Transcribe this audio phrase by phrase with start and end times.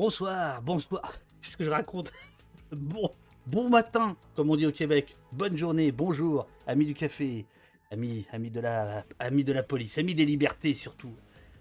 [0.00, 1.12] Bonsoir, bonsoir.
[1.42, 2.10] Qu'est-ce que je raconte
[2.72, 3.10] Bon,
[3.46, 5.14] bon matin, comme on dit au Québec.
[5.30, 7.44] Bonne journée, bonjour, amis du café,
[7.90, 11.12] amis, amis de la, amis de la police, amis des libertés surtout.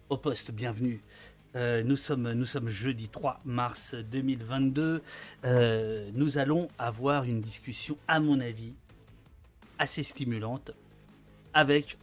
[0.10, 1.04] Au poste, bienvenue.
[1.58, 5.04] Euh, nous, sommes, nous sommes jeudi 3 mars 2022.
[5.44, 8.72] Euh, nous allons avoir une discussion, à mon avis,
[9.80, 10.72] assez stimulante
[11.54, 11.98] avec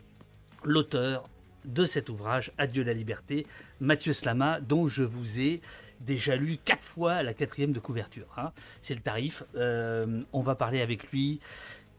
[0.65, 1.25] l'auteur
[1.65, 3.47] de cet ouvrage, Adieu la liberté,
[3.81, 5.61] Mathieu Slama, dont je vous ai
[6.01, 8.27] déjà lu quatre fois la quatrième de couverture.
[8.37, 8.53] hein.
[8.83, 9.43] C'est le tarif.
[9.55, 11.41] Euh, on va parler avec lui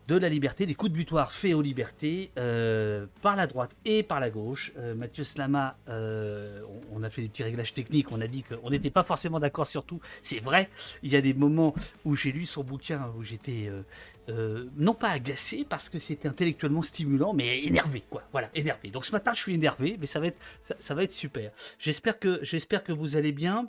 [0.08, 4.04] de la liberté, des coups de butoir faits aux libertés euh, par la droite et
[4.04, 4.72] par la gauche.
[4.78, 8.90] Euh, Mathieu Slama, on, a fait des petits réglages techniques, on a dit qu'on n'était
[8.90, 10.00] pas forcément d'accord sur tout.
[10.24, 10.70] C'est vrai,
[11.04, 11.74] il y a des moments
[12.06, 13.70] où j'ai lu son bouquin, où j'étais
[14.78, 18.24] non pas agacé parce que c'était intellectuellement stimulant, mais énervé, quoi.
[18.32, 18.92] Voilà, énervé.
[18.92, 20.40] Donc ce matin, je suis énervé, mais ça va être,
[20.80, 21.52] ça va être super.
[21.80, 23.68] J'espère que, j'espère que vous allez bien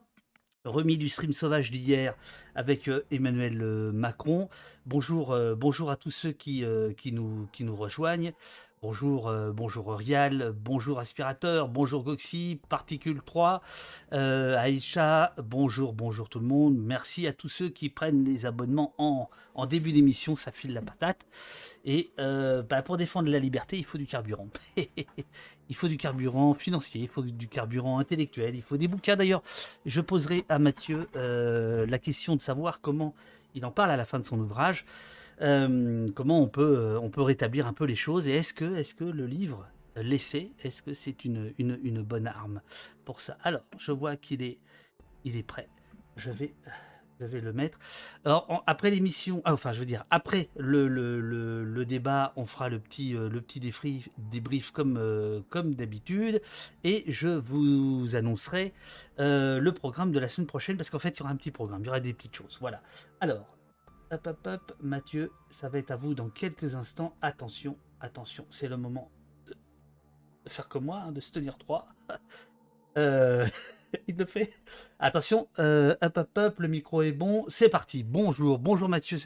[0.65, 2.15] remis du stream sauvage d'hier
[2.55, 4.49] avec euh, Emmanuel euh, Macron.
[4.87, 6.65] Bonjour, euh, bonjour à tous ceux qui
[7.13, 8.33] nous rejoignent.
[8.81, 13.61] Bonjour, euh, bonjour Rial, bonjour Aspirateur, bonjour Goxy, Particule 3,
[14.13, 16.79] euh, Aïcha, bonjour, bonjour tout le monde.
[16.79, 21.27] Merci à tous ceux qui prennent les abonnements en, début d'émission, ça file la patate.
[21.85, 24.47] Et euh, bah, pour défendre la liberté, il faut du carburant.
[24.77, 29.17] il faut du carburant financier, il faut du carburant intellectuel, il faut des bouquins.
[29.17, 29.43] D'ailleurs,
[29.87, 33.13] je poserai à Mathieu la question de savoir comment
[33.57, 34.85] il en parle à la fin de son ouvrage.
[35.41, 38.77] Euh, comment on peut, euh, on peut rétablir un peu les choses et est-ce que,
[38.77, 42.61] est que le livre euh, L'essai, est-ce que c'est une, une, bonne arme
[43.05, 43.39] pour ça?
[43.43, 44.59] Alors, je vois qu'il est,
[45.25, 45.69] il est prêt.
[46.17, 46.55] Je vais,
[47.21, 47.79] je vais le mettre.
[48.25, 52.45] Alors, après l'émission, ah, enfin, je veux dire, après le, le, le, le débat, on
[52.45, 56.41] fera le petit, le petit débrief, débrief comme, comme d'habitude.
[56.83, 58.73] Et je vous annoncerai
[59.19, 61.83] le programme de la semaine prochaine, parce qu'en fait, il y aura un petit programme,
[61.83, 62.59] il y aura des petites choses.
[62.61, 62.83] Voilà.
[63.21, 63.58] Alors,
[64.11, 67.17] hop, hop, hop, Mathieu, ça va être à vous dans quelques instants.
[67.23, 69.11] Attention, attention, c'est le moment
[70.45, 71.89] de faire comme moi, hein, de se tenir droit.
[72.97, 73.47] Euh,
[74.09, 74.53] il le fait.
[74.99, 77.45] Attention, euh, hop, hop, hop, le micro est bon.
[77.47, 78.03] C'est parti.
[78.03, 79.19] Bonjour, bonjour Mathieu.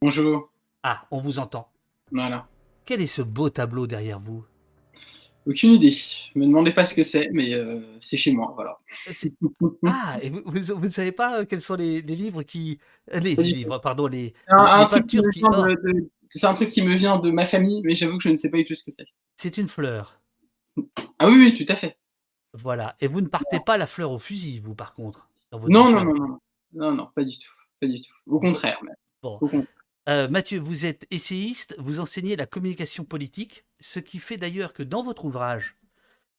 [0.00, 0.52] Bonjour.
[0.84, 1.68] Ah, on vous entend.
[2.12, 2.46] Voilà.
[2.84, 4.44] Quel est ce beau tableau derrière vous?
[5.46, 5.90] Aucune idée.
[6.34, 8.52] Me demandez pas ce que c'est, mais euh, c'est chez moi.
[8.54, 8.78] Voilà.
[9.10, 9.32] C'est-
[9.86, 12.78] Ah, et vous, vous, vous ne savez pas euh, quels sont les, les livres qui.
[13.14, 15.66] euh, Les, livres, pardon, les, Un, truc qui oh,
[16.28, 18.50] c'est un truc qui me vient de ma famille, mais j'avoue que je ne sais
[18.50, 19.06] pas du tout ce que c'est.
[19.36, 20.20] c'est une fleur.
[21.18, 21.96] Ah oui, oui, tout à fait.
[22.54, 22.96] Voilà.
[23.00, 25.28] Et vous ne partez pas la fleur au fusil, vous, par contre.
[25.50, 26.38] dans votre Non, non, non, non,
[26.74, 28.12] non, non, pas du tout, pas du tout.
[28.26, 28.94] Au contraire, même.
[29.22, 29.36] Bon.
[29.40, 29.66] Au contraire.
[30.08, 34.82] Euh, Mathieu, vous êtes essayiste, vous enseignez la communication politique, ce qui fait d'ailleurs que
[34.82, 35.76] dans votre ouvrage,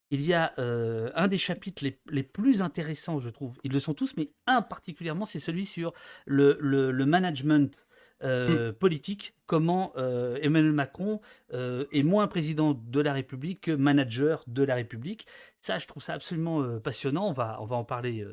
[0.09, 3.53] il y a euh, un des chapitres les, les plus intéressants, je trouve.
[3.63, 5.93] Ils le sont tous, mais un particulièrement, c'est celui sur
[6.25, 7.77] le, le- le management
[8.23, 11.21] euh, politique, comment euh, Emmanuel Macron
[11.53, 15.27] euh, est moins président de la République que manager de la République.
[15.61, 17.29] Ça, je trouve ça absolument passionnant.
[17.29, 18.25] On va, on va en parler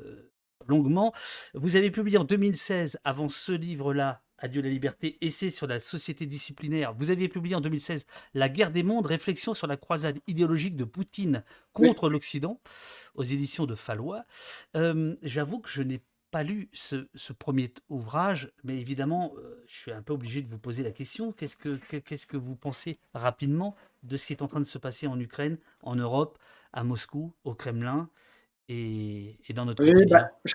[0.67, 1.15] longuement.
[1.55, 6.25] Vous avez publié en 2016, avant ce livre-là, Adieu la liberté, essai sur la société
[6.27, 6.95] disciplinaire.
[6.95, 10.85] Vous aviez publié en 2016 La guerre des mondes, réflexion sur la croisade idéologique de
[10.85, 12.61] Poutine contre l'Occident,
[13.15, 14.25] aux éditions de Fallois.
[14.77, 16.01] Euh, J'avoue que je n'ai
[16.31, 20.49] pas lu ce, ce premier ouvrage, mais évidemment, euh, je suis un peu obligé de
[20.49, 21.33] vous poser la question.
[21.33, 24.67] Qu'est-ce que que- qu'est-ce que vous pensez rapidement de ce qui est en train de
[24.67, 26.39] se passer en Ukraine, en Europe,
[26.75, 28.11] à Moscou, au Kremlin
[28.69, 30.55] et, et dans notre Oui, bah, je-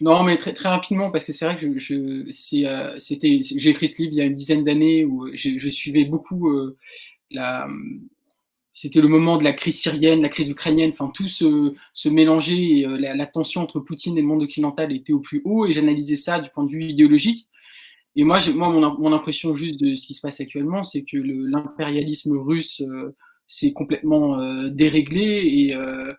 [0.00, 3.70] non, mais très, très rapidement, parce que c'est vrai que je, je- euh, c'était, j'ai
[3.70, 6.76] écrit ce livre il y a une dizaine d'années où je, je suivais beaucoup euh,
[7.30, 7.68] la,
[8.74, 12.56] c'était le moment de la crise syrienne, la crise ukrainienne, enfin tout se, se mélangeait
[12.78, 15.66] et euh, la, la tension entre Poutine et le monde occidental était au plus haut
[15.66, 17.48] et j'analysais ça du point de vue idéologique.
[18.16, 21.18] Et moi, moi mon, mon impression juste de ce qui se passe actuellement, c'est que
[21.18, 23.14] l'impérialisme russe euh,
[23.48, 26.12] s'est complètement euh, déréglé et, euh,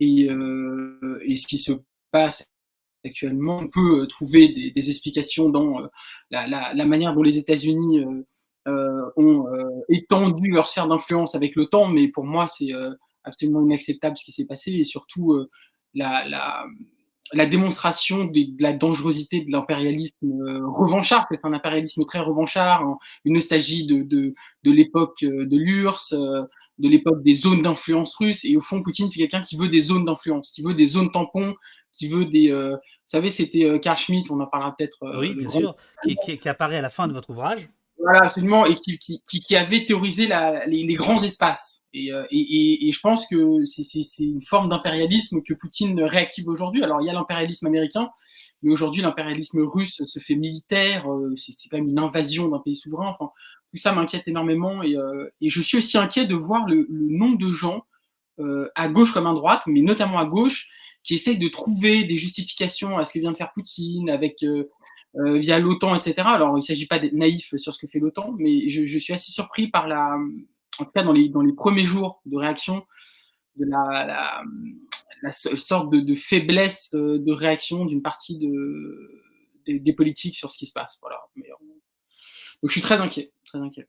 [0.00, 0.28] et,
[1.26, 1.72] et ce qui se
[2.10, 2.44] passe
[3.04, 5.86] actuellement, on peut euh, trouver des, explications dans euh,
[6.30, 8.04] la, manière dont les États-Unis
[8.68, 9.46] euh, ont
[9.88, 12.70] étendu leur sphère d'influence avec le temps, mais pour moi, c'est
[13.24, 15.34] absolument inacceptable ce qui s'est passé et surtout
[15.94, 16.64] la, la,
[17.32, 20.32] la démonstration de, la dangerosité de l'impérialisme
[20.64, 25.56] revanchard, que c'est un impérialisme très revanchard, hein, une nostalgie de, de, de l'époque de
[25.56, 29.68] l'URSS, de l'époque des zones d'influence russes, et au fond, Poutine, c'est quelqu'un qui veut
[29.68, 31.54] des zones d'influence, qui veut des zones tampons,
[31.92, 32.50] qui veut des...
[32.50, 35.02] euh, vous savez, c'était euh, Carl Schmitt, on en parlera peut-être.
[35.02, 37.68] euh, Oui, bien grand- sûr, qui, qui- qui apparaît à la fin de votre ouvrage.
[37.98, 41.84] Voilà, absolument, et qui, avait théorisé la, les, les, grands espaces.
[41.92, 46.82] Et, et, et, et je pense que c'est une forme d'impérialisme que Poutine réactive aujourd'hui.
[46.82, 48.10] Alors, il y a l'impérialisme américain,
[48.62, 51.06] mais aujourd'hui, l'impérialisme russe se fait militaire,
[51.36, 53.06] c'est quand même une invasion d'un pays souverain.
[53.08, 53.30] Enfin,
[53.70, 54.96] tout ça m'inquiète énormément, et,
[55.40, 57.84] et, je suis aussi inquiet de voir le, le nombre de gens,
[58.74, 60.68] à gauche comme à droite, mais notamment à gauche,
[61.02, 64.70] qui essayent de trouver des justifications à ce que vient de faire Poutine avec euh,
[65.16, 66.14] euh, via l'OTAN, etc.
[66.26, 69.12] Alors, il ne s'agit pas d'être naïf sur ce que fait l'OTAN, mais je, suis
[69.12, 70.16] assez surpris par la,
[70.78, 72.86] en tout cas dans les, dans les premiers jours de réaction,
[73.56, 74.42] de la, la,
[75.22, 79.22] la sorte de, faiblesse euh, de réaction d'une partie de,
[79.66, 80.98] des, politiques sur ce qui se passe.
[81.00, 81.20] Voilà.
[81.36, 83.88] Mais, donc, je suis très inquiet, très inquiet.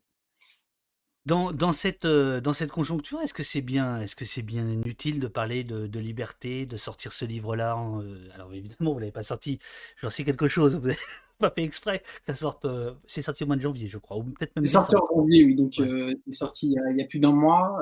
[1.25, 4.81] Dans, dans, cette, euh, dans cette conjoncture, est-ce que c'est bien, est-ce que c'est bien
[4.83, 9.13] utile de parler de, de liberté, de sortir ce livre-là euh, Alors évidemment, vous l'avez
[9.13, 9.59] pas sorti.
[10.01, 10.75] J'en sais quelque chose.
[10.75, 10.99] Vous n'avez
[11.39, 12.65] pas fait exprès ça sorte.
[12.65, 14.65] Euh, c'est sorti au mois de janvier, je crois, ou peut-être même.
[14.65, 15.55] C'est sorti en janvier, oui.
[15.55, 16.17] Donc ouais.
[16.25, 17.73] c'est sorti il y, a, il y, a, plus d'un mois.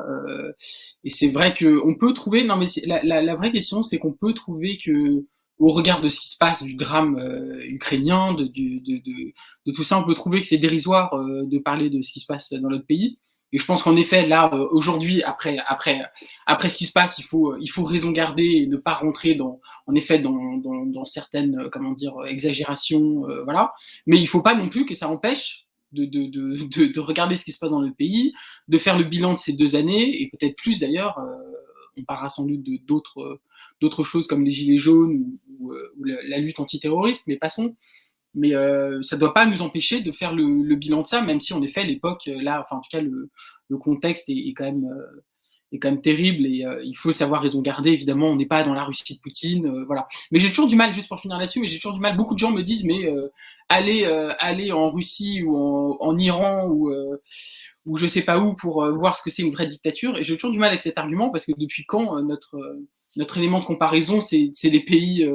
[1.03, 2.43] et c'est vrai que on peut trouver.
[2.43, 5.25] Non, mais la, la, la, vraie question, c'est qu'on peut trouver que
[5.57, 7.17] au regard de ce qui se passe, du drame
[7.63, 9.33] ukrainien, de, de, de,
[9.65, 12.27] de, tout ça, on peut trouver que c'est dérisoire de parler de ce qui se
[12.27, 13.17] passe dans notre pays.
[13.53, 16.01] Et je pense qu'en effet, là, euh, aujourd'hui, après, après,
[16.45, 19.35] après ce qui se passe, il faut, il faut raison garder et ne pas rentrer
[19.35, 23.73] dans, en effet, dans, dans, dans certaines, euh, comment dire, exagérations, euh, voilà.
[24.07, 27.43] Mais il faut pas non plus que ça empêche de, de, de, de, regarder ce
[27.43, 28.33] qui se passe dans le pays,
[28.67, 31.19] de faire le bilan de ces deux années et peut-être plus d'ailleurs.
[31.19, 31.35] Euh,
[31.97, 33.41] on parlera sans doute d'autres,
[33.81, 35.25] d'autres choses comme les gilets jaunes
[35.59, 37.75] ou, ou, ou la, la, lutte antiterroriste, mais passons
[38.33, 41.21] mais euh, ça ne doit pas nous empêcher de faire le, le, bilan de ça,
[41.21, 43.29] même si en effet l'époque, euh, là, enfin en tout cas le,
[43.71, 45.23] le contexte est, est, quand même euh,
[45.71, 47.91] est quand même terrible et euh, il faut savoir raison garder.
[47.91, 50.07] Évidemment, on n'est pas dans la Russie de Poutine, euh, voilà.
[50.31, 52.17] Mais j'ai toujours du mal, juste pour finir là-dessus, mais j'ai toujours du mal.
[52.17, 53.09] Beaucoup de gens me disent, mais
[53.69, 54.05] aller
[54.39, 56.91] aller en Russie ou en, en Iran ou
[57.87, 60.17] ou je sais pas où pour voir ce que c'est une vraie dictature.
[60.17, 62.57] Et j'ai toujours du mal avec cet argument parce que depuis quand notre
[63.15, 65.25] notre élément de comparaison, c'est les pays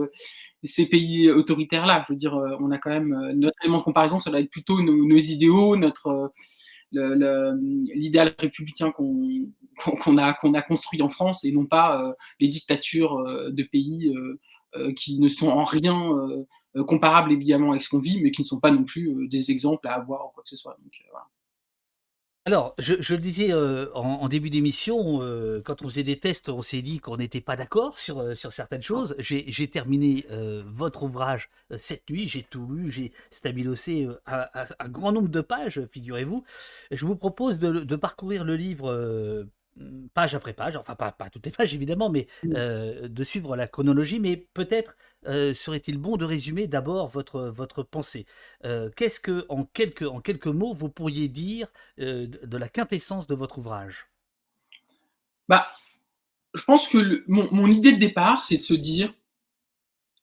[0.64, 2.04] ces pays autoritaires-là.
[2.06, 4.40] Je veux dire, euh, on a quand même euh, notre élément de comparaison, ça va
[4.40, 6.32] être plutôt nos, idéaux, notre
[6.94, 7.52] euh,
[7.94, 9.50] l'idéal républicain qu'on
[10.02, 14.14] qu a construit en France et non pas les dictatures de pays
[14.94, 16.14] qui ne sont en rien
[16.86, 19.88] comparables évidemment avec ce qu'on vit, mais qui ne sont pas non plus des exemples
[19.88, 20.76] à avoir ou quoi que ce soit.
[20.82, 21.26] Donc, voilà.
[22.46, 26.20] Alors, je, je, le disais euh, en, en, début d'émission, euh, quand on faisait des
[26.20, 29.16] tests, on s'est dit qu'on n'était pas d'accord sur, euh, sur certaines choses.
[29.18, 30.24] J'ai terminé
[30.64, 36.44] votre ouvrage cette nuit, j'ai tout lu, j'ai stabilosé un grand nombre de pages, figurez-vous.
[36.92, 39.44] Je vous propose de, de, parcourir le livre
[40.14, 43.68] page après page, enfin pas, pas, toutes les pages évidemment, mais euh, de suivre la
[43.68, 44.96] chronologie, mais peut-être
[45.26, 48.26] euh, serait-il bon de résumer d'abord votre, votre pensée.
[48.64, 51.68] Euh, Qu'est-ce que, en quelques, en quelques mots, vous pourriez dire
[51.98, 54.06] de, la quintessence de votre ouvrage?
[55.48, 55.66] Bah,
[56.54, 59.12] Je pense que le, mon, mon, idée de départ, c'est de se dire,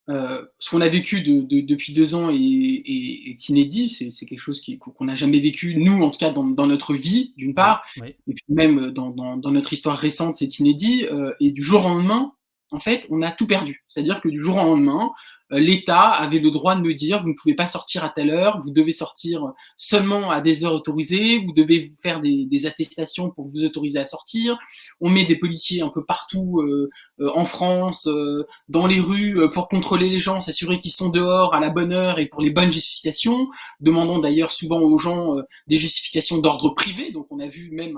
[0.10, 3.90] euh, ce qu'on a vécu de, de, depuis deux ans est, est, est inédit.
[3.90, 7.34] C'est quelque chose qu'on n'a jamais vécu, nous, en tout cas, dans, dans notre vie,
[7.38, 8.10] d'une part, oui.
[8.28, 11.06] et puis même dans, dans, dans, notre histoire récente, c'est inédit.
[11.06, 12.34] Euh, et du jour au lendemain,
[12.72, 13.84] en fait, on a tout perdu.
[13.88, 17.30] C'est-à-dire que du jour au lendemain, euh, l'État avait le droit de nous dire vous
[17.30, 21.40] ne pouvez pas sortir à telle heure, vous devez sortir seulement à des heures autorisées,
[21.40, 24.58] vous devez vous faire des, attestations pour vous autoriser à sortir.
[25.02, 26.90] On met des policiers un peu partout euh,
[27.20, 31.10] euh, en France, euh, dans les rues, euh, pour contrôler les gens, s'assurer qu'ils sont
[31.10, 33.50] dehors à la bonne heure et pour les bonnes justifications.
[33.80, 37.12] Demandons d'ailleurs souvent aux gens euh, des justifications d'ordre privé.
[37.12, 37.98] Donc on a vu même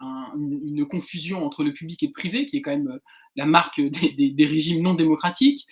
[0.00, 2.98] un, une confusion entre le public et le privé, qui est quand même
[3.36, 5.66] la marque des, des, des régimes non démocratiques.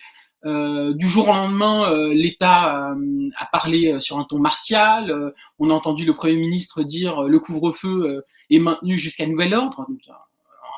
[0.45, 5.33] Euh, du jour au lendemain, euh, l'État euh, a parlé sur un ton martial.
[5.59, 9.87] on a entendu le Premier ministre dire le couvre-feu est maintenu jusqu'à nouvel ordre.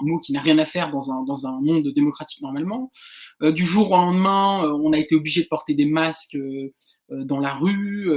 [0.01, 2.91] Un mot qui n'a rien à faire dans un, dans un monde démocratique normalement.
[3.41, 6.37] Du jour au lendemain, on a été obligé de porter des masques
[7.09, 8.09] dans la rue,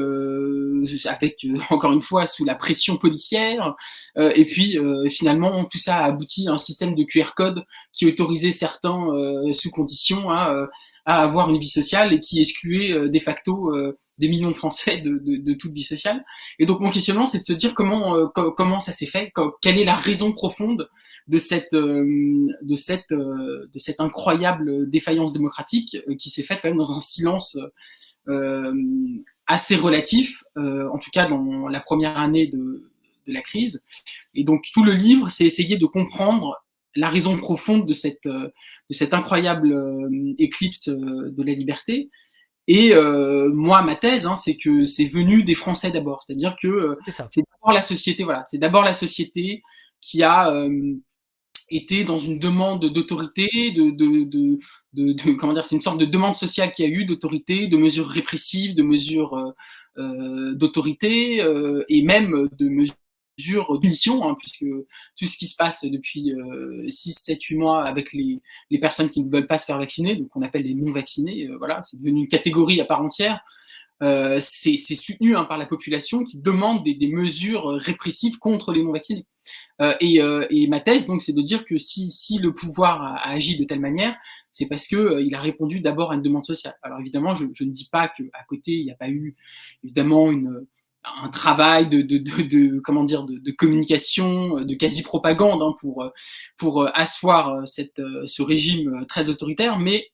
[1.04, 3.74] avec encore une fois sous la pression policière.
[4.16, 4.76] et puis
[5.10, 9.08] finalement, tout ça a abouti à un système de QR code qui autorisait certains
[9.52, 10.68] sous condition à,
[11.04, 13.72] à, avoir une vie sociale et qui excluait de facto
[14.18, 16.24] des millions de Français de, de, de, toute vie sociale.
[16.58, 19.32] Et donc mon questionnement, c'est de se dire comment euh, co comment ça s'est fait,
[19.62, 20.88] quelle est la raison profonde
[21.28, 26.60] de cette euh, de cette euh, de cette incroyable défaillance démocratique euh, qui s'est faite
[26.60, 27.68] quand même dans un silence euh,
[29.46, 32.90] assez relatif, euh, en tout cas dans la première année de,
[33.26, 33.82] de la crise.
[34.34, 36.56] Et donc tout le livre, c'est essayer de comprendre
[36.94, 38.52] la raison profonde de cette de
[38.90, 39.74] cette incroyable
[40.38, 42.10] éclipse de la liberté.
[42.66, 42.92] Et
[43.52, 47.72] moi, ma thèse, hein, c'est que c'est venu des Français d'abord, c'est-à-dire que c'est d'abord
[47.72, 49.62] la société, voilà, c'est d'abord la société
[50.00, 50.50] qui a
[51.70, 54.58] été dans une demande d'autorité, de, de, de,
[54.94, 58.08] de, comment dire, c'est une sorte de demande sociale qui a eu d'autorité, de mesures
[58.08, 59.50] répressives, de mesures euh,
[59.98, 62.96] euh d'autorité euh, et même de mesures
[63.80, 64.64] d'unition, hein, puisque
[65.16, 69.08] tout ce qui se passe depuis euh, 6, 7, 8 mois avec les, les, personnes
[69.08, 71.82] qui ne veulent pas se faire vacciner, donc on appelle les non vaccinés, euh, voilà,
[71.82, 73.40] c'est devenu une catégorie à part entière.
[74.02, 78.82] Euh, c'est soutenu hein, par la population qui demande des, des mesures répressives contre les
[78.82, 79.26] non vaccinés.
[79.80, 83.02] Euh, et, euh, et, ma thèse, donc, c'est de dire que si, si le pouvoir
[83.02, 84.16] a, agi de telle manière,
[84.50, 86.76] c'est parce que euh, il a répondu d'abord à une demande sociale.
[86.82, 89.36] Alors évidemment, je, je ne dis pas qu'à côté, il n'y a pas eu
[89.84, 90.66] évidemment une,
[91.22, 96.10] un travail de, de, de, de comment dire de, communication, de quasi propagande hein, pour
[96.56, 100.08] pour asseoir cette, ce régime très autoritaire, mais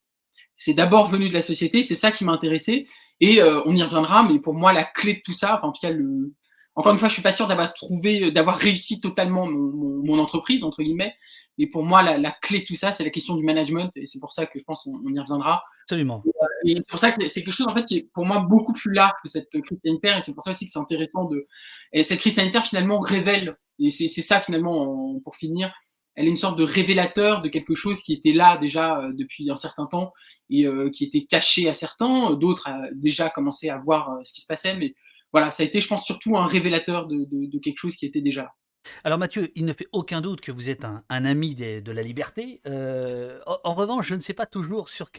[0.54, 2.86] c'est d'abord venu de la société, c'est ça qui m'a intéressé,
[3.20, 4.22] et on y reviendra.
[4.22, 6.32] Mais pour moi, la clé de tout ça, enfin en tout cas le
[6.76, 10.18] encore une fois, je suis pas sûr d'avoir trouvé, d'avoir réussi totalement mon, mon, mon,
[10.18, 11.14] entreprise entre guillemets.
[11.56, 14.06] Mais pour moi, la, la clé de tout ça, c'est la question du management, et
[14.06, 15.62] c'est pour ça que je pense qu'on y reviendra.
[15.84, 16.24] Absolument.
[16.64, 18.40] Et, et c'est pour ça que c'est quelque chose en fait qui est pour moi
[18.40, 21.26] beaucoup plus large que cette crise sanitaire, et c'est pour ça aussi que c'est intéressant
[21.26, 21.46] de.
[21.92, 25.72] Et cette crise sanitaire finalement révèle, et c'est ça finalement pour finir,
[26.16, 29.50] elle est une sorte de révélateur de quelque chose qui était là déjà euh, depuis
[29.50, 30.12] un certain temps
[30.50, 32.34] et euh, qui était caché à certains.
[32.34, 34.94] D'autres a déjà commencé à voir euh, ce qui se passait, mais
[35.34, 38.42] voilà, ça a été, je pense, surtout un révélateur de, quelque chose qui était déjà
[38.42, 38.54] là.
[39.02, 42.60] Alors Mathieu, il ne fait aucun doute que vous êtes un, ami de la liberté.
[42.66, 45.10] Euh, en, revanche, je ne sais pas toujours sur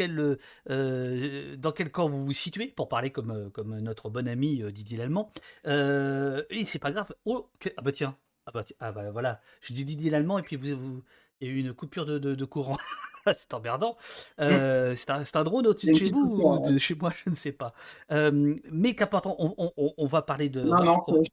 [0.69, 4.97] euh, dans quel camp vous vous situez, pour parler comme, notre bon ami euh, Didier
[4.97, 5.33] Lallemand.
[5.67, 7.13] Euh, et c'est pas grave.
[7.25, 10.55] Oh, ah bah tiens, ah bah, ah bah, voilà, je dis Didier Lallemand et puis
[10.55, 11.03] vous, vous,
[11.41, 12.77] il y a eu une coupure de, de, de courant.
[13.33, 13.97] c'est emmerdant.
[14.39, 14.95] Euh, mmh.
[14.95, 17.51] c'est un, un, drone au-dessus de chez vous ou de chez moi, je ne sais
[17.51, 17.73] pas.
[18.11, 20.61] Euh, mais qu'importe, on, on, on, va parler de.
[20.61, 21.23] Non, non, on,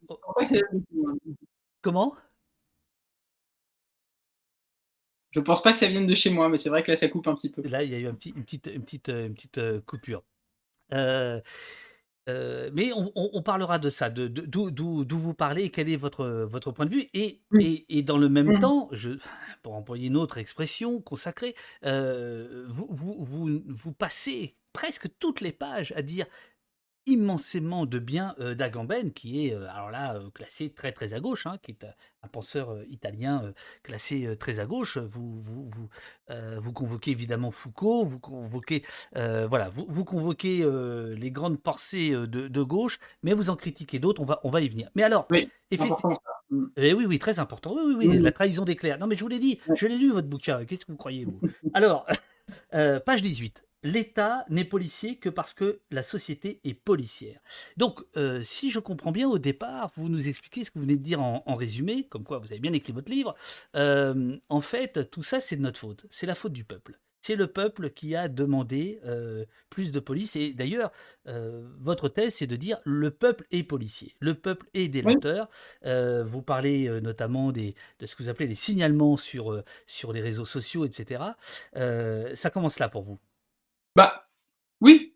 [1.82, 2.14] Comment?
[5.32, 7.08] Je pense pas que ça vienne de chez moi, mais c'est vrai que là, ça
[7.08, 7.62] coupe un petit peu.
[7.66, 10.22] Là, il y a eu un petit, une, petite, une, petite, une petite euh, coupure.
[10.92, 11.40] Euh,
[12.28, 16.26] euh, mais on, on, on, parlera de ça, de d'où vous parlez, quel est votre,
[16.48, 17.08] votre point de vue.
[17.14, 18.58] Et, et, et dans le même mmh.
[18.60, 19.10] temps, je,
[19.62, 25.52] pour employer une autre expression consacrée, euh, vous, vous, vous, vous passez presque toutes les
[25.52, 26.26] pages à dire
[27.06, 31.20] immensément de bien euh, d'Agamben, qui est euh, alors là euh, classé très très à
[31.20, 31.84] gauche, hein, qui est
[32.22, 34.98] un penseur italien classé très à gauche.
[34.98, 35.88] Vous vous vous,
[36.60, 40.64] vous convoquez évidemment Foucault, vous convoquez voilà, vous, vous convoquez
[41.16, 44.22] les grandes pensées de, de, gauche, mais vous en critiquez d'autres.
[44.22, 44.88] On va on va y venir.
[44.94, 46.14] Mais alors, oui, effectivement.
[46.50, 46.66] Mm.
[46.76, 47.74] Eh oui, oui, très important.
[47.74, 48.22] Oui, oui, oui, mmh.
[48.22, 48.98] la trahison des clercs.
[48.98, 50.64] Non, mais je vous l'ai dit, je l'ai lu votre bouquin.
[50.64, 51.40] Qu'est-ce que vous croyez, vous?
[51.72, 52.06] Alors,
[52.70, 57.40] page 18 l'État n'est policier que parce que la société est policière.
[57.76, 60.96] Donc, euh, si je comprends bien, au départ, vous nous expliquez ce que vous venez
[60.96, 63.34] de dire en, en résumé, comme quoi vous avez bien écrit votre livre.
[63.76, 66.06] Euh, en fait, tout ça, c'est de notre faute.
[66.10, 66.98] C'est la faute du peuple.
[67.22, 70.34] C'est le peuple qui a demandé euh, plus de police.
[70.34, 70.90] Et d'ailleurs,
[71.28, 75.48] euh, votre thèse, c'est de dire le peuple est policier, le peuple est délateur.
[75.48, 75.88] Oui.
[75.88, 80.20] Euh, vous parlez notamment des, de ce que vous appelez les signalements sur, sur les
[80.20, 81.22] réseaux sociaux, etc.
[81.74, 83.18] ça commence là pour vous.
[83.96, 84.28] Bah
[84.80, 85.14] oui,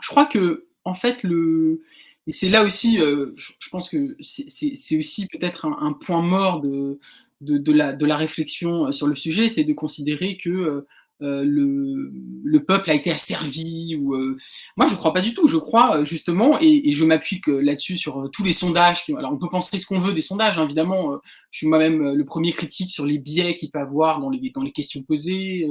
[0.00, 1.82] je crois que en fait le
[2.26, 6.60] et c'est là aussi, euh, je, pense que c'est aussi peut-être un, un, point mort
[6.60, 7.00] de,
[7.40, 10.86] de, de, la, de la réflexion sur le sujet, c'est de considérer que
[11.20, 12.12] euh, le,
[12.44, 14.36] le, peuple a été asservi ou euh...
[14.76, 15.48] moi je crois pas du tout.
[15.48, 19.12] Je crois euh, justement et, et je m'appuie là-dessus sur euh, tous les sondages qui...
[19.16, 21.16] alors on peut penser ce qu'on veut des sondages hein, évidemment euh,
[21.50, 24.62] je suis moi-même le premier critique sur les biais qu'il peut avoir dans les dans
[24.62, 25.68] les questions posées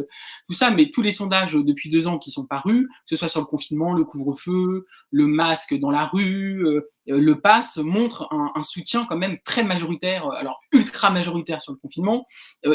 [0.47, 0.69] tout ça.
[0.71, 3.45] Mais tous les sondages depuis deux ans qui sont parus que ce soit sur le
[3.45, 9.17] confinement le couvre-feu le masque dans la rue le pass montrent un, un, soutien quand
[9.17, 12.25] même très majoritaire alors ultra majoritaire sur le confinement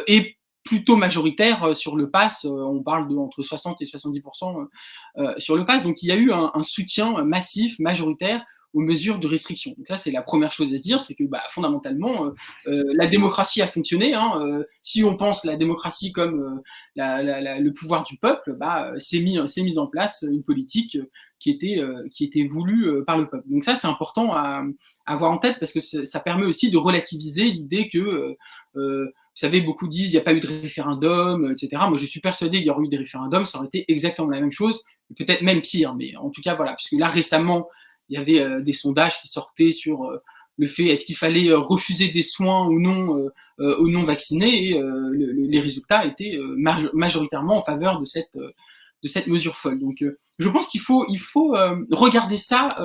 [0.06, 2.44] et plutôt majoritaire euh, sur le pass.
[2.44, 4.66] Euh, on parle de entre 60 et 70%
[5.18, 5.82] euh, sur le pass.
[5.82, 9.74] Donc il y a eu un, un soutien massif, majoritaire aux mesures de restriction.
[9.76, 12.32] Donc là, c'est la première chose à se dire, c'est que bah, fondamentalement,
[12.66, 14.14] euh, la démocratie a fonctionné.
[14.14, 16.62] Hein, euh, si on pense la démocratie comme
[16.96, 20.42] la, la, la, le pouvoir du peuple, bah, c'est mis, c'est mis en place une
[20.42, 20.96] politique
[21.38, 23.44] qui était, qui était voulue par le peuple.
[23.50, 24.62] Donc ça, c'est important à,
[25.06, 28.36] à, avoir en tête parce que ça permet aussi de relativiser l'idée que
[29.34, 31.82] savez, beaucoup disent il n'y a pas eu de référendum, etc.
[31.88, 34.40] Moi, je suis persuadé qu'il y aurait eu des référendums, ça aurait été exactement la
[34.40, 34.82] même chose,
[35.16, 35.94] peut-être même pire.
[35.94, 37.68] Mais en tout cas, voilà, puisque là, récemment,
[38.08, 40.18] il y avait euh, des sondages qui sortaient sur euh,
[40.58, 44.78] le fait est-ce qu'il fallait euh, refuser des soins ou non aux non vaccinés et
[44.78, 46.36] le, les résultats étaient
[46.92, 49.78] majoritairement en faveur de cette de cette mesure folle.
[49.78, 50.04] Donc,
[50.38, 51.54] je pense qu'il faut, il faut
[51.90, 52.76] regarder ça,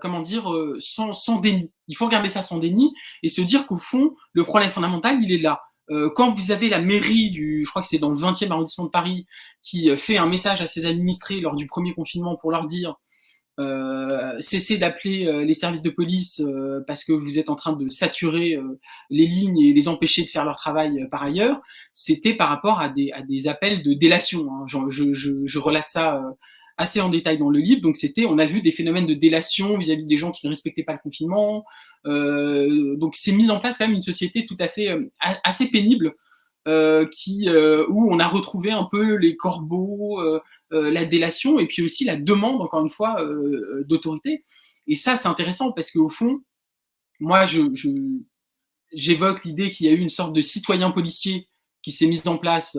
[0.00, 1.72] comment dire, sans, sans, déni.
[1.88, 5.32] Il faut regarder ça sans déni et se dire qu'au fond, le problème fondamental, il
[5.32, 5.60] est là.
[6.14, 8.90] quand vous avez la mairie du, je crois que c'est dans le 20e arrondissement de
[8.90, 9.26] Paris,
[9.62, 12.96] qui fait un message à ses administrés lors du premier confinement pour leur dire
[13.60, 17.72] euh, cessez d'appeler euh, les services de police euh, parce que vous êtes en train
[17.72, 18.58] de saturer
[19.10, 21.60] les lignes et les empêcher de faire leur travail par ailleurs,
[21.92, 24.48] c'était par rapport à des, à des appels de délation.
[24.52, 24.64] Hein.
[24.66, 26.20] Je, je, je, relate ça
[26.76, 27.80] assez en détail dans le livre.
[27.80, 30.84] Donc c'était, on a vu des phénomènes de délation vis-à-vis des gens qui ne respectaient
[30.84, 31.64] pas le confinement.
[32.04, 34.88] donc c'est mis en place quand même une société tout à fait
[35.20, 36.14] assez pénible
[36.66, 40.40] euh, qui, euh, où on a retrouvé un peu les corbeaux, euh,
[40.70, 43.22] la délation et puis aussi la demande, encore une fois,
[43.86, 44.44] d'autorité.
[44.86, 46.40] Et ça, c'est intéressant parce qu'au fond,
[47.20, 47.60] moi, je,
[48.94, 51.48] j'évoque l'idée qu'il y a eu une sorte de citoyen policier
[51.82, 52.78] qui s'est mise en place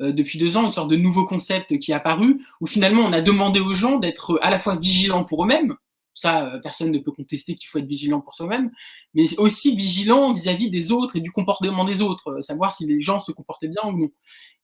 [0.00, 3.20] depuis deux ans, une sorte de nouveau concept qui est apparu, où finalement on a
[3.20, 5.76] demandé aux gens d'être à la fois vigilants pour eux-mêmes,
[6.14, 8.70] ça, euh, personne ne peut contester qu'il faut être vigilant pour soi-même,
[9.14, 13.02] mais aussi vigilant vis-à-vis des autres et du comportement des autres, euh, savoir si les
[13.02, 14.10] gens se comportaient bien ou non.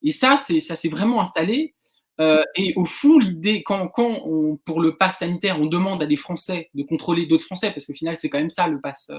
[0.02, 1.74] Et ça, c'est ça s'est vraiment installé.
[2.20, 6.06] Euh, et au fond, l'idée, quand, quand on, pour le pass sanitaire, on demande à
[6.06, 9.10] des Français de contrôler d'autres Français, parce qu'au final, c'est quand même ça le pass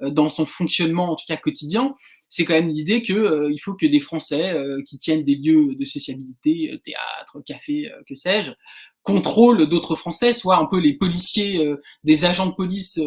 [0.00, 1.94] dans son fonctionnement, en tout cas quotidien,
[2.28, 4.54] c'est quand même l'idée qu'il il faut que des Français
[4.86, 8.52] qui tiennent des lieux de sociabilité, théâtre, café, que sais-je,
[9.04, 12.98] contrôle d'autres Français, soit un peu les policiers, euh, des agents de police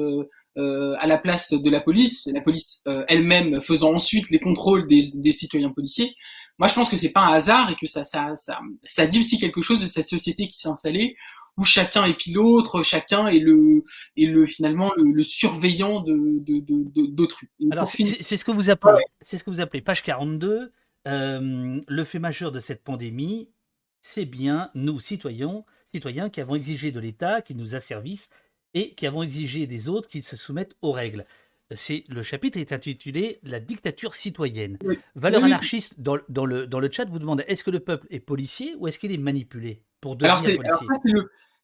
[0.58, 4.88] euh, euh, à la place de la police, la police elle-même faisant ensuite les contrôles
[4.88, 6.16] des, des, citoyens policiers.
[6.58, 9.20] Moi, je pense que c'est pas un hasard et que ça, ça, ça, ça dit
[9.20, 11.16] aussi quelque chose de cette société qui s'est installée
[11.58, 13.84] où chacun est pilote, chacun est le,
[14.16, 16.42] est le finalement le, surveillant de,
[17.08, 17.48] d'autrui.
[17.72, 20.72] Alors c'est, ce que vous appelez, c'est ce que vous appelez page 42.
[21.06, 23.50] le fait majeur de cette pandémie,
[24.02, 28.30] c'est bien nous citoyens citoyens qui avons exigé de l'État qui nous asservisse
[28.78, 31.26] et qui avons exigé des autres qu'ils se soumettent aux règles.
[31.74, 34.78] C'est le chapitre est intitulé La dictature citoyenne.
[35.16, 38.22] Valeur anarchiste dans, dans, le, dans le chat vous demande est-ce que le peuple est
[38.22, 40.88] policier ou est-ce qu'il est manipulé pour devenir policier?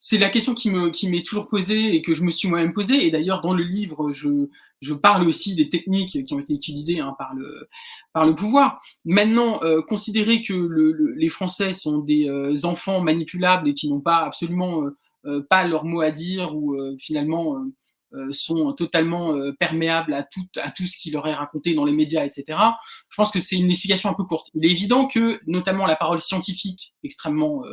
[0.05, 2.73] c'est la question qui me qui m'est toujours posée et que je me suis moi-même
[2.73, 3.05] posée.
[3.07, 4.49] Et d'ailleurs, dans le livre, je,
[4.81, 7.69] je parle aussi des techniques qui ont été utilisées hein, par le
[8.11, 8.83] par le pouvoir.
[9.05, 14.01] Maintenant, euh, considérer que le, les Français sont des euh, enfants manipulables et qui n'ont
[14.01, 14.97] pas absolument euh,
[15.49, 17.63] pas leur mot à dire ou finalement
[18.31, 22.25] sont totalement perméables à tout à tout ce qui leur est raconté dans les médias,
[22.25, 22.59] etc.
[23.09, 24.49] Je pense que c'est une explication un peu courte.
[24.53, 27.63] Il est évident que notamment la parole scientifique extrêmement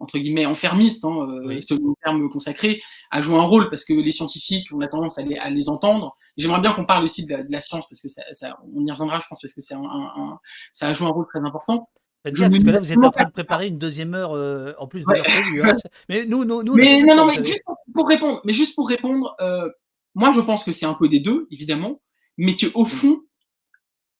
[0.00, 3.92] entre guillemets enfermiste, hein, euh, c'est le terme consacré, a joué un rôle parce que
[3.92, 6.16] les scientifiques, on a tendance à les, à les entendre.
[6.36, 9.20] J'aimerais bien qu'on parle aussi de la, science parce que ça, ça, on y reviendra,
[9.20, 10.38] je pense, parce que c'est un, un,
[10.72, 11.88] ça a joué un rôle très important.
[12.24, 14.86] Bien, parce que là, vous êtes en train de préparer une deuxième heure euh, en
[14.86, 15.62] plus de l'heure prévue.
[15.62, 15.76] Hein.
[16.08, 16.74] Mais nous, nous, nous.
[16.74, 17.62] Mais non, non, mais juste
[17.94, 19.68] pour répondre, mais juste pour répondre, euh,
[20.14, 22.00] moi, je pense que c'est un peu des deux, évidemment,
[22.36, 23.22] mais qu'au fond,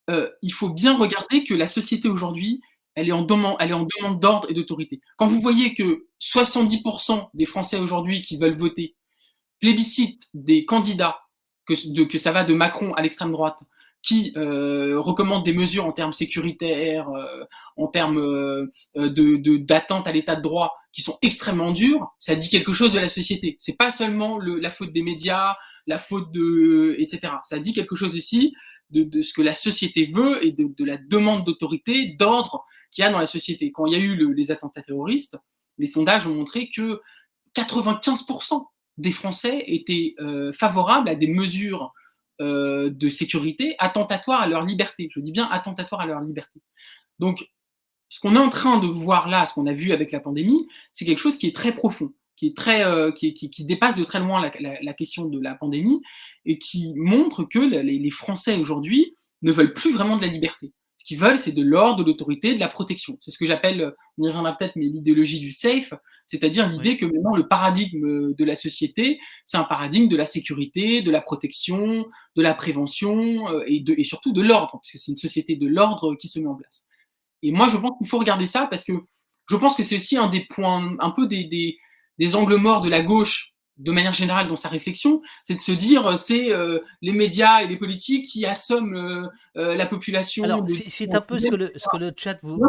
[0.09, 2.61] euh, il faut bien regarder que la société aujourd'hui,
[2.95, 5.01] elle est en demande, elle est en demande d'ordre et d'autorité.
[5.17, 8.97] Quand vous voyez que 70% des Français aujourd'hui qui veulent voter
[9.61, 11.21] plébiscitent des candidats,
[11.67, 13.61] que, de, que ça va de Macron à l'extrême droite,
[14.03, 17.45] qui euh, recommandent des mesures en termes sécuritaires, euh,
[17.77, 22.49] en termes euh, de d'attente à l'état de droit, qui sont extrêmement dures, ça dit
[22.49, 23.57] quelque chose de la société.
[23.59, 25.55] C'est pas seulement le, la faute des médias,
[25.87, 27.35] la faute de, etc.
[27.45, 28.55] Ça dit quelque chose ici
[28.91, 33.11] de, ce que la société veut et de, la demande d'autorité, d'ordre qu'il y a
[33.11, 33.71] dans la société.
[33.71, 35.37] Quand il y a eu les attentats terroristes,
[35.79, 37.01] les sondages ont montré que
[37.55, 38.65] 95%
[38.99, 40.17] des Français étaient
[40.53, 41.93] favorables à des mesures
[42.41, 45.09] euh, de sécurité attentatoires à leur liberté.
[45.13, 46.61] Je dis bien attentatoires à leur liberté.
[47.19, 47.49] Donc,
[48.09, 50.67] ce qu'on est en train de voir là, ce qu'on a vu avec la pandémie,
[50.93, 54.05] c'est quelque chose qui est très profond, qui est très, euh, qui, qui, dépasse de
[54.05, 56.01] très loin la, question de la pandémie
[56.45, 60.73] et qui montre que les Français aujourd'hui ne veulent plus vraiment de la liberté.
[61.17, 63.17] Veulent, c'est de l'ordre, de l'autorité, de la protection.
[63.21, 65.93] C'est ce que j'appelle, on y reviendra peut-être, mais l'idéologie du safe,
[66.27, 71.03] c'est-à-dire l'idée que maintenant le paradigme de la société, c'est un paradigme de la sécurité,
[71.03, 74.99] de la protection, de la prévention euh, et, de, et surtout de l'ordre, parce que
[74.99, 76.87] c'est une société de l'ordre qui se met en place.
[77.43, 78.93] Et moi, je pense qu'il faut regarder ça parce que
[79.49, 81.79] je pense que c'est aussi un des points, un peu des, des,
[82.19, 85.73] des angles morts de la gauche de manière générale dans sa réflexion, c'est de se
[85.73, 90.45] dire euh, c'est euh, les médias et les politiques qui assomment euh, la population.
[90.45, 92.61] Alors c'est un peu ce que le, ce que le chat vous,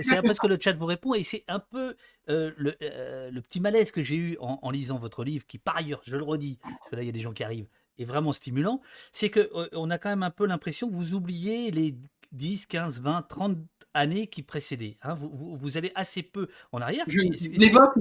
[0.00, 3.40] c'est un peu ce que le chat vous répond et c'est un peu le, le,
[3.40, 6.22] petit malaise que j'ai eu en, en, lisant votre livre qui par ailleurs, je le
[6.22, 9.30] redis, parce que là il y a des gens qui arrivent, est vraiment stimulant, c'est
[9.30, 11.94] que on a quand même un peu l'impression que vous oubliez les
[12.32, 13.56] 10, 15, 20, 30
[13.94, 14.96] années qui précédaient.
[15.02, 15.14] Hein.
[15.14, 17.04] Vous, vous, allez assez peu en arrière.
[17.06, 17.20] Je
[17.56, 17.94] l'évoque,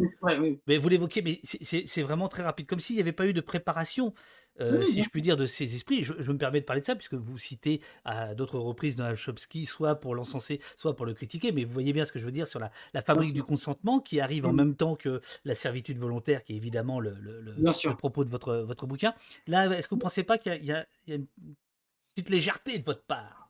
[0.67, 3.41] mais, vous l'évoquez, mais c'est vraiment très rapide, comme s'il n'y avait pas eu de
[3.41, 4.13] préparation.
[4.59, 6.03] Euh, si je puis dire, de ces esprits.
[6.03, 9.65] Je, me permets de parler de ça, puisque vous citez à d'autres reprises Donald Chomsky,
[9.65, 12.31] soit pour l'encenser, soit pour le critiquer, mais vous voyez bien ce que je veux
[12.31, 12.71] dire sur la,
[13.01, 16.99] fabrique du consentement, qui arrive en même temps que la servitude volontaire, qui est évidemment
[16.99, 17.15] le,
[17.97, 19.13] propos de votre, votre bouquin.
[19.45, 21.27] Là, est-ce que vous ne pensez pas qu'il y, a une
[22.15, 23.46] petite légèreté de votre part?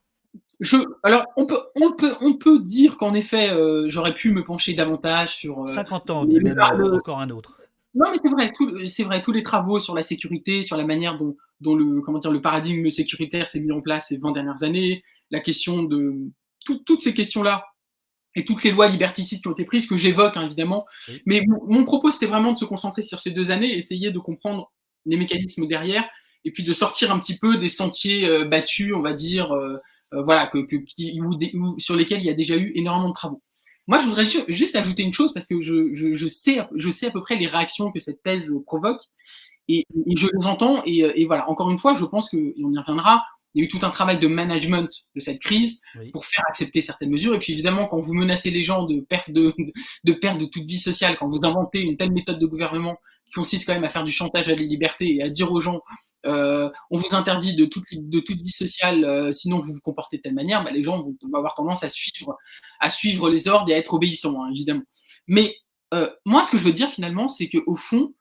[0.59, 4.43] Je, alors, on peut, on peut, on peut dire qu'en effet, euh, j'aurais pu me
[4.43, 5.67] pencher davantage sur.
[5.69, 7.61] 50 euh, ans, dit même encore un autre.
[7.93, 8.51] Non, mais c'est vrai,
[8.87, 12.19] c'est vrai, tous les travaux sur la sécurité, sur la manière dont, dont le, comment
[12.19, 16.15] dire, le paradigme sécuritaire s'est mis en place ces 20 dernières années, la question de.
[16.65, 17.63] toutes ces questions-là,
[18.35, 20.85] et toutes les lois liberticides qui ont été prises, que j'évoque hein, évidemment.
[21.25, 24.71] Mais mon, propos, c'était vraiment de se concentrer sur ces deux années, essayer de comprendre
[25.07, 26.07] les mécanismes derrière,
[26.45, 29.51] et puis de sortir un petit peu des sentiers euh, battus, on va dire.
[30.13, 30.59] Euh, voilà, que,
[31.79, 33.41] sur lesquels il y a déjà eu énormément de travaux.
[33.87, 37.07] Moi, je voudrais juste ajouter une chose parce que je, je, je, sais, je sais
[37.07, 39.01] à peu près les réactions que cette thèse provoque
[39.69, 40.81] et, je les entends.
[40.85, 43.63] Et, et, voilà, encore une fois, je pense que, et on y reviendra, il y
[43.63, 45.81] a eu tout un travail de management de cette crise
[46.13, 47.33] pour faire accepter certaines mesures.
[47.33, 49.53] Et puis évidemment, quand vous menacez les gens de perte de,
[50.03, 53.31] de, perte de toute vie sociale, quand vous inventez une telle méthode de gouvernement qui
[53.31, 55.75] consiste quand même à faire du chantage à la liberté et à dire aux gens
[55.77, 55.79] euh,
[56.27, 60.21] on vous interdit de toute, de toute vie sociale, euh, sinon vous vous comportez de
[60.21, 62.37] telle manière, bah, les gens vont, avoir tendance à suivre,
[62.79, 64.83] à suivre les ordres et à être obéissants, hein, évidemment.
[65.27, 65.55] Mais
[65.93, 68.13] euh, moi, ce que je veux dire finalement, c'est qu'au fond,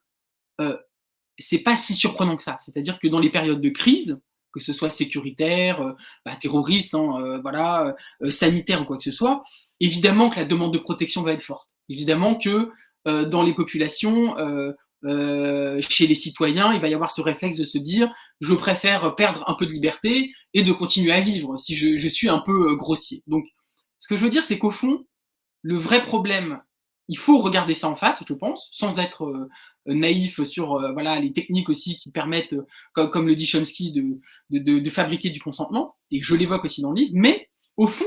[1.38, 2.56] c'est pas si surprenant que ça.
[2.64, 4.18] C'est-à-dire que dans les périodes de crise,
[4.52, 7.94] que ce soit sécuritaire, bah, terroriste, hein, voilà,
[8.30, 9.42] sanitaire ou quoi que ce soit,
[9.80, 11.68] évidemment que la demande de protection va être forte.
[11.90, 12.70] Évidemment que
[13.04, 14.34] dans les populations,
[15.06, 19.14] euh, chez les citoyens, il va y avoir ce réflexe de se dire je préfère
[19.14, 22.70] perdre un peu de liberté et de continuer à vivre si je, suis un peu
[22.70, 23.22] euh, grossier.
[23.26, 23.44] Donc,
[23.98, 25.04] ce que je veux dire, c'est qu'au fond,
[25.62, 26.60] le vrai problème,
[27.08, 29.48] il faut regarder ça en face, je pense, sans être euh,
[29.86, 32.56] naïf sur les techniques aussi qui permettent,
[32.94, 33.92] comme, le dit Chomsky,
[34.50, 37.12] de fabriquer du consentement, et je l'évoque aussi dans le livre.
[37.14, 38.06] Mais au fond,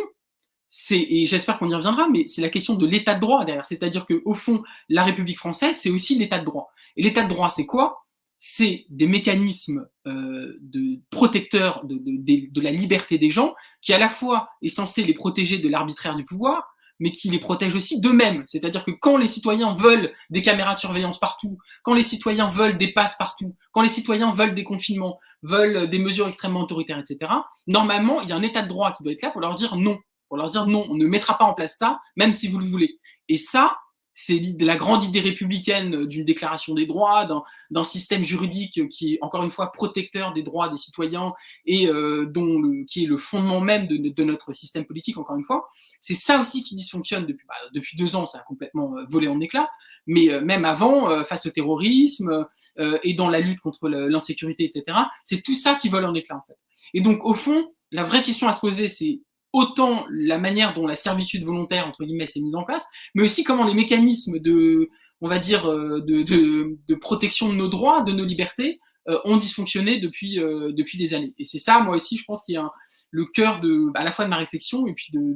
[0.69, 3.65] c'est, et j'espère qu'on y reviendra, mais c'est la question de l'état de droit derrière.
[3.65, 6.71] C'est-à-dire que au fond, la République française, c'est aussi l'état de droit.
[6.97, 8.05] Et l'état de droit, c'est quoi?
[8.37, 14.09] C'est des mécanismes euh, de protecteurs de, de, la liberté des gens, qui à la
[14.09, 18.43] fois est censé les protéger de l'arbitraire du pouvoir, mais qui les protège aussi d'eux-mêmes.
[18.47, 22.77] C'est-à-dire que quand les citoyens veulent des caméras de surveillance partout, quand les citoyens veulent
[22.77, 27.31] des passes partout, quand les citoyens veulent des confinements, veulent des mesures extrêmement autoritaires, etc.,
[27.67, 29.75] normalement, il y a un état de droit qui doit être là pour leur dire
[29.75, 29.97] non
[30.29, 32.65] pour leur dire non, on ne mettra pas en place ça, même si vous le
[32.65, 32.99] voulez.
[33.27, 33.77] Et ça,
[34.13, 37.27] c'est la grande idée républicaine d'une déclaration des droits,
[37.71, 41.33] d'un système juridique qui est encore une fois protecteur des droits des citoyens
[41.65, 45.43] et euh, dont qui est le fondement même de, de, notre système politique, encore une
[45.43, 45.69] fois.
[45.99, 49.27] C'est ça aussi qui dysfonctionne depuis, bah, depuis deux ans, ça a complètement euh, volé
[49.27, 49.69] en éclats,
[50.05, 52.45] mais euh, même avant, face au terrorisme
[52.77, 56.41] et dans la lutte contre l'insécurité, etc., c'est tout ça qui vole en éclats en
[56.41, 56.57] fait.
[56.93, 59.21] Et donc au fond, la vraie question à se poser, c'est
[59.53, 62.85] autant la manière dont la servitude volontaire, entre guillemets, s'est mise en place,
[63.15, 64.89] mais aussi comment les mécanismes de,
[65.21, 69.99] on va dire, euh, de, protection de nos droits, de nos libertés, euh, ont dysfonctionné
[69.99, 71.33] depuis, euh, depuis des années.
[71.37, 72.69] Et c'est ça, moi aussi, je pense qu'il y a
[73.11, 73.59] le cœur
[73.95, 75.35] à la fois de ma réflexion et puis de,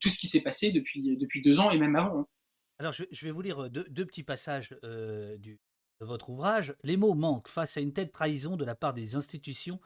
[0.00, 2.20] tout ce qui s'est passé depuis, depuis deux ans et même avant.
[2.20, 2.26] Hein.
[2.78, 4.74] Alors, je, vais vous lire deux, deux petits passages
[5.38, 5.58] du,
[6.00, 6.74] de votre ouvrage.
[6.82, 9.80] Les mots manquent face à une telle trahison de la part des institutions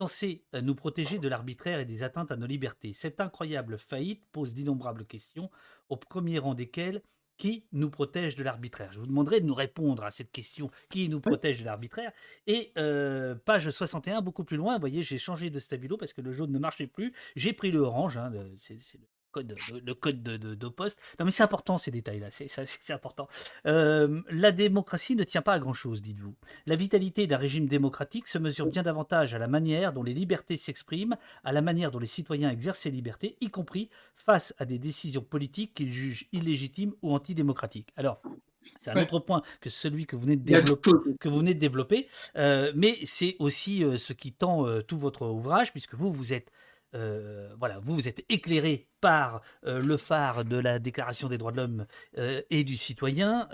[0.00, 2.92] censé euh, nous protéger de l'arbitraire et des atteintes à nos libertés.
[2.92, 5.50] Cette incroyable faillite pose d'innombrables questions,
[5.88, 7.02] au premier rang desquelles
[7.36, 8.92] qui nous protège de l'arbitraire?
[8.92, 12.12] Je vous demanderai de nous répondre à cette question, qui nous protège de l'arbitraire?
[12.46, 16.22] Et euh, page 61, beaucoup plus loin, vous voyez, j'ai changé de stabilo parce que
[16.22, 19.06] le jaune ne marchait plus, j'ai pris le orange, hein, c'est le,
[19.92, 20.98] code de, de, poste.
[21.18, 23.28] Non, mais c'est important ces détails-là, c'est important.
[23.66, 26.34] Euh, la démocratie ne tient pas à grand-chose, dites-vous.
[26.66, 30.56] La vitalité d'un régime démocratique se mesure bien davantage à la manière dont les libertés
[30.56, 34.78] s'expriment, à la manière dont les citoyens exercent ces libertés, y compris face à des
[34.78, 37.92] décisions politiques qu'ils jugent illégitimes ou antidémocratiques.
[37.96, 38.20] Alors,
[38.80, 41.60] c'est un autre point que celui que vous venez de développer, que vous venez de
[41.60, 46.32] développer euh, mais c'est aussi euh, ce qui tend tout votre ouvrage, puisque vous, vous
[46.32, 46.50] êtes
[46.94, 51.52] euh, voilà, vous, vous êtes éclairé par euh, le phare de la Déclaration des droits
[51.52, 51.86] de l'homme
[52.18, 53.48] euh, et du citoyen,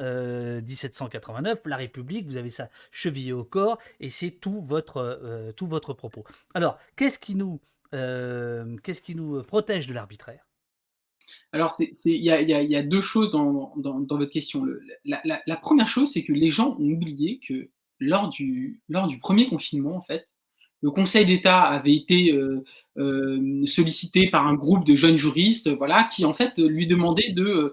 [0.62, 5.92] 1789, la République, vous avez ça chevillé au corps, et c'est tout votre, tout votre
[5.94, 6.24] propos.
[6.54, 10.44] Alors, qu'est-ce qui nous, qu'est-ce qui nous protège de l'arbitraire?
[11.52, 14.64] Alors, il y, y, a deux choses dans, dans, votre question.
[15.04, 19.18] la, la, première chose, c'est que les gens ont oublié que lors du, lors du
[19.18, 20.28] premier confinement, en fait,
[20.82, 22.36] le Conseil d'État avait été
[23.66, 27.72] sollicité par un groupe de jeunes juristes, voilà, qui en fait lui demandait de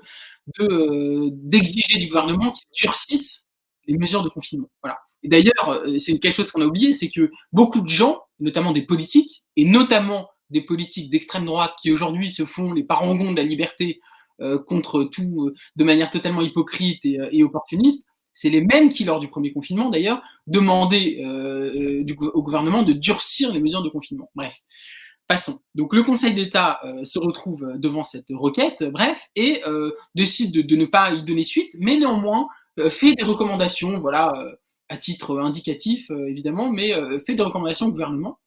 [1.32, 3.45] d'exiger du gouvernement qu'il durcisse
[3.88, 4.69] les mesures de confinement.
[4.82, 4.98] Voilà.
[5.24, 9.43] D'ailleurs, c'est quelque chose qu'on a oublié, c'est que beaucoup de gens, notamment des politiques,
[9.58, 14.00] et notamment des politiques d'extrême droite qui aujourd'hui se font les parangons de la liberté
[14.65, 19.52] contre tout de manière totalement hypocrite et opportuniste, c'est les mêmes qui, lors du premier
[19.52, 24.30] confinement d'ailleurs, demandaient euh, euh, au gouvernement de durcir les mesures de confinement.
[24.36, 24.56] Bref,
[25.28, 25.60] passons.
[25.76, 29.62] Donc le Conseil d'État euh, se retrouve devant cette requête, bref, et
[30.15, 32.48] décide de, ne pas y donner suite, mais néanmoins
[32.89, 34.34] fait des recommandations, voilà,
[34.88, 36.94] à titre indicatif évidemment, mais
[37.26, 38.39] fait des recommandations au gouvernement.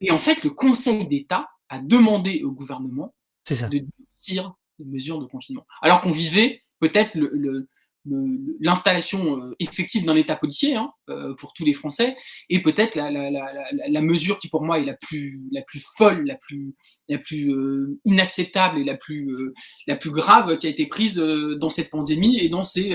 [0.00, 3.14] Et en fait, le Conseil d'État a demandé au gouvernement
[3.50, 7.68] de durcir les mesures de confinement, alors qu'on vivait peut-être le
[8.60, 12.16] l'installation euh, effective d'un État policier hein, euh, pour tous les Français
[12.48, 15.84] et peut-être la, la, la, la, mesure qui pour moi est la plus la plus
[15.96, 16.74] folle, la plus
[17.08, 19.34] la plus euh, inacceptable et la plus
[19.86, 22.94] la plus grave qui a été prise dans cette pandémie et dans ces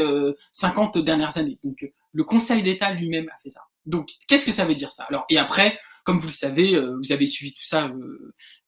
[0.52, 1.58] 50 dernières années.
[1.63, 3.62] Donc le Conseil d'État lui-même a fait ça.
[3.86, 5.04] Donc qu'est-ce que ça veut dire ça?
[5.04, 7.91] Alors et après comme vous le savez, vous avez suivi tout ça,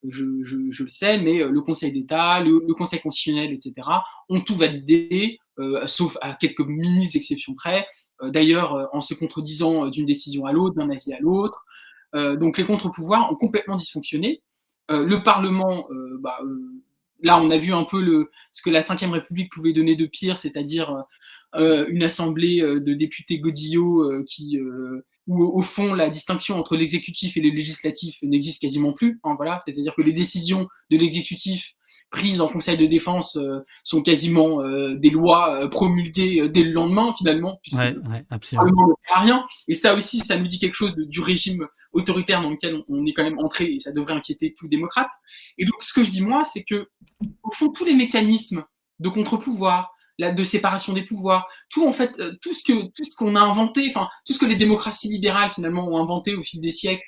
[0.08, 3.88] je, je, je le sais, mais le Conseil d'État, le, le, Conseil constitutionnel, etc.,
[4.30, 5.43] ont tout validé, euh,
[5.86, 7.86] sauf à quelques mini-exceptions près.
[8.22, 11.66] Euh, d'ailleurs, euh, en se contredisant d'une décision à l'autre, d'un avis à l'autre.
[12.14, 14.44] donc les contre-pouvoirs ont complètement dysfonctionné.
[14.90, 15.88] le Parlement,
[16.20, 16.38] bah,
[17.24, 20.06] là, on a vu un peu le, ce que la Ve République pouvait donner de
[20.06, 21.06] pire, c'est-à-dire
[21.56, 24.60] une assemblée de députés godillots qui,
[25.26, 29.20] où au fond la distinction entre l'exécutif et le législatif n'existe quasiment plus.
[29.24, 31.74] Hein, voilà, c'est-à-dire que les décisions de l'exécutif
[32.14, 36.72] prises en Conseil de défense euh, sont quasiment euh, des lois euh, promulguées dès le
[36.72, 38.88] lendemain finalement, puisque ouais, ouais, absolument.
[38.88, 39.44] ne fait rien.
[39.68, 43.14] Et ça aussi, ça nous dit quelque chose du régime autoritaire dans lequel on, est
[43.14, 45.10] quand même entré, et ça devrait inquiéter tout démocrate.
[45.58, 46.88] Et donc, ce que je dis moi, c'est que
[47.42, 48.64] au fond, tous les mécanismes
[49.00, 53.36] de contre-pouvoir, de séparation des pouvoirs, tout en fait, tout ce que tout ce qu'on
[53.36, 56.70] a inventé, enfin tout ce que les démocraties libérales finalement ont inventé au fil des
[56.70, 57.04] siècles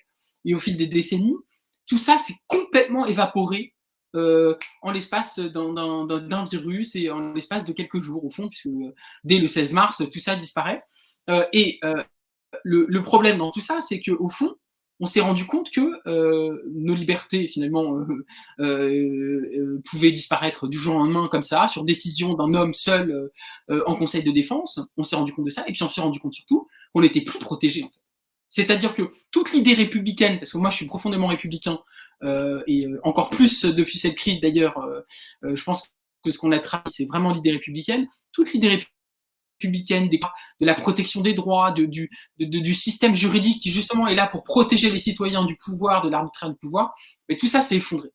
[0.46, 1.38] et au fil des décennies,
[1.88, 3.75] tout ça s'est complètement évaporé
[4.15, 8.93] euh, en l'espace d'un virus et en l'espace de quelques jours, au fond, puisque euh,
[9.23, 10.84] dès le 16 mars, tout ça disparaît.
[11.30, 11.80] Euh, et
[12.63, 14.56] le, problème dans tout ça, c'est qu'au fond,
[15.01, 15.82] on s'est rendu compte que
[16.69, 17.97] nos libertés, finalement,
[18.58, 23.30] pouvaient disparaître du jour au lendemain comme ça, sur décision d'un homme seul
[23.67, 24.80] en Conseil de défense.
[24.97, 27.21] On s'est rendu compte de ça, et puis on s'est rendu compte surtout qu'on n'était
[27.21, 28.05] plus protégé, en fait.
[28.56, 31.78] C'est-à-dire que toute l'idée républicaine, parce que moi je suis profondément républicain,
[32.24, 35.02] euh, et euh, encore plus depuis cette crise d'ailleurs, euh,
[35.44, 35.91] je pense
[36.24, 38.88] que ce qu'on a travaillé, c'est vraiment l'idée républicaine, toute l'idée
[39.60, 44.46] républicaine de la protection des droits, du, du, système juridique qui justement est là pour
[44.46, 46.96] protéger les citoyens du pouvoir, de l'arbitraire du pouvoir,
[47.28, 48.08] mais tout ça s'est effondré.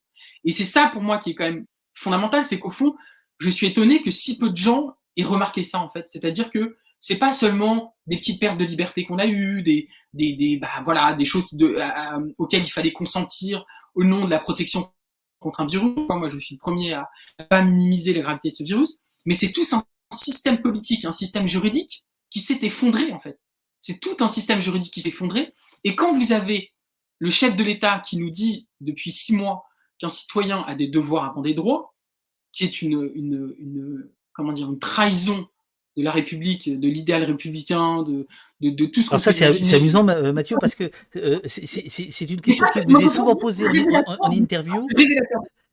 [0.45, 2.95] Et c'est ça pour moi qui est quand même fondamental, c'est qu'au fond,
[3.41, 6.09] je suis étonné que si peu de gens aient remarqué ça en fait.
[6.09, 10.59] C'est-à-dire que c'est pas seulement des petites pertes de liberté qu'on a eues, des, des,
[10.61, 11.77] bah, voilà, des choses de,
[12.39, 14.93] auxquelles il fallait consentir au nom de la protection
[15.39, 15.95] contre un virus.
[16.09, 17.09] Moi, je suis le premier à,
[17.39, 19.83] à pas minimiser la gravité de ce virus, mais c'est tout un
[20.13, 23.41] système politique, un système juridique qui s'est effondré en fait.
[23.81, 25.55] C'est tout un système juridique qui s'est effondré.
[25.85, 26.73] Et quand vous avez
[27.19, 29.65] le chef de l'État qui nous dit depuis six mois
[29.99, 31.95] qu'un citoyen a des devoirs avant des droits,
[32.53, 35.49] qui est une, une, une comment dire, une trahison
[35.97, 38.27] de la République, de l'idéal républicain, de,
[38.61, 42.41] de, de tout ce qu'on Ça, c'est amusant, euh, Mathieu, parce que euh, c'est une
[42.41, 43.67] question qui vous est souvent posée
[44.21, 44.87] en, interview.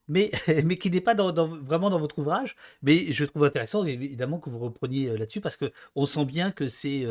[0.10, 0.32] Mais,
[0.64, 2.56] mais qui n'est pas dans, vraiment dans votre ouvrage.
[2.82, 6.68] Mais je trouve intéressant, évidemment, que vous repreniez euh, là-dessus, parce qu'on sent bien que
[6.68, 7.06] c'est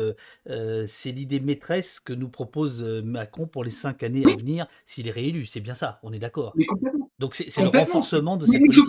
[0.87, 5.11] c'est l'idée maîtresse que nous propose Macron pour les cinq années à venir, s'il est
[5.11, 5.45] réélu.
[5.45, 6.55] C'est bien ça, on est d'accord.
[7.19, 8.85] Donc c'est le renforcement de cette politique.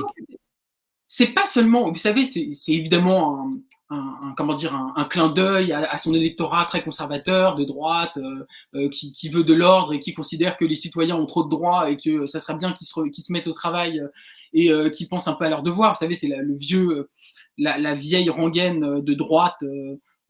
[1.10, 3.58] C'est pas seulement, vous savez, c'est évidemment un,
[3.90, 8.88] un, comment dire un, clin d'œil à, son électorat très conservateur de droite euh, euh,
[8.90, 11.90] qui, qui, veut de l'ordre et qui considère que les citoyens ont trop de droits
[11.90, 14.08] et que ça serait bien qu'ils se, qu'ils se mettent au travail euh,
[14.52, 15.94] et qui pensent un peu à leurs devoirs.
[15.94, 17.08] Vous savez, c'est le vieux,
[17.56, 19.62] la, la, vieille rengaine de droite,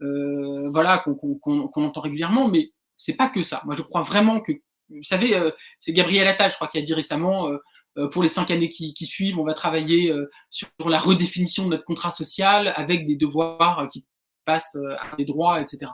[0.00, 3.62] voilà qu'on entend régulièrement, mais c'est pas que ça.
[3.64, 4.52] Moi, je crois vraiment que,
[4.90, 5.38] vous savez,
[5.78, 7.58] c'est Gabriel Attal, je crois, qui a dit récemment euh,
[8.06, 11.84] pour les cinq années qui, suivent, on va travailler euh, sur la redéfinition de notre
[11.84, 14.06] contrat social avec des devoirs euh, qui
[14.44, 15.92] passent à des droits, etc.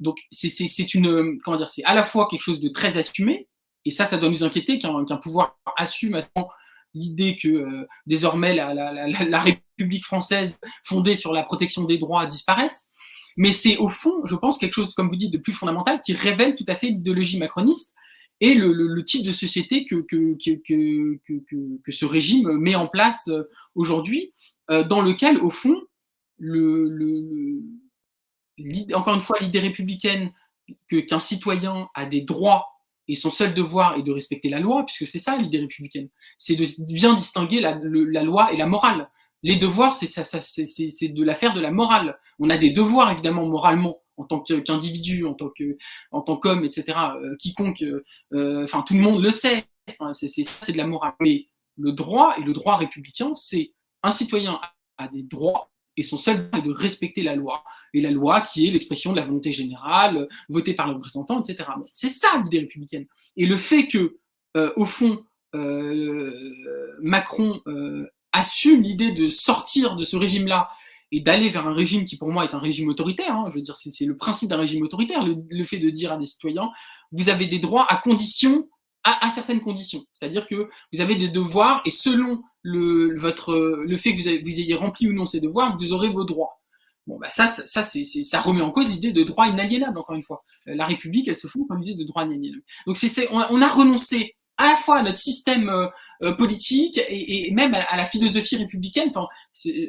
[0.00, 3.46] donc c'est une comment dire, c'est à la fois quelque chose de très assumé
[3.84, 6.18] et ça, ça doit nous inquiéter qu'un pouvoir assume
[6.94, 12.88] l'idée que désormais la, la, République française fondée sur la protection des droits disparaisse.
[13.36, 16.14] Mais c'est au fond, je pense, quelque chose, comme vous dites, de plus fondamental qui
[16.14, 17.94] révèle tout à fait l'idéologie macroniste
[18.40, 20.06] et le, type de société que,
[21.90, 23.30] ce régime met en place
[23.74, 24.32] aujourd'hui,
[24.68, 25.80] dans lequel, au fond,
[28.92, 30.32] encore une fois, l'idée républicaine
[30.88, 32.66] qu'un citoyen a des droits
[33.08, 36.56] et son seul devoir est de respecter la loi, puisque c'est ça l'idée républicaine, c'est
[36.56, 39.10] de bien distinguer la, loi et la morale.
[39.42, 42.18] Les devoirs, c'est de l'affaire de la morale.
[42.38, 46.98] On a des devoirs, évidemment, moralement, en tant qu'individu, en tant qu'homme, etc.
[47.16, 47.84] Euh, quiconque,
[48.32, 49.64] euh, enfin, tout le monde le sait.
[50.12, 51.14] c'est de la morale.
[51.20, 53.72] Mais le droit et le droit républicain, c'est
[54.02, 54.60] un citoyen
[54.98, 57.64] a des droits et son seul est de respecter la loi.
[57.92, 61.68] Et la loi qui est l'expression de la volonté générale, votée par le représentant, etc.
[61.92, 63.06] c'est ça l'idée républicaine.
[63.36, 64.18] Et le fait que,
[64.56, 65.24] euh, au fond,
[65.54, 66.32] euh,
[67.00, 70.68] Macron euh, assume l'idée de sortir de ce régime-là
[71.14, 73.60] et d'aller vers un régime qui pour moi est un régime autoritaire, hein, je veux
[73.60, 76.70] dire, c'est le principe d'un régime autoritaire, le, fait de dire à des citoyens,
[77.12, 78.68] vous avez des droits à condition,
[79.04, 80.04] à, certaines conditions.
[80.12, 84.74] C'est-à-dire que vous avez des devoirs et selon le, votre, le fait que vous, ayez
[84.74, 86.60] rempli ou non ces devoirs, vous aurez vos droits.
[87.06, 90.42] Bon, bah ça, ça, ça remet en cause l'idée de droit inaliénable, encore une fois.
[90.66, 92.64] Euh, la République, elle se fonde comme l'idée de droit inaliénable.
[92.88, 92.96] Donc,
[93.30, 95.88] on, a renoncé à la fois à notre système euh,
[96.22, 99.10] euh, politique et, même à, la philosophie républicaine.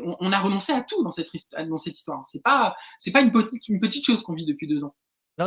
[0.04, 2.24] On, a renoncé à tout dans cette, histoire.
[2.28, 2.76] C'est pas,
[3.14, 4.96] pas une petite, chose qu'on vit depuis deux ans.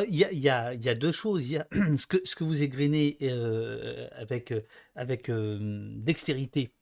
[0.09, 1.45] Il y a, deux choses.
[1.73, 4.53] Ce que, vous égrenez euh, avec
[5.31, 6.73] dextérité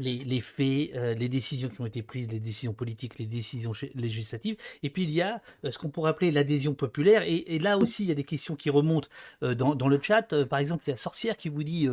[0.00, 4.56] les, faits, euh, les décisions qui ont été prises, les décisions politiques, les décisions législatives.
[4.82, 7.22] Et puis il y a euh, ce qu'on pourrait appeler l'adhésion populaire.
[7.26, 9.08] Et, là aussi, il y a des questions qui remontent
[9.42, 10.34] euh, dans, le chat.
[10.46, 11.88] par exemple, il y a Sorcière qui vous dit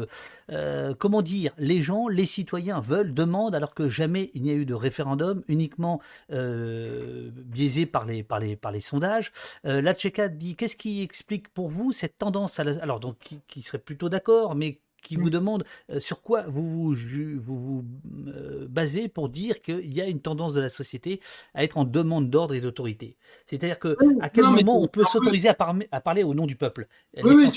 [1.00, 4.66] comment dire, les gens, les citoyens veulent, demandent, alors que jamais il n'y a eu
[4.66, 9.32] de référendum, uniquement biaisé par les, par les, par les sondages?
[9.64, 12.82] la Tchéka dit qu'est-ce qui explique pour vous cette tendance à la...
[12.82, 16.94] Alors, donc, qui, qui serait plutôt d'accord, mais qui vous demande euh, sur quoi vous
[16.94, 17.86] vous, vous,
[18.28, 21.22] euh, basez pour dire qu'il y a une tendance de la société
[21.54, 23.16] à être en demande d'ordre et d'autorité.
[23.46, 25.56] C'est-à-dire que à quel moment on peut s'autoriser à,
[25.92, 26.88] à, parler au nom du peuple?
[27.24, 27.50] Oui,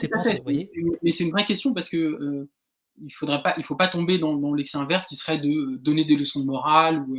[1.02, 2.48] mais c'est une vraie question parce que euh,
[3.02, 6.04] il faudrait pas, il faut pas tomber dans, dans l'excès inverse qui serait de donner
[6.04, 7.18] des leçons de morale ou,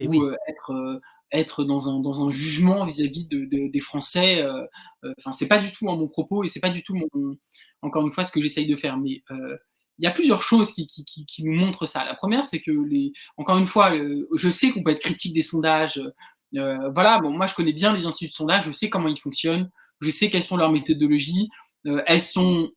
[0.00, 1.00] ou être
[1.32, 4.46] être dans un, dans un jugement vis-à-vis de, des Français.
[5.18, 7.36] Enfin, c'est pas du tout mon propos et c'est pas du tout mon,
[7.82, 8.96] encore une fois ce que j'essaye de faire.
[8.96, 9.22] Mais
[9.98, 12.04] il y a plusieurs choses qui, qui, nous montrent ça.
[12.04, 13.92] La première, c'est que, les, encore une fois,
[14.34, 16.00] je sais qu'on peut être critique des sondages.
[16.56, 19.18] Euh, voilà, bon, moi je connais bien les instituts de sondage, je sais comment ils
[19.18, 21.50] fonctionnent, je sais quelles sont leurs méthodologies.
[21.86, 22.70] Euh, elles sont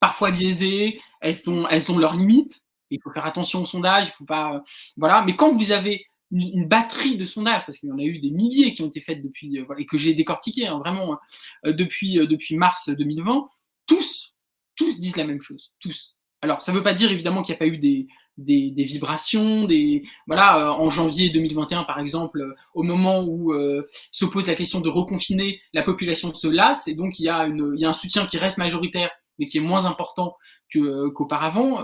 [0.00, 2.60] parfois biaisées, elles sont, elles ont leurs limites.
[2.90, 4.62] Il faut faire attention aux sondages, il faut pas,
[4.96, 5.22] voilà.
[5.24, 8.30] Mais quand vous avez une, batterie de sondages, parce qu'il y en a eu des
[8.30, 12.14] milliers qui ont été faites depuis, euh, et que j'ai décortiqué hein, vraiment hein, depuis,
[12.26, 13.48] depuis mars 2020,
[13.86, 14.34] tous,
[14.76, 16.16] tous disent la même chose, tous.
[16.42, 18.06] Alors, ça ne veut pas dire évidemment qu'il n'y a pas eu des,
[18.38, 23.52] des, des, vibrations, des voilà, euh, en janvier 2021 par exemple, euh, au moment où
[23.52, 27.28] euh, se pose la question de reconfiner, la population se lasse et donc il y
[27.28, 30.36] a une, il y a un soutien qui reste majoritaire mais qui est moins important
[30.72, 31.82] qu'auparavant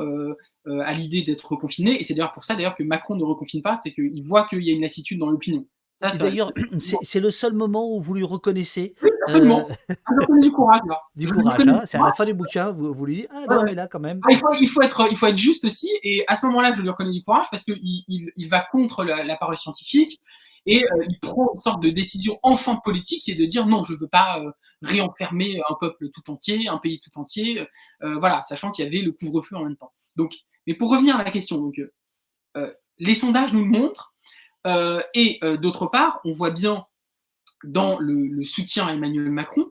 [0.66, 1.98] à l'idée d'être reconfiné.
[1.98, 4.62] Et c'est d'ailleurs pour ça d'ailleurs que Macron ne reconfine pas, c'est qu'il voit qu'il
[4.62, 5.66] y a une lassitude dans l'opinion.
[6.00, 6.52] D'ailleurs,
[7.02, 8.94] c'est le seul moment où vous lui reconnaissez.
[9.02, 9.68] Oui, absolument.
[9.88, 10.40] Euh...
[10.40, 11.00] du courage, là.
[11.14, 11.82] Du courage, hein.
[11.84, 14.00] c'est à la fin du bouquin, vous, vous lui dites Ah non, mais là, quand
[14.00, 14.20] même.
[14.24, 16.72] Ah, il, faut, il, faut être, il faut être juste aussi, et à ce moment-là,
[16.72, 20.20] je lui reconnais du courage parce qu'il il, il, va contre la, parole scientifique
[20.64, 23.84] et euh, il prend une sorte de décision enfin politique qui est de dire non,
[23.84, 24.50] je ne veux pas euh,
[24.82, 27.66] réenfermer un peuple tout entier, un pays tout entier,
[28.02, 29.92] euh, voilà, sachant qu'il y avait le couvre-feu en même temps.
[30.16, 30.34] Donc,
[30.66, 31.72] mais pour revenir à la question,
[32.98, 34.14] les sondages nous le montrent.
[34.66, 36.86] Euh, et euh, d'autre part, on voit bien
[37.64, 39.66] dans le, soutien à Emmanuel Macron,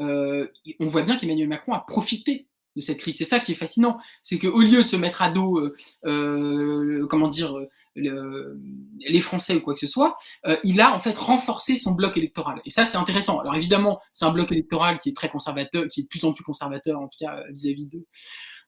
[0.00, 2.47] euh, on voit bien qu'Emmanuel Macron a profité
[2.80, 3.16] cette crise.
[3.16, 5.60] C'est ça qui est fascinant, c'est qu'au lieu de se mettre à dos,
[6.02, 7.56] comment dire,
[7.94, 10.16] les Français ou quoi que ce soit,
[10.64, 12.60] il a en fait renforcé son bloc électoral.
[12.64, 13.40] Et ça, c'est intéressant.
[13.40, 16.32] Alors évidemment, c'est un bloc électoral qui est très conservateur, qui est de plus en
[16.32, 18.04] plus conservateur, en tout cas vis-à-vis de,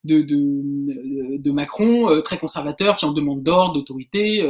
[0.03, 4.43] de, de, Macron, très conservateur, qui en demande d'ordre, d'autorité.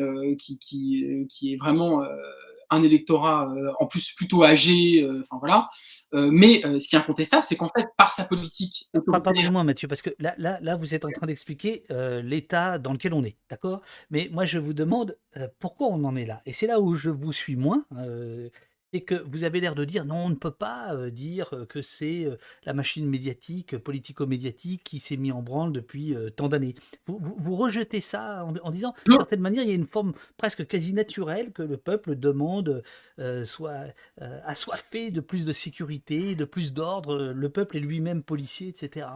[0.00, 2.08] Euh, qui, qui, euh, qui, est vraiment euh,
[2.74, 3.48] un électorat
[3.80, 5.68] en plus plutôt âgé, enfin voilà.
[6.12, 8.88] mais ce qui est incontestable, c'est qu'en fait, par sa politique.
[9.06, 11.84] Pardonnez-moi, Mathieu, parce que là, là, là vous êtes en train d'expliquer
[12.22, 13.80] l'état dans lequel on est, d'accord?
[14.10, 15.16] Mais moi, je vous demande
[15.58, 16.40] pourquoi on en est là?
[16.46, 17.82] Et c'est là où je vous suis moins
[18.94, 21.66] c'est que vous avez l'air de dire non, on ne peut pas euh, dire euh,
[21.66, 26.76] que c'est euh, la machine médiatique, politico-médiatique qui s'est mis en branle depuis tant d'années.
[27.06, 30.92] Vous, rejetez ça en, disant, d'une certaine manière, il y a une forme presque quasi
[30.92, 32.82] naturelle que le peuple demande,
[33.44, 33.86] soit
[34.44, 37.32] assoiffé de plus de sécurité, de plus d'ordre.
[37.34, 39.06] Le peuple est lui-même policier, etc.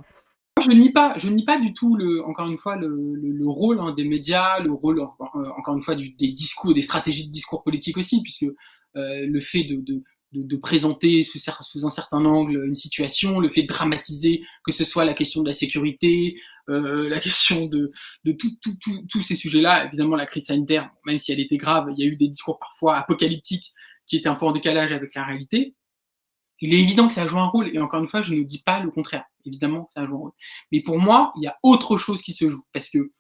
[0.61, 3.81] Je ne nie pas, je nie pas du tout le, encore une fois, le, rôle
[3.81, 7.97] hein, des médias, le rôle encore une fois des discours, des stratégies de discours politiques
[7.97, 8.57] aussi, puisque euh,
[8.95, 13.62] le fait de, de, de, présenter sous, sous, un certain angle une situation, le fait
[13.62, 17.91] de dramatiser, que ce soit la question de la sécurité, euh, la question de,
[18.24, 18.36] de
[19.09, 19.86] tous ces sujets-là.
[19.86, 22.59] Évidemment, la crise sanitaire, même si elle était grave, il y a eu des discours
[22.59, 23.72] parfois apocalyptiques
[24.07, 25.74] qui étaient un peu en décalage avec la réalité.
[26.61, 28.62] Il est évident que ça joue un rôle, et encore une fois, je ne dis
[28.62, 29.24] pas le contraire.
[29.45, 30.32] Évidemment que ça joue un rôle.
[30.72, 33.12] Mais pour moi, il y a autre chose qui se joue, parce que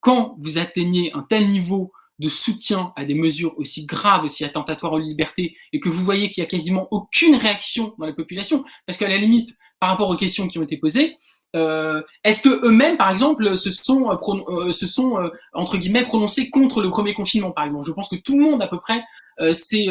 [0.00, 4.92] quand vous atteignez un tel niveau de soutien à des mesures aussi graves, aussi attentatoires
[4.92, 8.64] aux libertés, et que vous voyez qu'il y a quasiment aucune réaction dans la population,
[8.86, 9.50] parce qu'à la limite,
[9.80, 11.16] par rapport aux questions qui ont été posées,
[11.54, 16.88] euh, est-ce que eux-mêmes, par exemple, se sont, euh, euh, entre guillemets prononcés contre le
[16.88, 17.86] premier confinement, par exemple?
[17.86, 19.02] Je pense que tout le monde, à peu près,
[19.52, 19.86] c'est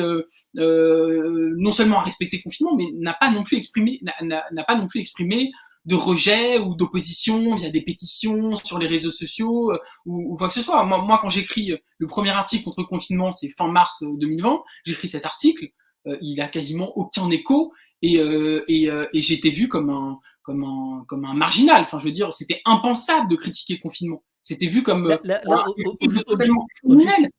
[0.55, 4.87] non seulement à respecter le confinement, mais n'a pas non plus exprimé, n'a pas non
[4.87, 5.51] plus exprimé
[5.85, 10.53] de rejet ou d'opposition via des pétitions sur les réseaux sociaux euh, ou, quoi que
[10.53, 10.83] ce soit.
[10.85, 14.57] Moi, moi quand j'écris le premier article contre le confinement, c'est fin mars 2020, euh,
[14.85, 15.69] j'écris cet article,
[16.07, 17.73] euh, il a quasiment aucun écho
[18.03, 21.83] et, et, et j'ai été vu comme un, comme, un, comme un marginal.
[21.83, 24.23] Enfin, je veux dire, c'était impensable de critiquer le confinement.
[24.43, 25.65] C'était vu comme là, là,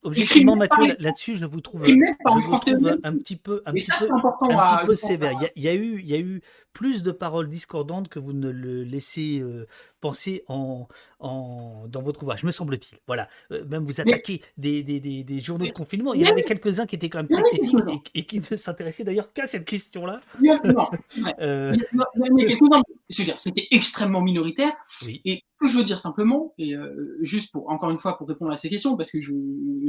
[0.05, 3.63] objectivement, Mathieu, là-dessus, je vous trouve, je vous trouve un petit peu, un petit peu,
[3.67, 5.33] un petit peu sévère.
[5.33, 6.43] Il y, a, il y, a, eu, il y a eu
[6.73, 9.67] plus de paroles discordantes que vous ne le laissez euh,
[10.01, 10.89] penser en,
[11.21, 12.99] en, dans votre ouvrage, me semble-t-il.
[13.07, 13.29] Voilà.
[13.53, 16.15] Euh, même vous attaquez des, des, des, des, journaux de confinement.
[16.15, 19.05] Il y en avait quelques-uns qui étaient quand même très critiques et, qui ne s'intéressaient
[19.05, 20.21] d'ailleurs qu'à cette question-là.
[21.41, 21.75] euh...
[23.09, 24.73] C'était extrêmement minoritaire.
[25.25, 28.27] Et ce que je veux dire simplement, et euh, juste pour encore une fois pour
[28.27, 29.33] répondre à ces questions, parce que je,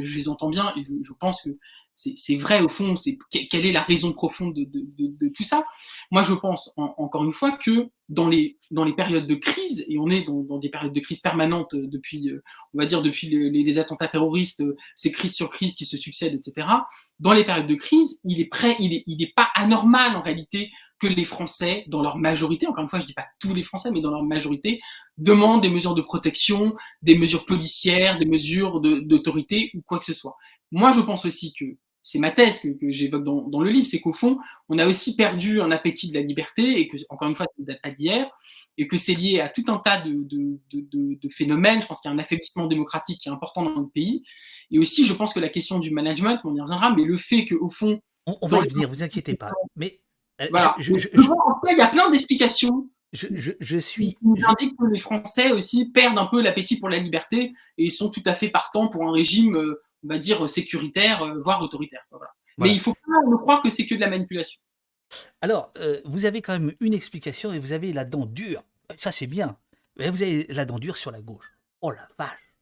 [0.03, 1.49] je les entends bien et je, je pense que
[1.95, 5.63] c'est vrai au fond, c'est quelle est la raison profonde de, de, de, tout ça?
[6.11, 9.97] Moi, je pense encore une fois que dans les dans les périodes de crise, et
[9.99, 13.29] on est dans, dans des périodes de crise permanentes depuis, euh, on va dire depuis
[13.29, 16.67] les, les, attentats terroristes, euh, ces crises sur crises qui se succèdent, etc.
[17.19, 20.21] Dans les périodes de crise, il est prêt, il est, il est pas anormal en
[20.21, 23.63] réalité que les Français, dans leur majorité, encore une fois, je dis pas tous les
[23.63, 24.79] Français, mais dans leur majorité,
[25.17, 30.13] demandent des mesures de protection, des mesures policières, des mesures d'autorité ou quoi que ce
[30.13, 30.35] soit.
[30.73, 31.65] Moi, je pense aussi que
[32.01, 34.87] c'est ma thèse que, que j'évoque dans, dans, le livre, c'est qu'au fond, on a
[34.87, 37.81] aussi perdu un appétit de la liberté et que, encore une fois, ça ne date
[37.81, 38.29] pas d'hier
[38.77, 41.81] et que c'est lié à tout un tas de, de, de, de phénomènes.
[41.81, 44.23] Je pense qu'il y a un affaiblissement démocratique qui est important dans le pays.
[44.71, 47.45] Et aussi, je pense que la question du management, on y reviendra, mais le fait
[47.45, 48.01] qu'au fond.
[48.25, 49.51] On, va y venir, vous inquiétez pas.
[49.75, 50.01] Mais.
[50.41, 50.75] Euh, voilà.
[50.79, 52.89] Je, je, en fait, il y a plein d'explications.
[53.13, 53.27] Je,
[53.59, 54.17] je, suis.
[54.37, 58.23] J'indique que les Français aussi perdent un peu l'appétit pour la liberté et sont tout
[58.25, 62.07] à fait partants pour un régime euh, on va dire, sécuritaire, euh, voire autoritaire.
[62.57, 64.59] Mais il faut pas me croire que c'est que de la manipulation.
[65.41, 68.63] Alors, euh, vous avez quand même une explication et vous avez la dent dure.
[68.95, 69.57] Ça, c'est bien.
[69.97, 71.53] vous avez la dent dure sur la gauche.
[71.81, 72.53] Oh la vache.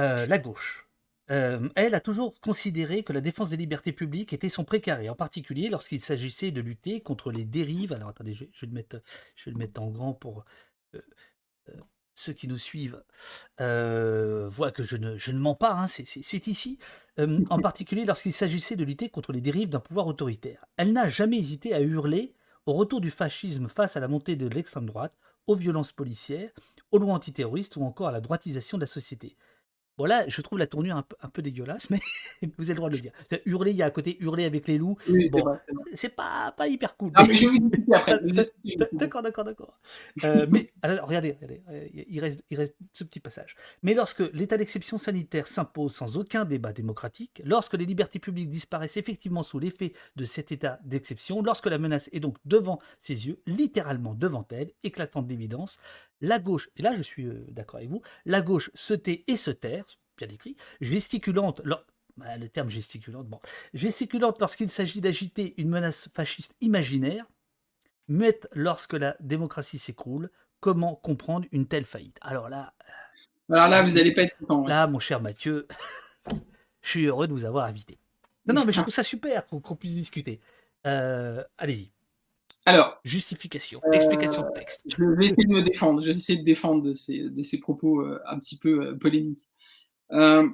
[0.00, 0.88] Euh, la gauche.
[1.28, 5.68] elle a toujours considéré que la défense des libertés publiques était son précaré, en particulier
[5.68, 7.92] lorsqu'il s'agissait de lutter contre les dérives.
[7.92, 9.02] Alors attendez, je, vais, le mettre,
[9.34, 10.44] je vais le mettre en grand pour
[12.16, 13.02] ceux qui nous suivent
[13.60, 16.78] euh, voient que je ne, je ne mens pas, hein, c'est ici,
[17.18, 20.64] euh, en particulier lorsqu'il s'agissait de lutter contre les dérives d'un pouvoir autoritaire.
[20.76, 24.48] Elle n'a jamais hésité à hurler au retour du fascisme face à la montée de
[24.48, 25.14] l'extrême droite,
[25.46, 26.50] aux violences policières,
[26.90, 29.36] aux lois antiterroristes ou encore à la droitisation de la société.
[29.98, 32.00] Bon là, je trouve la tournure un peu, un peu dégueulasse, mais
[32.58, 33.12] vous avez le droit de le dire.
[33.46, 34.98] Hurler, il y a à côté hurler avec les loups.
[35.30, 35.58] bon,
[35.94, 37.12] c'est pas, pas hyper cool.
[38.92, 39.78] D'accord, d'accord, d'accord.
[40.24, 43.56] Euh, mais alors, regardez, regardez, euh, il reste, il reste ce petit passage.
[43.82, 48.96] Mais lorsque l'état d'exception sanitaire s'impose sans aucun débat démocratique, lorsque les libertés publiques disparaissent
[48.96, 53.40] effectivement sous l'effet de cet état d'exception, lorsque la menace est donc devant ses yeux,
[53.46, 55.78] littéralement devant elle, éclatante d'évidence,
[56.20, 59.36] la gauche, et là je suis euh, d'accord avec vous, la gauche se tait et
[59.36, 59.84] se terre,
[60.16, 61.62] bien écrit, gesticulante,
[62.16, 63.40] bah, le terme gesticulante, bon,
[63.74, 67.26] gesticulante lorsqu'il s'agit d'agiter une menace fasciste imaginaire,
[68.08, 72.18] muette lorsque la démocratie s'écroule, comment comprendre une telle faillite?
[72.22, 72.72] Alors là...
[73.48, 74.66] Alors là, vous n'allez pas être content.
[74.66, 75.68] Là, mon cher Mathieu,
[76.82, 77.98] je suis heureux de vous avoir invité.
[78.46, 80.40] Non, non, mais je trouve ça super qu'on puisse discuter.
[80.86, 81.92] Euh, allez-y.
[82.66, 84.82] Alors, justification, explication de texte.
[84.86, 86.02] Je vais essayer de me défendre.
[86.02, 88.94] Je vais essayer de défendre de ces, de ces propos euh, un petit peu euh,
[88.94, 89.46] polémiques.
[90.12, 90.48] Euh,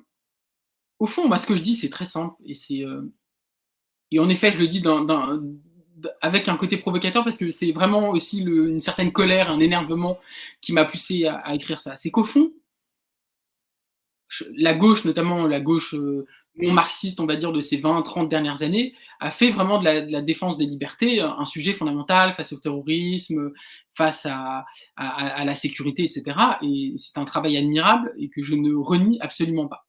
[0.99, 2.85] au fond, moi, ce que je dis, c'est très simple et c'est
[4.13, 4.83] et en effet, je le dis
[6.21, 10.21] avec un côté provocateur parce que c'est vraiment aussi une certaine colère, un énervement
[10.61, 11.97] qui m'a poussé à, écrire ça.
[11.97, 12.53] C'est qu'au fond,
[14.55, 16.27] la gauche, notamment la gauche euh,
[16.57, 20.23] marxiste, on va dire, de ces 20, 30 dernières années, a fait vraiment de la,
[20.23, 23.53] défense des libertés un sujet fondamental face au terrorisme,
[23.95, 24.65] face à,
[24.97, 26.39] la sécurité, etc.
[26.63, 29.87] Et c'est un travail admirable et que je ne renie absolument pas.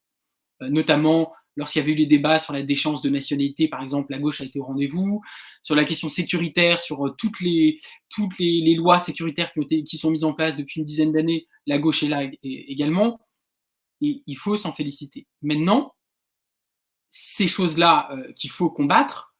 [0.61, 4.11] Euh, notamment lorsqu'il y avait eu les débats sur la déchéance de nationalité, par exemple,
[4.11, 5.21] la gauche a été au rendez-vous.
[5.61, 7.77] Sur la question sécuritaire, sur euh, toutes les,
[8.75, 12.07] lois sécuritaires qui, qui sont mises en place depuis une dizaine d'années, la gauche est
[12.07, 13.19] là également.
[14.01, 15.27] Et il faut s'en féliciter.
[15.41, 15.93] Maintenant,
[17.15, 19.35] ces choses-là euh, qu'il faut combattre,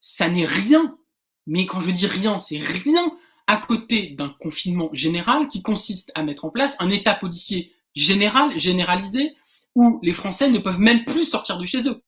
[0.00, 0.96] ça n'est rien.
[1.46, 3.14] Mais quand je dis rien, c'est rien
[3.46, 8.58] à côté d'un confinement général qui consiste à mettre en place un état policier général,
[8.58, 9.36] généralisé,
[9.74, 12.02] où les Français ne peuvent même plus sortir de chez eux.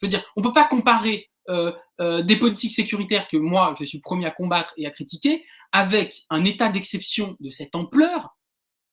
[0.00, 3.74] Je veux dire, on ne peut pas comparer euh, euh, des politiques sécuritaires que moi,
[3.78, 8.38] je suis premier à combattre et à critiquer, avec un état d'exception de cette ampleur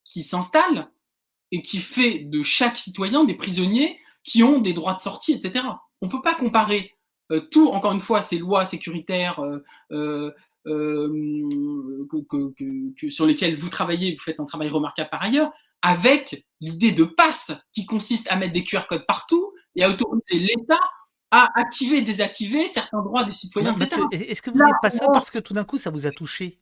[0.04, 0.91] qui s'installe
[1.54, 3.98] et qui fait de chaque citoyen des prisonniers
[4.28, 5.66] qui ont des droits de sortie, etc.
[6.02, 6.94] On ne peut pas comparer
[7.32, 10.34] euh, tout, encore une fois, ces lois sécuritaires euh,
[10.68, 11.50] euh,
[13.10, 15.52] sur lesquelles vous travaillez, vous faites un travail remarquable par ailleurs,
[15.82, 20.40] avec l'idée de passe qui consiste à mettre des QR codes partout et à autoriser
[20.40, 20.80] l'État
[21.32, 24.02] à activer et désactiver certains droits des citoyens, etc.
[24.12, 26.60] Est-ce que vous n'êtes pas ça parce que tout d'un coup ça vous a touché?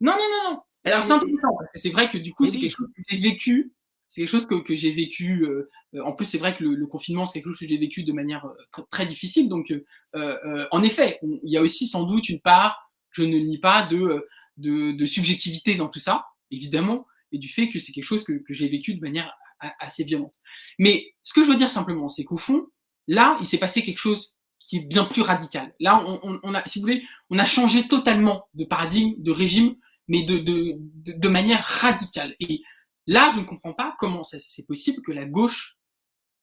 [0.00, 0.62] Non, non, non, non.
[0.84, 3.72] Alors c'est intéressant, c'est vrai que du coup c'est quelque chose que j'ai vécu
[4.14, 5.44] c'est quelque chose que, j'ai vécu.
[5.44, 5.68] Euh,
[6.04, 8.46] en plus, c'est vrai que le, confinement, c'est quelque chose que j'ai vécu de manière
[8.46, 9.48] euh, très, difficile.
[9.48, 9.74] Donc,
[10.14, 13.88] euh, en effet, il y a aussi sans doute une part, je ne nie pas,
[13.88, 14.24] de,
[14.56, 18.68] de, subjectivité dans tout ça, évidemment, et du fait que c'est quelque chose que, j'ai
[18.68, 19.34] vécu de manière
[19.80, 20.34] assez violente.
[20.78, 22.68] Mais ce que je veux dire simplement, c'est qu'au fond,
[23.08, 25.74] là, il s'est passé quelque chose qui est bien plus radical.
[25.80, 29.74] Là, on, a, si vous voulez, on a changé totalement de paradigme, de régime,
[30.06, 32.36] mais de, de, de manière radicale.
[32.38, 32.62] Et
[33.06, 35.76] Là, je ne comprends pas comment c'est possible que la gauche,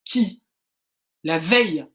[0.04, 0.44] qui,
[1.24, 1.86] la veille,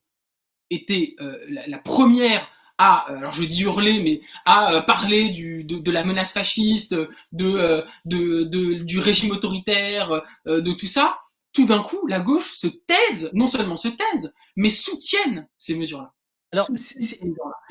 [0.70, 2.48] était euh, la, première
[2.78, 6.94] à, euh, alors je dis hurler, mais à euh, parler de, la menace fasciste,
[7.32, 11.20] de, de, du régime autoritaire, de tout ça,
[11.54, 16.14] tout d'un coup, la gauche se taise, non seulement se taise, mais soutienne ces mesures-là.
[16.54, 16.70] Alors,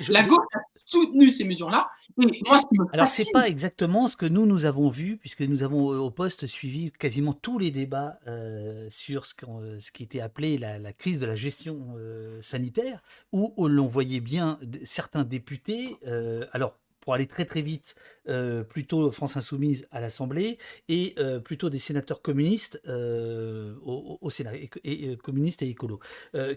[0.08, 1.88] la gauche a soutenu ces mesures-là.
[2.16, 5.92] moi, ce Alors, c'est pas exactement ce que nous nous avons vu, puisque nous avons
[5.92, 9.34] euh, au poste suivi quasiment tous les débats euh, sur ce,
[9.78, 13.02] ce, qui était appelé la, crise de la gestion euh, sanitaire,
[13.32, 15.96] où, où l'on voyait bien certains députés.
[16.52, 17.94] alors, pour aller très très vite,
[18.28, 24.56] euh, plutôt France Insoumise à l'Assemblée et euh, plutôt des sénateurs communistes euh, au, Sénat,
[24.82, 26.00] et, communistes et écolos,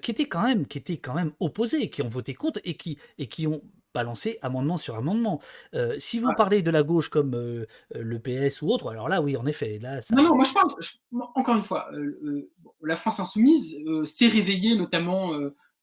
[0.02, 2.98] qui étaient quand même, qui étaient quand même opposés, qui ont voté contre et qui
[3.20, 3.62] et qui ont
[3.94, 5.40] balancé amendement sur amendement.
[6.00, 7.32] si vous parlez de la gauche comme
[7.92, 9.78] le PS ou autre, alors là, oui, en effet.
[9.80, 10.74] Là, Non, non, moi je parle,
[11.36, 11.92] encore une fois,
[12.82, 15.32] la France Insoumise s'est réveillée notamment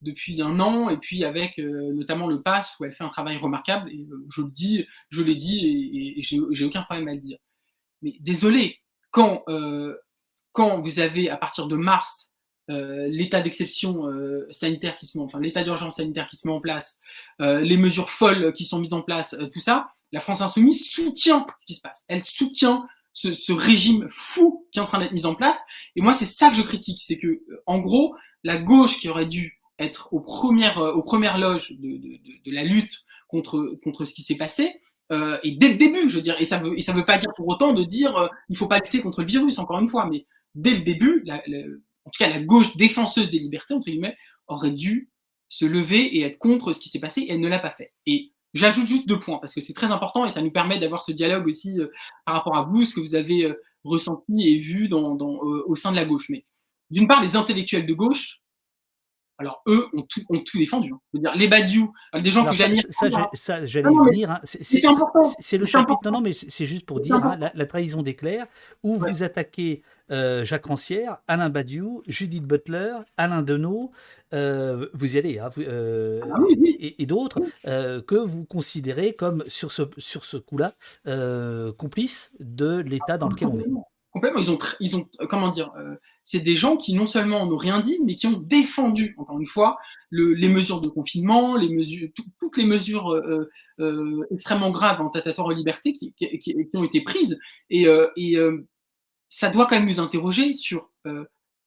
[0.02, 3.36] depuis un an, et puis avec euh, notamment le pass où elle fait un travail
[3.36, 7.20] remarquable, et euh, je le dis, je l'ai dit, et, j'ai aucun problème à le
[7.20, 7.38] dire.
[8.02, 8.80] Mais désolé,
[9.10, 9.96] quand, euh,
[10.52, 12.32] quand vous avez à partir de mars
[12.68, 14.10] l'état d'exception
[14.50, 16.98] sanitaire qui se met, enfin l'état d'urgence sanitaire qui se met en place,
[17.38, 21.64] les mesures folles qui sont mises en place, tout ça, la France insoumise soutient ce
[21.64, 22.04] qui se passe.
[22.08, 25.62] Elle soutient ce, ce, régime fou qui est en train d'être mis en place.
[25.94, 29.26] Et moi, c'est ça que je critique, c'est que, en gros, la gauche qui aurait
[29.26, 34.80] dû être aux premières, euh, aux loges de, la lutte contre, ce qui s'est passé.
[35.12, 37.18] Euh, et dès le début, je veux dire, et ça veut, et ça veut pas
[37.18, 39.88] dire pour autant de dire euh, il faut pas lutter contre le virus, encore une
[39.88, 44.16] fois, mais dès le début, en tout cas la gauche défenseuse des libertés, entre guillemets,
[44.48, 45.10] aurait dû
[45.48, 47.92] se lever et être contre ce qui s'est passé, et elle ne l'a pas fait.
[48.06, 51.02] Et j'ajoute juste deux points, parce que c'est très important, et ça nous permet d'avoir
[51.02, 51.86] ce dialogue aussi euh,
[52.24, 53.52] par rapport à vous, ce que vous avez
[53.84, 56.28] ressenti et vu au sein de la gauche.
[56.30, 56.44] Mais
[56.90, 58.40] d'une part, les intellectuels de gauche,
[59.38, 60.92] alors eux ont tout, ont tout défendu.
[60.92, 61.00] Hein.
[61.12, 62.84] Je veux dire, les Badiou, des gens que j'admire.
[62.90, 64.30] Ça, ça, j'allais y venir.
[64.30, 64.40] Hein.
[64.44, 65.22] C'est important.
[65.38, 66.00] C'est le chapitre.
[66.04, 68.46] Non, non, mais c'est juste pour dire hein, la, trahison d'éclair,
[68.82, 73.90] où vous attaquez euh, Jacques Rancière, Alain Badiou, Judith Butler, Alain Denot,
[74.32, 79.82] euh, vous y allez, euh, ah et, et d'autres que vous considérez comme sur ce
[79.98, 80.74] sur ce coup-là
[81.76, 83.66] complices de l'État dans lequel on est.
[84.10, 84.40] Complètement.
[84.40, 85.70] Ils ont, ils ont, comment dire
[86.26, 89.46] c'est des gens qui non seulement n'ont rien dit, mais qui ont défendu, encore une
[89.46, 89.78] fois,
[90.10, 91.56] les mesures de confinement,
[92.40, 93.48] toutes les mesures euh,
[93.78, 96.12] euh, extrêmement graves en tatatoire aux libertés qui,
[96.74, 97.38] ont été prises.
[97.70, 98.66] Et, euh,
[99.28, 100.90] ça doit quand même nous interroger sur,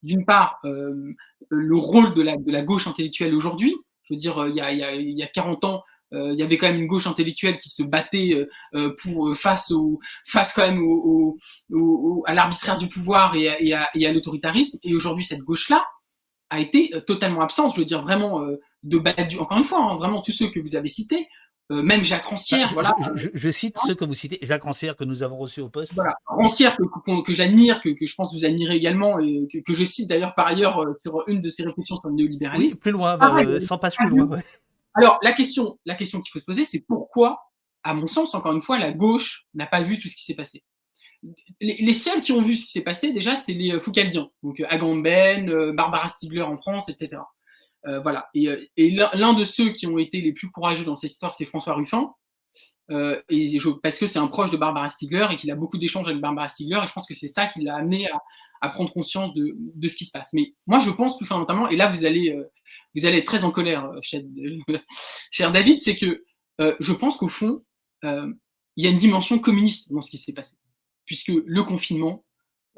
[0.03, 3.77] d'une part, le rôle de la, gauche intellectuelle aujourd'hui.
[4.03, 6.57] Je veux dire, il y a, il il y a 40 ans, il y avait
[6.57, 8.47] quand même une gauche intellectuelle qui se battait
[9.01, 11.37] pour face au face quand même au,
[11.71, 14.79] au, à l'arbitraire du pouvoir et à, et à, et à l'autoritarisme.
[14.83, 15.85] Et aujourd'hui, cette gauche-là
[16.49, 17.73] a été totalement absente.
[17.75, 18.41] Je veux dire vraiment
[18.83, 19.37] de Badu.
[19.37, 21.27] Encore une fois, hein, vraiment tous ceux que vous avez cités,
[21.71, 23.13] euh, même Jacques Rancière, bah, voilà.
[23.15, 25.93] Je, cite ceux que vous citez, Jacques Rancière que nous avons reçu au poste.
[25.93, 29.85] Voilà, Rancière que, que, j'admire, que, que, je pense vous admirez également, et que, je
[29.85, 32.75] cite d'ailleurs par ailleurs euh, sur une de ses réflexions sur le néolibéralisme.
[32.75, 34.41] Oui, plus loin, euh, sans passer plus loin.
[34.95, 37.41] Alors la question, la question qu'il faut se poser, c'est pourquoi,
[37.83, 40.35] à mon sens, encore une fois, la gauche n'a pas vu tout ce qui s'est
[40.35, 40.63] passé?
[41.59, 45.71] Les, seuls qui ont vu ce qui s'est passé, déjà, c'est les Foucaldiens, donc Agamben,
[45.73, 47.21] Barbara Stiegler en France, etc.
[47.87, 48.29] Euh, voilà.
[48.33, 48.65] Et, euh,
[49.13, 52.13] l'un de ceux qui ont été les plus courageux dans cette histoire, c'est François Ruffin.
[52.91, 56.07] Euh, et parce que c'est un proche de Barbara Stiegler et qu'il a beaucoup d'échanges
[56.07, 56.79] avec Barbara Stiegler.
[56.83, 58.07] Et je pense que c'est ça qui l'a amené
[58.61, 60.33] à, prendre conscience de, ce qui se passe.
[60.33, 62.43] Mais moi, je pense plus fondamentalement, et là, vous allez, euh,
[62.95, 64.21] vous allez être très en colère, cher,
[65.31, 66.23] cher David, c'est que
[66.57, 67.63] je pense qu'au fond,
[68.03, 70.55] il y a une dimension communiste dans ce qui s'est passé.
[71.05, 72.23] Puisque le confinement,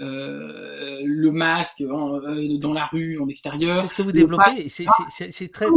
[0.02, 3.82] euh, le masque euh, dans la rue, en extérieur.
[3.82, 4.86] C'est ce que vous développez, c'est
[5.52, 5.68] très.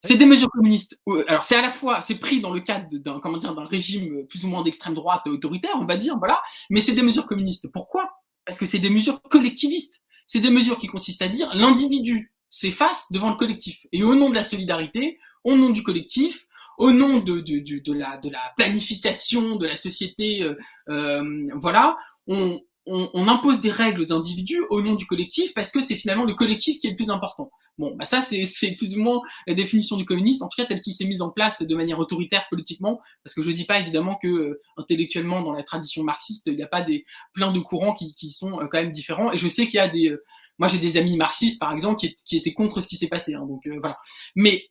[0.00, 1.00] C'est des mesures communistes.
[1.28, 4.26] Alors c'est à la fois, c'est pris dans le cadre d'un comment dire d'un régime
[4.26, 6.42] plus ou moins d'extrême droite autoritaire, on va dire, voilà.
[6.70, 7.68] Mais c'est des mesures communistes.
[7.72, 8.10] Pourquoi?
[8.44, 10.02] Parce que c'est des mesures collectivistes.
[10.26, 13.86] C'est des mesures qui consistent à dire l'individu s'efface devant le collectif.
[13.92, 16.46] Et au nom de la solidarité, au nom du collectif,
[16.78, 20.54] au nom de, de, de, de la, de la planification de la société, euh,
[20.88, 21.96] euh, voilà,
[22.28, 25.96] on, on, on, impose des règles aux individus au nom du collectif parce que c'est
[25.96, 27.50] finalement le collectif qui est le plus important.
[27.76, 30.80] Bon, bah ça c'est plus ou moins la définition du communiste, en tout cas telle
[30.80, 34.14] qu'il s'est mise en place de manière autoritaire politiquement, parce que je dis pas évidemment
[34.14, 37.92] que euh, intellectuellement dans la tradition marxiste il n'y a pas des plein de courants
[37.92, 39.32] qui, qui sont euh, quand même différents.
[39.32, 40.22] Et je sais qu'il y a des, euh,
[40.58, 43.34] moi j'ai des amis marxistes par exemple qui, qui étaient contre ce qui s'est passé,
[43.34, 43.98] hein, donc voilà.
[44.34, 44.68] Mais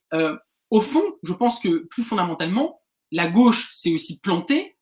[0.69, 2.81] au fond, je pense que plus fondamentalement,
[3.11, 4.77] la gauche s'est aussi plantée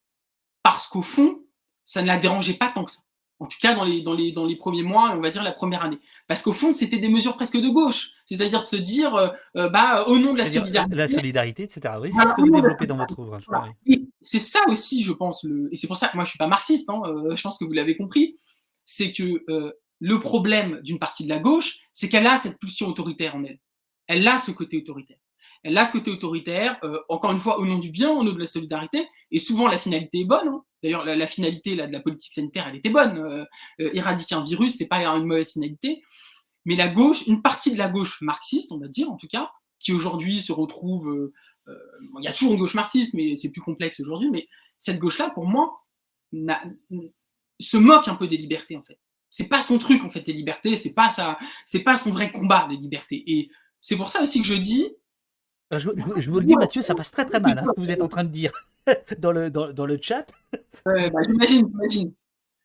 [0.64, 1.40] parce qu'au fond,
[1.84, 3.00] ça ne la dérangeait pas tant que ça
[3.42, 5.52] en tout cas dans les, dans les, dans les premiers mois, on va dire la
[5.52, 5.98] première année.
[6.28, 9.68] Parce qu'au fond, c'était des mesures presque de gauche, c'est-à-dire de se dire, euh, euh,
[9.68, 10.96] bah, au nom de la solidarité.
[10.96, 11.96] La solidarité, etc.
[12.00, 13.46] Oui, c'est ce que vous développez dans votre ouvrage.
[14.22, 15.74] C'est ça aussi, je pense, le...
[15.74, 17.66] et c'est pour ça que moi je suis pas marxiste, hein, euh, je pense que
[17.66, 18.36] vous l'avez compris,
[18.86, 19.44] c'est que
[20.02, 23.60] le problème d'une partie de la gauche, c'est qu'elle a cette pulsion autoritaire en elle.
[24.08, 25.18] Elle a ce côté autoritaire.
[25.64, 28.40] Elle a ce côté autoritaire, encore une fois, au nom du bien, au nom de
[28.40, 30.48] la solidarité, et souvent la finalité est bonne.
[30.48, 30.64] Hein.
[30.82, 33.18] D'ailleurs, la, finalité là, de la politique sanitaire, elle était bonne.
[33.20, 33.46] Euh,
[33.80, 36.02] euh, éradiquer un virus, c'est pas une mauvaise finalité.
[36.66, 39.52] Mais la gauche, une partie de la gauche marxiste, on va dire en tout cas,
[39.80, 41.32] qui aujourd'hui se retrouve, euh,
[42.20, 44.30] il y a toujours une gauche marxiste, mais c'est plus complexe aujourd'hui.
[44.32, 44.48] Mais
[44.78, 45.84] cette gauche-là, pour moi,
[47.60, 49.00] se moque un peu des libertés en fait.
[49.32, 52.32] C'est pas son truc en fait les libertés, c'est pas ça, c'est pas son vrai
[52.32, 53.24] combat les libertés.
[53.26, 54.94] Et c'est pour ça aussi que je dis.
[55.72, 55.90] Je,
[56.30, 58.10] vous le dis, Mathieu, ça passe très très mal hein, ce que vous êtes en
[58.10, 58.52] train de dire.
[59.20, 60.26] dans, le, dans, dans, le chat.
[60.86, 62.14] bah, j'imagine, j'imagine.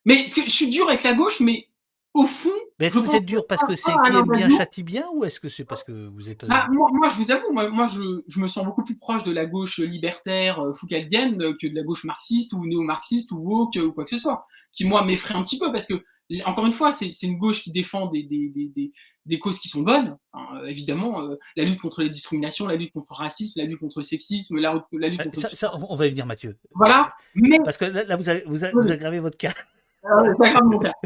[0.05, 1.69] Mais que je suis dur avec la gauche, mais
[2.15, 2.51] au fond.
[2.79, 5.25] Mais est-ce que vous êtes dur parce que c'est qui aime bien châtie bien ou
[5.25, 6.45] est-ce que c'est parce que vous êtes.
[6.49, 9.25] Ah, moi, moi, je vous avoue, moi, moi je, je, me sens beaucoup plus proche
[9.25, 13.77] de la gauche libertaire euh, foucaldienne que de la gauche marxiste ou néo-marxiste ou woke
[13.77, 16.03] ou quoi que ce soit, qui moi m'effraie un petit peu parce que
[16.45, 18.93] encore une fois, c'est une gauche qui défend des, des, des,
[19.27, 20.17] des causes qui sont bonnes.
[20.33, 23.79] Hein, évidemment, euh, la lutte contre les discriminations, la lutte contre le racisme, la lutte
[23.79, 25.41] contre le sexisme, la, la lutte contre...
[25.41, 26.59] Ça, ça, on va y venir, Mathieu.
[26.75, 27.15] Voilà.
[27.35, 27.59] Mais...
[27.65, 29.55] Parce que là, vous, avez, vous, vous aggravez votre cas.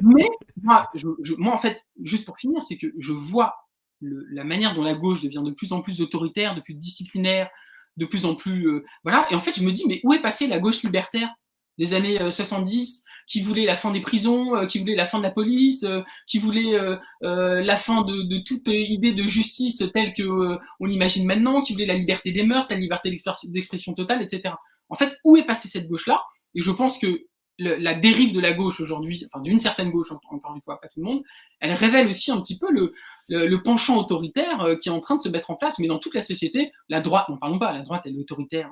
[0.02, 0.28] Mais
[0.62, 3.54] moi, je, je, moi, en fait, juste pour finir, c'est que je vois
[4.00, 7.50] le, la manière dont la gauche devient de plus en plus autoritaire, de plus disciplinaire,
[7.96, 8.68] de plus en plus...
[8.68, 9.26] Euh, voilà.
[9.30, 11.34] Et en fait, je me dis, mais où est passée la gauche libertaire?
[11.80, 15.16] Des années 70 euh, qui voulait la fin des prisons, euh, qui voulait la fin
[15.16, 16.78] de la police, euh, qui voulait
[17.22, 21.86] la fin de, de, toute idée de justice telle que on imagine maintenant, qui voulait
[21.86, 23.10] la liberté des mœurs, la liberté
[23.44, 24.54] d'expression totale, etc.
[24.90, 26.22] En fait, où est passée cette gauche-là?
[26.54, 27.24] Et je pense que
[27.58, 31.00] la dérive de la gauche aujourd'hui, enfin d'une certaine gauche, encore une fois, pas tout
[31.00, 31.22] le monde,
[31.60, 32.94] elle révèle aussi un petit peu le,
[33.28, 36.14] le, penchant autoritaire qui est en train de se mettre en place, mais dans toute
[36.14, 38.70] la société, la droite, n'en parlons pas, la droite elle est autoritaire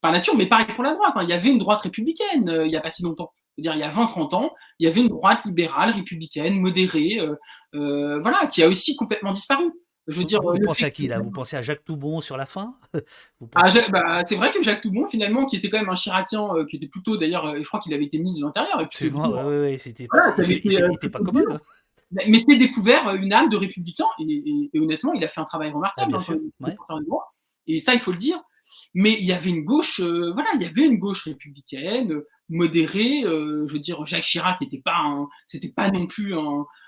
[0.00, 1.12] par nature, mais pareil pour la droite.
[1.16, 1.22] Hein.
[1.22, 3.32] Il y avait une droite républicaine euh, il n'y a pas si longtemps.
[3.56, 7.34] dire, il y a 20-30 ans, il y avait une droite libérale, républicaine, modérée, euh,
[7.74, 9.70] euh, voilà, qui a aussi complètement disparu.
[10.06, 11.18] Je veux dire, vous, pensez à qui là?
[11.18, 12.76] Vous pensez à Jacques Toubon sur la fin?
[13.54, 16.76] Ah, bah, C'est vrai que Jacques Toubon, finalement, qui était quand même un Chiracien, qui
[16.76, 18.78] était plutôt d'ailleurs, je crois qu'il avait été ministre de l'Intérieur.
[18.78, 21.44] Absolument, oui, oui, c'était voilà, pas commode.
[21.50, 21.60] Hein.
[22.10, 26.14] Mais c'était découvert une âme de républicain, et, honnêtement, il a fait un travail remarquable.
[26.14, 27.18] Ah, bien hein,
[27.66, 28.42] Et ça, il faut le dire.
[28.94, 33.22] Mais il y avait une gauche, euh, voilà, il y avait une gauche républicaine, modéré.
[33.22, 35.04] je veux dire, Jacques Chirac n'était pas,
[35.46, 36.34] c'était pas non plus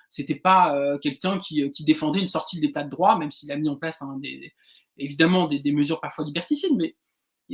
[0.08, 3.68] c'était pas quelqu'un qui, défendait une sortie de l'état de droit, même s'il a mis
[3.68, 4.02] en place
[4.96, 6.96] évidemment des, mesures parfois liberticides, mais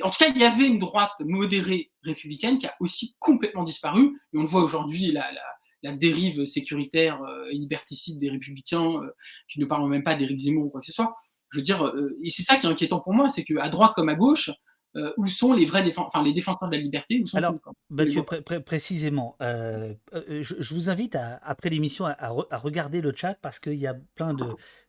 [0.03, 4.17] en tout cas, il y avait une droite modérée républicaine qui a aussi complètement disparu.
[4.33, 7.21] Et on le voit aujourd'hui, la, dérive sécuritaire
[7.51, 9.01] et liberticide des républicains,
[9.49, 11.17] qui ne parlent même pas d'Éric Zemmour ou quoi que ce soit.
[11.57, 11.91] Je veux dire,
[12.23, 14.51] et c'est ça qui est inquiétant pour moi, c'est qu'à droite comme à gauche,
[14.97, 17.55] euh, où sont les vrais défenseurs, enfin les défenseurs de la liberté où sont Alors,
[17.91, 18.23] Mathieu,
[18.65, 23.87] précisément, euh, euh, je, vous invite après l'émission à, regarder le chat parce qu'il y
[23.87, 24.47] a plein de,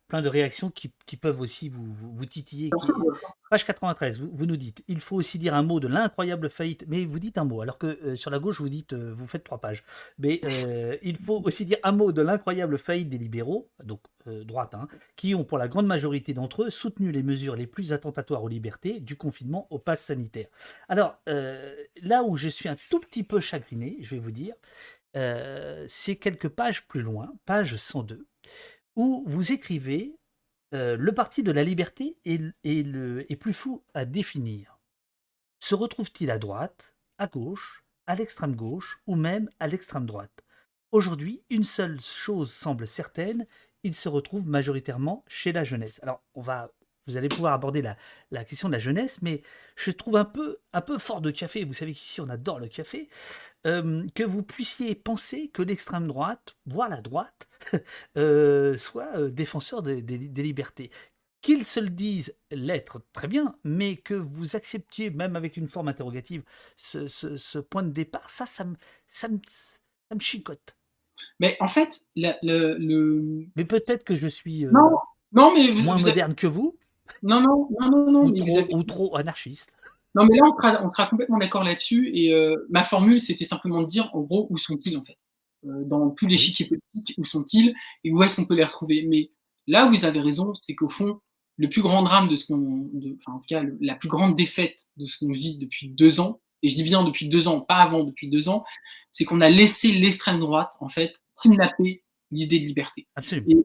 [0.07, 2.69] plein de réactions qui, peuvent aussi vous, vous, titiller.
[3.49, 7.05] Page 93, vous, nous dites il faut aussi dire un mot de l'incroyable faillite, mais
[7.05, 9.43] vous dites un mot, alors que euh, sur la gauche, vous dites euh, vous faites
[9.43, 9.83] trois pages.
[10.17, 14.73] Mais euh, il faut aussi dire un mot de l'incroyable faillite des libéraux, donc droite,
[14.73, 18.43] hein, qui ont pour la grande majorité d'entre eux soutenu les mesures les plus attentatoires
[18.43, 20.47] aux libertés, du confinement au pass sanitaire.
[20.89, 24.53] Alors là où je suis un tout petit peu chagriné, je vais vous dire,
[25.87, 28.27] c'est quelques pages plus loin, page 102
[28.97, 30.17] où vous écrivez
[30.73, 34.79] euh, Le parti de la liberté est, est, plus fou à définir.
[35.59, 40.43] Se retrouve-t-il à droite, à gauche, à l'extrême gauche ou même à l'extrême droite?
[40.91, 43.45] Aujourd'hui, une seule chose semble certaine,
[43.83, 45.99] il se retrouve majoritairement chez la jeunesse.
[46.01, 46.71] Alors, on va
[47.07, 49.41] vous allez pouvoir aborder la, question de la jeunesse, mais
[49.75, 52.67] je trouve un peu, un peu fort de café, vous savez qu'ici on adore le
[52.67, 53.09] café,
[53.65, 57.47] euh, que vous puissiez penser que l'extrême droite, voire la droite,
[58.17, 60.91] euh, soit euh, défenseur des, libertés.
[61.41, 65.87] Qu'ils se le disent l'être, très bien, mais que vous acceptiez, même avec une forme
[65.87, 66.43] interrogative,
[66.75, 68.75] ce, point de départ, ça, ça me,
[69.07, 70.75] ça me, chicote.
[71.39, 73.45] Mais en fait, le...
[73.55, 74.65] Mais peut-être que je suis...
[75.33, 76.77] Non, mais moins moderne que vous.
[77.23, 78.67] Non, non, non, non, non.
[78.71, 79.69] Ou, trop, anarchiste.
[80.15, 82.09] Non, mais là, on sera, on sera complètement d'accord là-dessus.
[82.13, 85.17] Et euh, ma formule, c'était simplement de dire, en gros, où sont-ils, en fait?
[85.65, 89.05] Euh, Dans tous les chiquiers politiques, où sont-ils Et où est-ce qu'on peut les retrouver?
[89.07, 89.31] Mais
[89.65, 91.19] là vous avez raison, c'est qu'au fond,
[91.57, 92.89] le plus grand drame de ce qu'on.
[93.17, 96.39] Enfin, en tout cas, la plus grande défaite de ce qu'on vit depuis deux ans,
[96.61, 98.63] et je dis bien depuis deux ans, pas avant, depuis deux ans,
[99.11, 103.07] c'est qu'on a laissé l'extrême droite, en fait, kidnapper l'idée de liberté.
[103.15, 103.63] Absolument.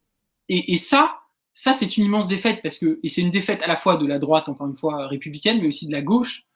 [0.48, 1.20] et, et ça,
[1.54, 4.06] ça, c'est une immense défaite parce que, et c'est une défaite à la fois de
[4.06, 6.46] la droite, encore une fois, républicaine, mais aussi de la gauche,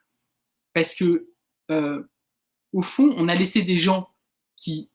[0.74, 1.28] parce que,
[1.70, 2.02] euh,
[2.72, 4.08] au fond, on a laissé des gens
[4.56, 4.90] qui,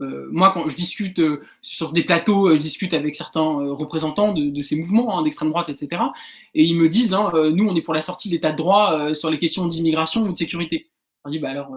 [0.00, 4.62] euh, moi, quand je discute euh, sur des plateaux, je discute avec certains représentants de,
[4.62, 6.02] ces mouvements hein, d'extrême droite, etc.,
[6.54, 9.14] et ils me disent, hein, nous, on est pour la sortie de l'état de droit
[9.14, 10.90] sur les questions d'immigration ou de sécurité.
[11.24, 11.76] On dit, bah alors,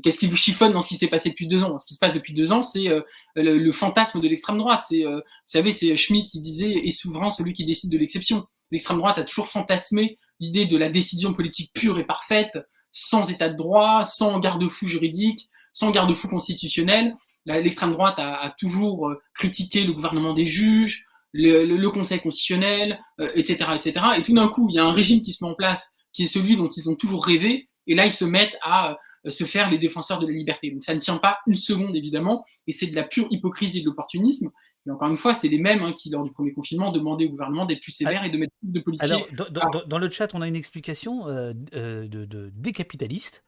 [0.00, 1.78] Qu'est-ce qui vous chiffonne dans ce qui s'est passé depuis deux ans?
[1.78, 3.02] Ce qui se passe depuis deux ans, c'est euh,
[3.36, 4.84] le, fantasme de l'extrême droite.
[4.88, 8.46] C'est, euh, vous savez, c'est Schmitt qui disait «est souverain celui qui décide de l'exception».
[8.70, 12.58] L'extrême droite a toujours fantasmé l'idée de la décision politique pure et parfaite,
[12.90, 17.14] sans état de droit, sans garde-fou juridique, sans garde-fou constitutionnel.
[17.44, 22.98] L'extrême droite a, toujours euh, critiqué le gouvernement des juges, le, le Conseil constitutionnel,
[23.34, 24.06] etc., etc.
[24.18, 26.24] Et tout d'un coup, il y a un régime qui se met en place, qui
[26.24, 28.94] est celui dont ils ont toujours rêvé, et là, ils se mettent à euh,
[29.30, 30.70] se faire les défenseurs de la liberté.
[30.70, 33.80] Donc ça ne tient pas une seconde, évidemment, et c'est de la pure hypocrisie et
[33.82, 34.50] de l'opportunisme.
[34.86, 37.30] Et encore une fois, c'est les mêmes hein, qui, lors du premier confinement, demandaient au
[37.30, 39.26] gouvernement d'être plus sévère et de mettre plus de policiers.
[39.30, 43.44] Alors, dans, le chat, on a une explication euh, euh, de, de, des capitalistes.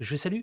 [0.00, 0.42] Je salue.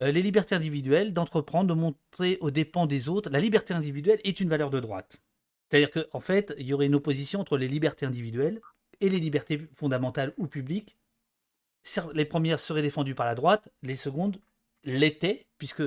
[0.00, 3.28] les libertés individuelles, d'entreprendre, de montrer aux dépens des autres.
[3.28, 5.20] La liberté individuelle est une valeur de droite.
[5.68, 8.60] C'est-à-dire qu'en en fait, il y aurait une opposition entre les libertés individuelles
[9.00, 10.96] et les libertés fondamentales ou publiques
[12.14, 14.40] les premières seraient défendues par la droite, les secondes
[14.84, 15.82] l'étaient, puisque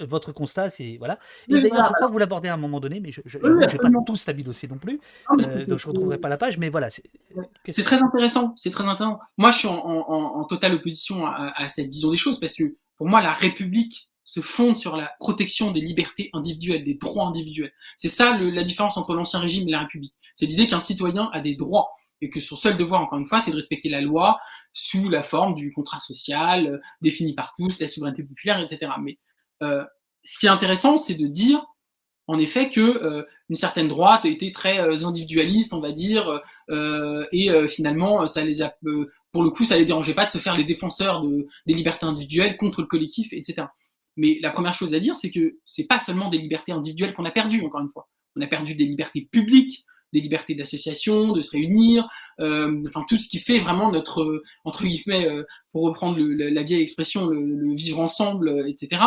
[0.00, 0.96] votre, constat, c'est.
[0.98, 1.18] Voilà.
[1.48, 3.90] Et d'ailleurs, je crois que vous l'abordez à un moment donné, mais je n'ai pas
[4.06, 6.88] tout stabilé non plus, euh, donc je ne retrouverai pas la page, mais voilà.
[6.90, 9.18] C'est très intéressant, c'est très intéressant.
[9.36, 13.20] Moi, je suis en, totale opposition à, cette vision des choses, parce que pour moi,
[13.22, 17.72] la République se fonde sur la protection des libertés individuelles, des droits individuels.
[17.96, 20.14] C'est ça la différence entre l'ancien régime et la République.
[20.34, 21.90] C'est l'idée qu'un citoyen a des droits
[22.20, 24.38] et que son seul devoir, encore une fois, c'est de respecter la loi
[24.72, 28.92] sous la forme du contrat social euh, défini par tous, la souveraineté populaire, etc.
[29.02, 29.18] Mais
[29.62, 29.84] euh,
[30.24, 31.64] ce qui est intéressant, c'est de dire,
[32.26, 36.40] en effet, que euh, une certaine droite a été très euh, individualiste, on va dire,
[36.70, 38.72] euh, et finalement, ça les a,
[39.32, 42.06] pour le coup, ça les dérangeait pas de se faire les défenseurs de, des libertés
[42.06, 43.66] individuelles contre le collectif, etc.
[44.16, 47.24] Mais la première chose à dire, c'est que c'est pas seulement des libertés individuelles qu'on
[47.24, 48.08] a perdues, encore une fois.
[48.36, 52.08] On a perdu des libertés publiques, des libertés d'association, de se réunir,
[52.40, 56.62] euh, enfin tout ce qui fait vraiment notre euh, entre guillemets, euh, pour reprendre la
[56.62, 59.02] vieille expression, le, vivre ensemble, etc.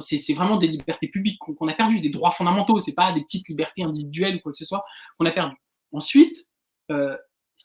[0.00, 2.80] c'est vraiment des libertés publiques qu'on a perdues, des droits fondamentaux.
[2.80, 4.84] C'est pas des petites libertés individuelles ou quoi que ce soit
[5.18, 5.54] qu'on a perdu.
[5.92, 6.48] Ensuite,
[6.88, 7.16] ce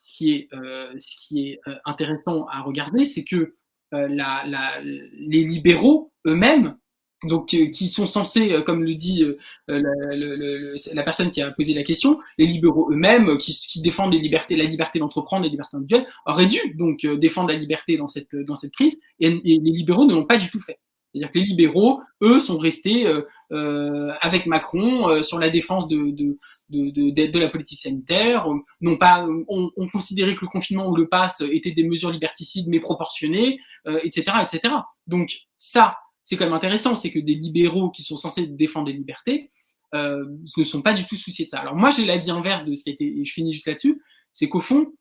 [0.04, 3.56] qui est, ce qui est intéressant à regarder, c'est que
[3.92, 6.78] les libéraux eux-mêmes
[7.24, 9.38] donc euh, qui sont censés, euh, comme le dit euh,
[9.70, 14.64] la, personne qui a posé la question, les libéraux eux-mêmes, qui, défendent les libertés, la
[14.64, 18.74] liberté d'entreprendre, les libertés individuelles, auraient dû donc défendre la liberté dans cette dans cette
[18.74, 20.80] crise, et, les libéraux ne l'ont pas du tout fait.
[21.12, 23.06] C'est-à-dire que les libéraux, eux, sont restés
[23.52, 26.38] avec Macron sur la défense de, de
[26.70, 28.48] de, de, la politique sanitaire,
[28.82, 32.68] non pas, on, on, considérait que le confinement ou le pass étaient des mesures liberticides
[32.68, 34.74] mais proportionnées, etc., etc.
[35.06, 38.94] Donc ça, c'est quand même intéressant, c'est que des libéraux qui sont censés défendre les
[38.94, 39.52] libertés
[39.94, 40.26] euh,
[40.58, 41.60] ne sont pas du tout souciés de ça.
[41.60, 44.02] Alors moi, j'ai l'avis inverse de ce qui a été, et je finis juste là-dessus,
[44.32, 44.92] c'est qu'au fond,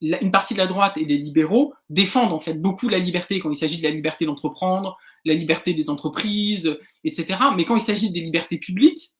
[0.00, 3.50] une partie de la droite et les libéraux défendent en fait beaucoup la liberté quand
[3.50, 7.38] il s'agit de la liberté d'entreprendre, la liberté des entreprises, etc.
[7.56, 9.14] Mais quand il s'agit des libertés publiques,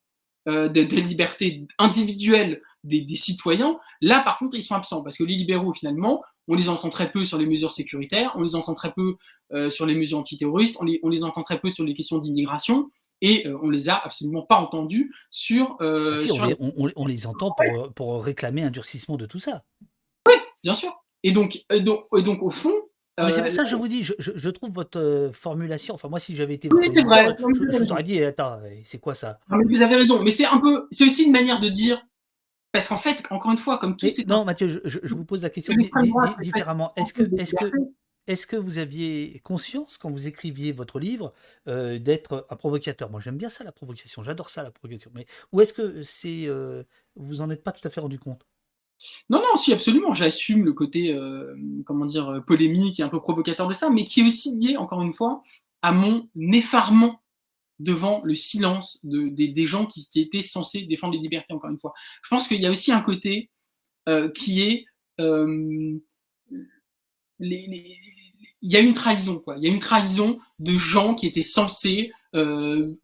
[0.49, 5.23] euh, des, libertés individuelles des, des, citoyens, là par contre ils sont absents parce que
[5.23, 8.75] les libéraux finalement on les entend très peu sur les mesures sécuritaires, on les entend
[8.75, 9.17] très peu
[9.53, 12.19] euh, sur les mesures antiterroristes, on les, on les entend très peu sur les questions
[12.19, 12.91] d'immigration,
[13.21, 15.77] et euh, on les a absolument pas entendus sur.
[15.81, 16.49] Euh, ah
[16.97, 17.55] on, les, entend
[17.95, 19.63] pour, réclamer un durcissement de tout ça.
[20.27, 20.35] Oui,
[20.65, 20.93] bien sûr.
[21.23, 22.75] Et donc, donc, donc au fond.
[23.17, 25.95] c'est ça je vous dis, je, trouve votre formulation.
[25.95, 26.69] Enfin, moi, si j'avais été.
[26.73, 27.37] Oui, c'est vrai.
[27.39, 29.39] Je, vous aurais dit, attends, c'est quoi ça?
[29.49, 30.89] Vous avez raison, mais c'est un peu.
[30.91, 32.03] C'est aussi une manière de dire
[32.73, 34.25] parce qu'en fait, encore une fois, comme tout ces...
[34.25, 35.75] Non, Mathieu, je, vous pose la question
[36.41, 36.93] différemment.
[36.97, 37.71] Est-ce que, est que,
[38.27, 41.35] est que vous aviez conscience, quand vous écriviez votre livre,
[41.69, 43.11] euh, d'être un provocateur?
[43.11, 44.23] Moi, j'aime bien ça, la provocation.
[44.23, 45.11] J'adore ça, la provocation.
[45.15, 46.83] Mais où est-ce que c'est, euh,
[47.15, 48.47] vous en êtes pas tout à fait rendu compte?
[49.29, 50.15] Non, non, si, absolument.
[50.15, 51.55] J'assume le côté, euh,
[51.85, 55.03] comment dire, polémique et un peu provocateur de ça, mais qui est aussi lié, encore
[55.03, 55.43] une fois,
[55.83, 57.22] à mon effarement
[57.83, 61.93] devant le silence de, des gens qui, étaient censés défendre les libertés, encore une fois.
[62.23, 63.51] Je pense qu'il y a aussi un côté
[64.09, 64.85] euh, qui est...
[65.21, 65.99] Euh,
[67.41, 69.57] il y a une trahison, quoi.
[69.57, 72.95] Il y a une trahison de gens qui étaient censés euh,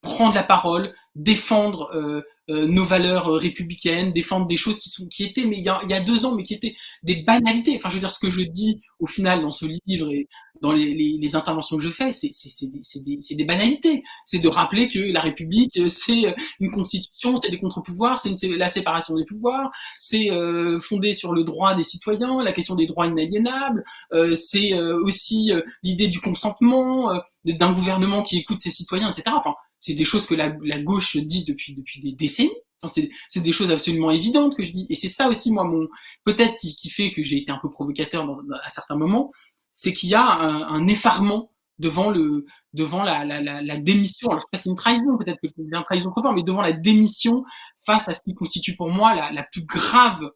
[0.00, 5.24] prendre la parole, défendre euh, nos valeurs euh, républicaines, défendre des choses qui sont qui
[5.24, 7.76] étaient mais il y, a, y a deux ans mais qui étaient des banalités.
[7.76, 10.28] Enfin je veux dire ce que je dis au final dans ce livre et
[10.60, 12.30] dans les, les, les interventions que je fais, c'est
[12.70, 14.02] des, des, des banalités.
[14.24, 18.68] C'est de rappeler que la République euh, c'est une constitution, c'est des contre-pouvoirs, c'est la
[18.68, 23.06] séparation des pouvoirs, c'est euh, fondé sur le droit des citoyens, la question des droits
[23.06, 27.12] inaliénables, euh, c'est aussi l'idée du consentement
[27.44, 29.34] d'un gouvernement qui écoute ses citoyens, etc.
[29.36, 32.52] Enfin c'est des choses que la, gauche dit depuis, depuis des décennies.
[32.86, 34.86] C'est des choses absolument évidentes que je dis.
[34.90, 35.88] Et c'est ça aussi, moi, mon
[36.24, 39.32] peut-être qui, fait que j'ai été un peu provocateur dans, à certains moments,
[39.72, 44.28] c'est qu'il y a un, effarement devant le devant la, démission.
[44.28, 46.62] Alors, je sais pas, c'est une trahison, peut-être que c'est une trahison trop mais devant
[46.62, 47.44] la démission
[47.84, 50.30] face à ce qui constitue pour moi la, plus grave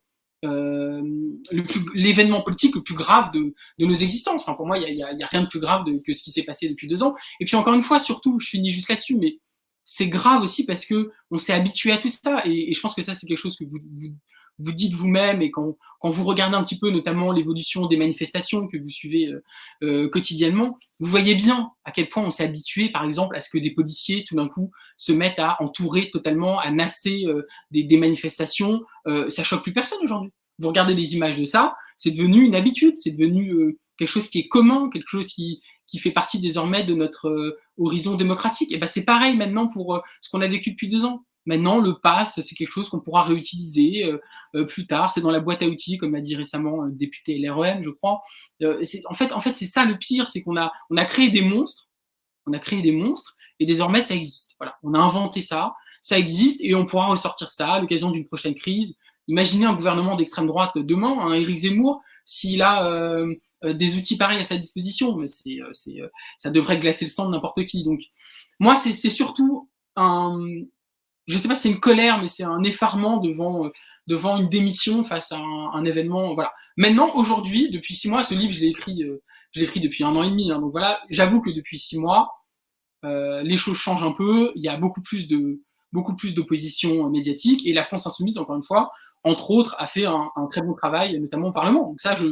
[1.94, 4.42] l'événement politique le plus grave de, de, nos existences.
[4.42, 6.22] Enfin, pour moi, il n'y a, y a, rien de plus grave de, que ce
[6.22, 7.14] qui s'est passé depuis deux ans.
[7.40, 9.38] Et puis encore une fois, surtout, je finis juste là-dessus, mais
[9.84, 12.42] c'est grave aussi parce que on s'est habitué à tout ça.
[12.44, 14.08] Et, et, je pense que ça, c'est quelque chose que vous, vous,
[14.58, 18.66] vous dites vous-même et quand, quand vous regardez un petit peu notamment l'évolution des manifestations
[18.68, 19.42] que vous suivez euh,
[19.82, 23.50] euh, quotidiennement, vous voyez bien à quel point on s'est habitué, par exemple, à ce
[23.50, 27.82] que des policiers, tout d'un coup, se mettent à entourer totalement, à nasser euh, des,
[27.82, 28.82] des, manifestations.
[29.06, 30.32] Euh, ça choque plus personne aujourd'hui.
[30.58, 34.28] Vous regardez les images de ça, c'est devenu une habitude, c'est devenu euh, quelque chose
[34.28, 38.72] qui est commun, quelque chose qui, qui fait partie désormais de notre horizon démocratique.
[38.72, 41.24] Et ben c'est pareil maintenant pour ce qu'on a vécu depuis deux ans.
[41.46, 44.18] Maintenant, le pass, c'est quelque chose qu'on pourra réutiliser euh,
[44.56, 45.10] euh, plus tard.
[45.12, 48.20] C'est dans la boîte à outils, comme a dit récemment un député LREM, je crois.
[48.62, 51.30] Euh, en fait, en fait, c'est ça le pire, c'est qu'on a, on a créé
[51.30, 51.88] des monstres.
[52.46, 54.54] On a créé des monstres et désormais ça existe.
[54.58, 58.26] Voilà, on a inventé ça, ça existe et on pourra ressortir ça à l'occasion d'une
[58.26, 58.98] prochaine crise.
[59.28, 63.24] Imaginez un gouvernement d'extrême droite demain, un Éric Zemmour, s'il a
[63.64, 65.58] des outils pareils à sa disposition, c'est,
[66.36, 67.82] ça devrait glacer le sang de n'importe qui.
[67.84, 68.00] Donc,
[68.60, 70.38] moi, c'est, surtout un,
[71.26, 73.70] je sais pas, c'est une colère, mais c'est un effarement devant, euh,
[74.06, 76.34] devant une démission face à un, événement.
[76.34, 76.52] Voilà.
[76.76, 79.22] Maintenant, aujourd'hui, depuis six mois, ce livre, je l'ai écrit, euh,
[79.52, 80.50] je l'ai écrit depuis un an et demi.
[80.52, 82.30] Hein, donc voilà, j'avoue que depuis six mois,
[83.04, 84.52] euh, les choses changent un peu.
[84.54, 85.60] Il y a beaucoup plus de,
[85.92, 88.90] beaucoup plus d'opposition médiatique et la France insoumise, encore une fois,
[89.26, 91.88] entre autres, a fait un, très bon travail, notamment au Parlement.
[91.88, 92.26] Donc ça, je,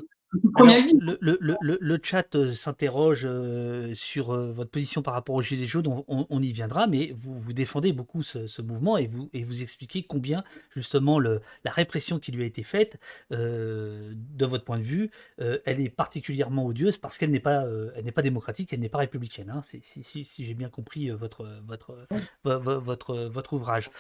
[1.21, 6.27] le, chat euh, s'interroge euh, sur euh, votre position par rapport au Gilet jaune, on,
[6.29, 10.03] on, y viendra, mais vous, vous défendez beaucoup ce, mouvement et vous, et vous expliquez
[10.03, 12.99] combien justement le, la répression qui lui a été faite,
[13.31, 17.65] de votre point de vue, elle est particulièrement odieuse parce qu'elle n'est pas,
[17.97, 19.51] elle n'est pas démocratique, elle n'est pas républicaine.
[19.51, 22.07] Hein, si, si, si j'ai bien compris votre, votre,
[22.45, 23.91] votre, votre, ouvrage.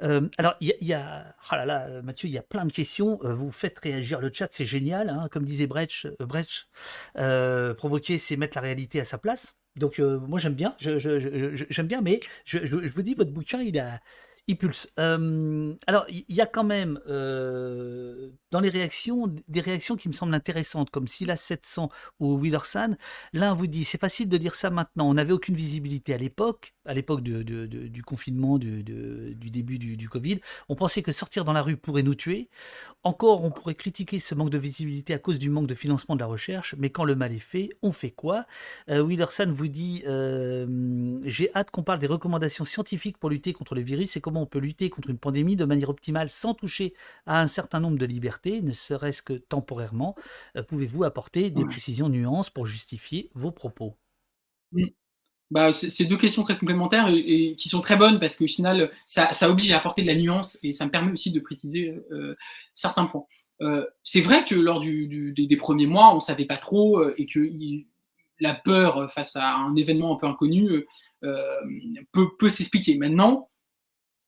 [0.00, 3.18] alors, il y, a, oh là là, Mathieu, il y a plein de questions.
[3.22, 5.08] Vous faites réagir le chat, c'est génial.
[5.08, 9.56] Hein, comme disait Brett, Brecht, Brecht provoquer, c'est mettre la réalité à sa place.
[9.76, 12.58] Donc moi j'aime bien, j'aime bien, mais je,
[12.88, 14.00] vous dis, votre bouquin, il a,
[14.46, 14.88] il pulse.
[14.96, 17.00] alors, il y, a quand même
[18.54, 21.88] dans les réactions des réactions qui me semblent intéressantes, comme Sila 700
[22.20, 22.96] ou Willersan.
[23.32, 25.10] L'un vous dit c'est facile de dire ça maintenant.
[25.10, 30.38] On n'avait aucune visibilité à l'époque, à l'époque du confinement, du, début du, Covid.
[30.68, 32.48] On pensait que sortir dans la rue pourrait nous tuer.
[33.02, 36.20] Encore, on pourrait critiquer ce manque de visibilité à cause du manque de financement de
[36.20, 36.76] la recherche.
[36.78, 38.46] Mais quand le mal est fait, on fait quoi?
[38.88, 40.04] Euh, vous dit
[41.24, 44.46] j'ai hâte qu'on parle des recommandations scientifiques pour lutter contre le virus et comment on
[44.46, 46.94] peut lutter contre une pandémie de manière optimale sans toucher
[47.26, 50.14] à un certain nombre de libertés, ne serait-ce que temporairement.
[50.56, 53.96] Euh, pouvez-vous apporter des précisions, nuances pour justifier vos propos?
[54.72, 54.86] Mmh.
[55.50, 59.30] bah, C'est deux questions très complémentaires et, qui sont très bonnes parce qu'au final, ça,
[59.48, 62.34] oblige à apporter de la nuance et ça me permet aussi de préciser euh,
[62.72, 63.26] certains points.
[63.60, 67.40] Euh, c'est vrai que lors des, premiers mois, on ne savait pas trop et que
[68.40, 70.86] la peur face à un événement un peu inconnu
[71.20, 72.96] peut, peut s'expliquer.
[72.98, 73.48] Maintenant,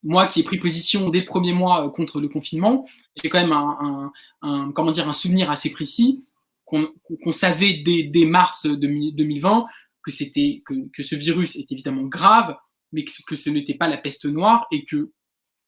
[0.07, 2.86] moi qui ai pris position dès le premier mois euh, contre le confinement,
[3.20, 6.24] j'ai quand même un, comment dire, un souvenir assez précis
[6.64, 9.66] qu'on savait dès, mars 2020
[10.02, 12.57] que, c'était, que, ce virus est évidemment grave,
[12.92, 15.07] mais que, ce n'était pas la peste noire et qu'il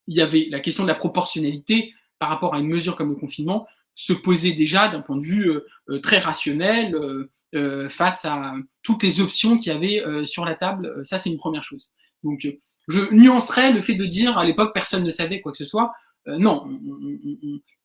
[0.07, 3.67] y avait la question de la proportionnalité par rapport à une mesure comme le confinement
[3.93, 6.95] se posait déjà d'un point de vue euh, euh, très rationnel
[7.89, 11.01] face à toutes les options qu'il y avait sur la table.
[11.03, 11.91] Ça, c'est une première chose.
[12.23, 12.45] Donc,
[12.89, 15.93] je nuancerais le fait de dire à l'époque personne ne savait quoi que ce soit.
[16.27, 16.65] Euh, non,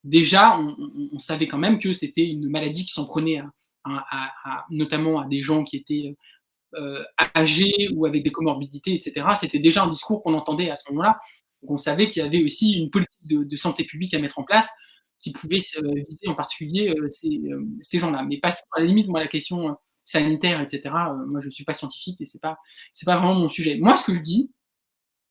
[0.03, 3.43] déjà, on, savait quand même que c'était une maladie qui s'en prenait
[4.71, 6.17] notamment à des gens qui étaient
[6.75, 7.05] euh,
[7.37, 9.27] âgés ou avec des comorbidités, etc.
[9.39, 11.21] C'était déjà un discours qu'on entendait à ce moment-là.
[11.69, 14.69] on savait qu'il y avait aussi une politique de, santé publique à mettre en place
[15.19, 17.09] qui pouvait viser en particulier euh,
[17.83, 18.25] ces, gens-là.
[18.25, 20.83] Mais passons à la limite, moi, la question sanitaire, etc.
[21.27, 22.59] moi, je ne suis pas scientifique et c'est pas,
[22.93, 23.77] c'est pas vraiment mon sujet.
[23.79, 24.51] Moi, ce que je dis,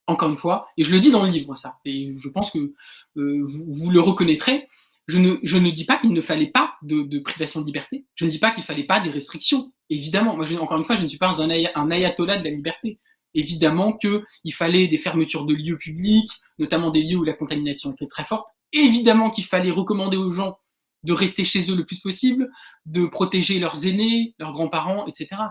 [0.08, 2.74] encore une fois, et je le dis dans le livre, ça, et je pense que
[3.18, 4.68] euh, vous, le reconnaîtrez,
[5.08, 8.30] je ne, ne dis pas qu'il ne fallait pas de, privation de liberté, je ne
[8.30, 11.42] dis pas qu'il fallait pas des restrictions, évidemment, encore une fois, je ne suis pas
[11.42, 13.00] un ayatollah de la liberté,
[13.34, 18.08] évidemment qu'il fallait des fermetures de lieux publics, notamment des lieux où la contamination était
[18.08, 20.58] très forte, évidemment qu'il fallait recommander aux gens
[21.04, 22.50] de rester chez eux le plus possible,
[22.86, 25.42] de protéger leurs aînés, leurs grands-parents, etc.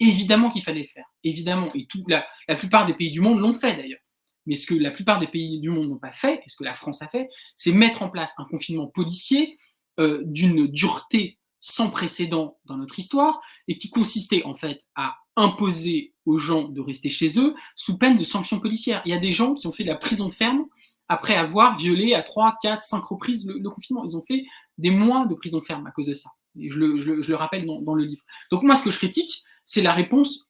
[0.00, 1.68] Évidemment qu'il fallait le faire, évidemment.
[1.74, 4.00] Et tout, la, la plupart des pays du monde l'ont fait d'ailleurs.
[4.46, 6.64] Mais ce que la plupart des pays du monde n'ont pas fait, et ce que
[6.64, 9.58] la France a fait, c'est mettre en place un confinement policier
[10.00, 16.14] euh, d'une dureté sans précédent dans notre histoire, et qui consistait en fait à imposer
[16.24, 19.02] aux gens de rester chez eux sous peine de sanctions policières.
[19.04, 20.66] Il y a des gens qui ont fait de la prison ferme
[21.08, 24.04] après avoir violé à 3, 4, 5 reprises le, confinement.
[24.04, 24.44] Ils ont fait
[24.76, 26.30] des mois de prison ferme à cause de ça.
[26.60, 28.22] Et je le, rappelle dans, le livre.
[28.50, 30.48] Donc moi, ce que je critique, c'est la réponse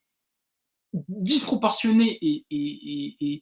[0.93, 3.41] disproportionnée et,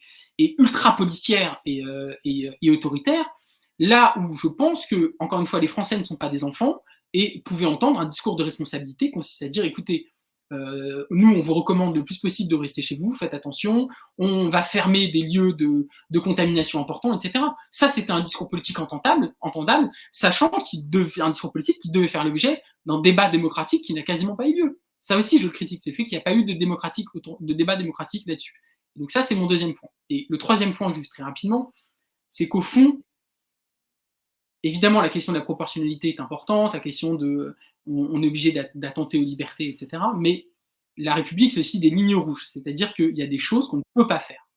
[0.57, 3.29] ultra policière euh, et, autoritaire,
[3.77, 6.81] là où je pense que, encore une fois, les Français ne sont pas des enfants
[7.13, 10.11] et pouvaient entendre un discours de responsabilité consiste à dire, écoutez,
[10.51, 14.49] euh, nous, on vous recommande le plus possible de rester chez vous, faites attention, on
[14.49, 17.45] va fermer des lieux de, contamination importants, etc.
[17.69, 22.99] Ça, c'était un discours politique entendable, sachant qu'il discours politique qui devait faire l'objet d'un
[22.99, 24.81] débat démocratique qui n'a quasiment pas eu lieu.
[24.99, 27.07] Ça aussi, je le critique, c'est le fait qu'il n'y a pas eu de, démocratique
[27.15, 28.61] de débat démocratique là-dessus.
[28.95, 29.89] Donc ça, c'est mon deuxième point.
[30.09, 31.73] Et le troisième point, juste très rapidement,
[32.29, 33.01] c'est qu'au fond,
[34.63, 39.17] évidemment, la question de la proportionnalité est importante, la question de, on, est obligé d'attenter
[39.17, 40.03] aux libertés, etc.
[40.15, 40.47] Mais
[40.97, 43.83] la République, c'est aussi des lignes rouges, c'est-à-dire qu'il y a des choses qu'on ne
[43.93, 44.47] peut pas faire.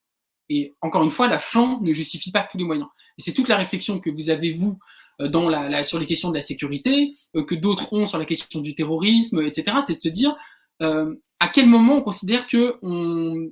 [0.48, 2.88] Et encore une fois, la fin ne justifie pas tous les moyens.
[3.18, 4.78] Et c'est toute la réflexion que vous avez, vous,
[5.20, 8.74] la, sur les questions de la sécurité, euh, que d'autres ont sur la question du
[8.74, 9.78] terrorisme, etc.
[9.80, 10.34] C'est de se dire
[10.82, 13.50] euh, à quel moment on considère que on,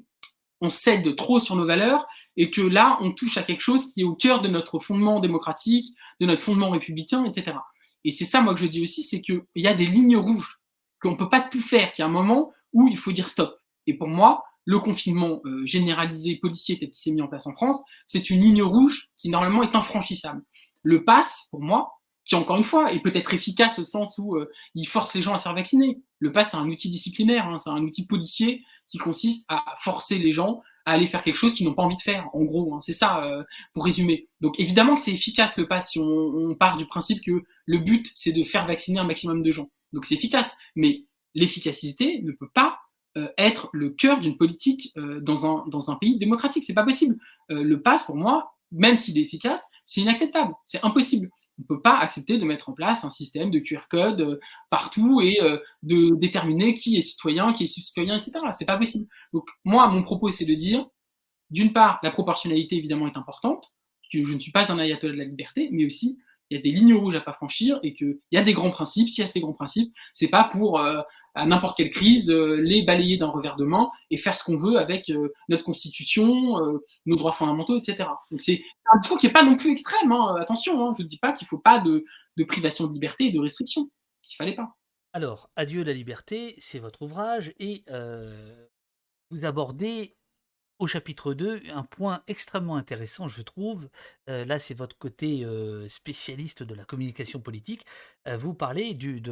[0.71, 2.07] cède trop sur nos valeurs
[2.37, 5.21] et que là on touche à quelque chose qui est au cœur de notre fondement
[5.21, 7.57] démocratique, de notre fondement républicain, etc.
[8.05, 10.61] Et c'est ça moi que je dis aussi, c'est qu'il y a des lignes rouges,
[11.01, 13.29] qu'on ne peut pas tout faire, qu'il y a un moment où il faut dire
[13.29, 13.57] stop.
[13.87, 17.81] Et pour moi, le confinement généralisé policier tel qu'il s'est mis en place en France,
[18.05, 20.43] c'est une ligne rouge qui normalement est infranchissable.
[20.89, 24.51] Le pass, pour moi, qui encore une fois est peut-être efficace au sens où euh,
[24.75, 26.01] il force les gens à se faire vacciner.
[26.19, 30.19] Le pass, c'est un outil disciplinaire, hein, c'est un outil policier qui consiste à forcer
[30.19, 32.75] les gens à aller faire quelque chose qu'ils n'ont pas envie de faire, en gros.
[32.75, 32.81] Hein.
[32.81, 34.29] c'est ça, euh, pour résumer.
[34.41, 38.11] Donc évidemment que c'est efficace le pass si on, part du principe que le but,
[38.15, 39.71] c'est de faire vacciner un maximum de gens.
[39.93, 40.51] Donc c'est efficace.
[40.75, 42.79] Mais l'efficacité ne peut pas
[43.19, 46.65] euh, être le cœur d'une politique dans, un, dans un pays démocratique.
[46.65, 47.19] C'est pas possible.
[47.51, 51.31] le pass, pour moi, même s'il est efficace, c'est inacceptable, c'est impossible.
[51.59, 54.39] On ne peut pas accepter de mettre en place un système de QR code euh,
[54.71, 58.33] partout et euh, de déterminer qui est citoyen, qui est citoyen, etc.
[58.53, 59.09] C'est pas possible.
[59.33, 60.87] Donc moi, mon propos, c'est de dire,
[61.51, 63.73] d'une part, la proportionnalité évidemment est importante,
[64.13, 66.19] que je ne suis pas un ayatollah de la liberté, mais aussi
[66.51, 68.71] il y a des lignes rouges à pas franchir et qu'il y a des grands
[68.71, 69.09] principes.
[69.09, 71.01] S'il y a ces grands principes, c'est pas pour euh,
[71.35, 74.57] à n'importe quelle crise euh, les balayer d'un revers de main et faire ce qu'on
[74.57, 78.09] veut avec euh, notre constitution, nos droits fondamentaux, etc.
[78.31, 80.13] Donc c'est un discours qui est pas non plus extrême.
[80.13, 80.37] Hein.
[80.41, 82.05] Attention, hein, je ne dis pas qu'il faut pas de,
[82.47, 83.91] privation de liberté et de restriction.
[84.31, 84.77] Il fallait pas.
[85.13, 87.85] Alors, Adieu la liberté, c'est votre ouvrage et
[89.31, 90.18] vous abordez
[90.79, 93.89] au chapitre 2, un point extrêmement intéressant, je trouve.
[94.29, 97.85] Euh, là, c'est votre côté euh, spécialiste de la communication politique.
[98.27, 99.23] Euh, vous parlez du,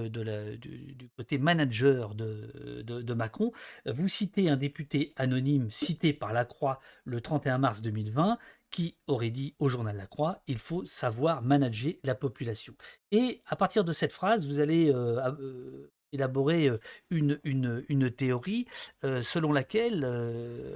[1.17, 3.53] côté manager de, de, Macron.
[3.87, 8.39] Vous citez un député anonyme cité par La Croix le 31 mars 2020
[8.71, 12.75] qui aurait dit au journal La Croix, il faut savoir manager la population.
[13.13, 14.93] Et à partir de cette phrase, vous allez
[16.13, 16.71] élaborer
[17.11, 18.67] une, une, théorie
[19.03, 20.01] selon laquelle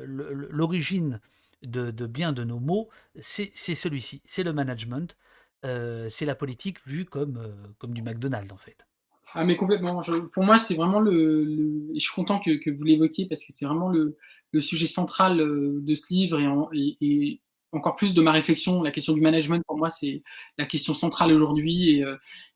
[0.04, 1.20] l'origine
[1.62, 2.88] de, bien de nos mots,
[3.20, 5.16] c'est celui-ci, c'est le management,
[5.62, 8.86] c'est la politique vue comme, comme du McDonald's en fait.
[9.34, 10.02] Ah mais complètement,
[10.32, 13.64] pour moi c'est vraiment le, je suis content que, que vous l'évoquiez parce que c'est
[13.64, 14.16] vraiment le,
[14.52, 16.40] le, sujet central de ce livre
[16.72, 17.40] et, et,
[17.72, 20.22] encore plus de ma réflexion, la question du management pour moi c'est
[20.58, 22.04] la question centrale aujourd'hui et,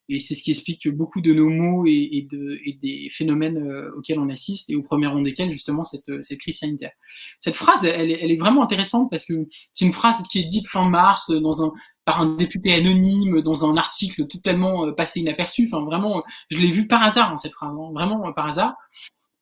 [0.09, 3.91] et c'est ce qui explique beaucoup de nos mots et, de, et des phénomènes euh,
[3.97, 6.93] auxquels on assiste, et au premier rang desquels, justement, cette, euh, cette crise sanitaire.
[7.41, 10.89] Cette phrase, elle, est vraiment intéressante parce que c'est une phrase qui est dite fin
[10.89, 11.73] mars dans un,
[12.05, 15.69] par un député anonyme dans un article totalement euh, passé inaperçu.
[15.73, 18.75] Enfin, vraiment, je l'ai vu par hasard, hein, cette phrase, hein, vraiment par hasard.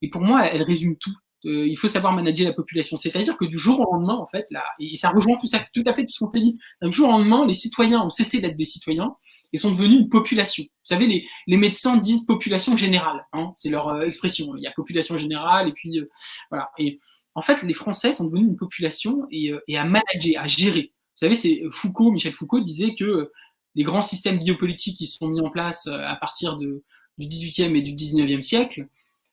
[0.00, 1.14] Et pour moi, elle résume tout.
[1.44, 2.96] Il faut savoir manager la population.
[2.96, 5.48] C'est-à-dire que du jour au lendemain, en fait, là, et ça rejoint tout,
[5.86, 8.40] à fait tout ce qu'on s'est dit, du jour au lendemain, les citoyens ont cessé
[8.40, 9.16] d'être des citoyens
[9.52, 10.64] et sont devenus une population.
[10.64, 14.56] Vous savez, les, médecins disent population générale, hein, c'est leur euh, expression.
[14.56, 16.08] Il y a population générale et puis euh,
[16.50, 16.70] voilà.
[16.78, 16.98] Et
[17.34, 20.92] en fait, les Français sont devenus une population et, euh, à manager, à gérer.
[20.92, 23.30] Vous savez, c'est Foucault, Michel Foucault disait que
[23.74, 26.82] les grands systèmes biopolitiques qui sont mis en place à partir du
[27.18, 28.86] 18e et du 19e siècle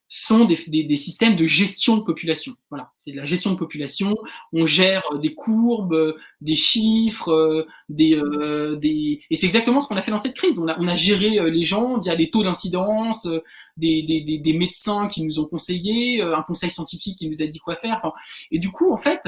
[0.10, 2.56] sont des, des, des, systèmes de gestion de population.
[2.70, 4.16] Voilà, c'est de la gestion de population.
[4.52, 8.20] On gère euh, des courbes, euh, des chiffres, euh, des,
[8.82, 9.22] des...
[9.30, 10.58] et c'est exactement ce qu'on a fait dans cette crise.
[10.58, 13.28] On a, on a géré les gens via des taux d'incidence,
[13.78, 17.60] des, des, des, médecins qui nous ont conseillé, un conseil scientifique qui nous a dit
[17.60, 17.96] quoi faire.
[17.98, 18.12] Enfin,
[18.50, 19.22] et du coup, en fait,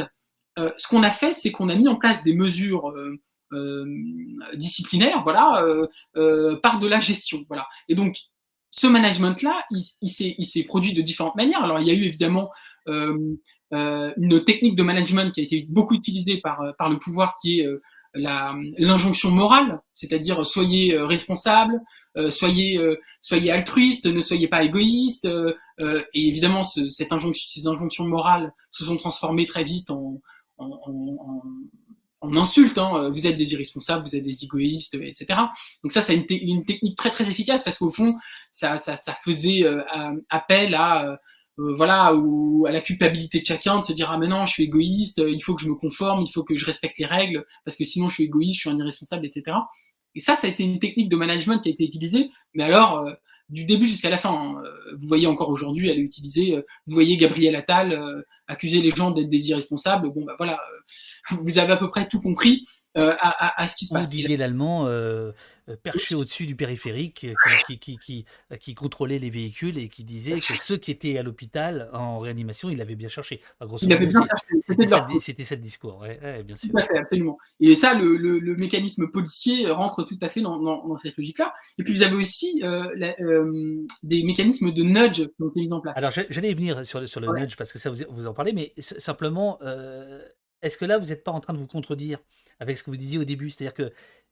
[0.58, 2.92] ce qu'on a fait, c'est qu'on a mis en place des mesures
[3.54, 3.86] euh,
[4.56, 5.64] disciplinaires, voilà,
[6.64, 7.68] par de la gestion, voilà.
[7.88, 8.18] Et donc
[8.72, 11.64] ce management-là, il, il s'est produit de différentes manières.
[11.64, 12.50] Alors, il y a eu évidemment
[12.88, 13.36] euh,
[13.74, 17.36] euh, une technique de management qui a été beaucoup utilisée par, euh, par le pouvoir,
[17.42, 17.82] qui est euh,
[18.14, 21.80] l'injonction morale, c'est-à-dire soyez euh, responsable,
[22.30, 22.78] soyez,
[23.22, 25.26] soyez altruiste, ne soyez pas égoïste.
[25.26, 30.22] et évidemment, ce, cette injonction, ces injonctions morales se sont transformées très vite en,
[30.58, 31.42] en, en,
[32.22, 35.40] on insulte, hein, euh, vous êtes des irresponsables, vous êtes des égoïstes, etc.
[35.84, 38.16] Donc ça, c'est une, technique très très efficace parce qu'au fond,
[38.52, 39.82] ça, ça, ça faisait euh,
[40.30, 41.18] appel à euh,
[41.58, 44.64] voilà ou à la culpabilité de chacun de se dire ah mais non, je suis
[44.64, 47.76] égoïste, il faut que je me conforme, il faut que je respecte les règles parce
[47.76, 49.58] que sinon je suis égoïste, je suis un irresponsable, etc.
[50.16, 53.06] Et ça, ça a été une technique de management qui a été utilisée, mais alors
[53.52, 54.32] du début jusqu'à la fin.
[54.34, 54.64] Hein.
[54.98, 56.56] Vous voyez encore aujourd'hui, elle est utilisée.
[56.88, 60.12] Vous voyez Gabriel Attal accuser les gens d'être des irresponsables.
[60.12, 60.60] Bon, bah voilà,
[61.32, 62.66] vous avez à peu près tout compris.
[62.98, 64.10] Euh, à, ce qui se passe.
[64.10, 65.32] Didier Lallemand, euh,
[65.70, 67.26] euh, perché au-dessus du périphérique,
[67.66, 68.26] qui, qui, qui,
[68.60, 72.70] qui, contrôlait les véhicules et qui disait que ceux qui étaient à l'hôpital en réanimation,
[72.70, 73.42] il avait bien cherché.
[73.82, 75.20] il avait bien cherché.
[75.20, 76.04] C'était ce discours,
[76.46, 76.70] bien sûr.
[76.70, 77.38] Tout à fait, absolument.
[77.62, 81.54] Et ça, le, le, mécanisme policier rentre tout à fait dans, dans, cette logique-là.
[81.80, 82.62] Et puis vous avez aussi
[84.04, 85.98] des mécanismes de nudge qui ont été mis en place.
[85.98, 88.74] Alors j'allais venir sur, sur le nudge parce que ça vous, vous en parlez, mais
[88.78, 89.60] simplement
[90.62, 92.20] est-ce que là, vous n'êtes pas en train de vous contredire
[92.60, 93.50] avec ce que vous disiez au début?
[93.50, 93.92] C'est-à-dire que,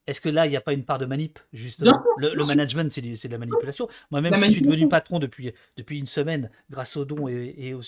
[0.10, 2.04] est-ce que là, il n'y a pas une part de manip, justement?
[2.18, 3.88] Le, management, c'est de la manipulation.
[4.10, 7.82] Moi-même, je suis devenu patron depuis, depuis une semaine, grâce aux dons et, aux,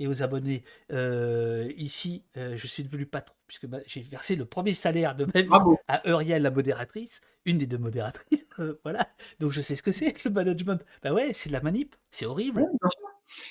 [0.00, 0.64] et aux, abonnés.
[0.92, 5.26] Euh, ici, euh, je suis devenu patron, puisque bah, j'ai versé le premier salaire de
[5.32, 5.48] même
[5.86, 8.46] à Euriel, la modératrice, une des deux modératrices.
[8.58, 9.08] Euh, voilà.
[9.38, 10.84] Donc, je sais ce que c'est, le management.
[11.02, 11.94] Bah ouais, c'est de la manip.
[12.10, 12.66] C'est horrible.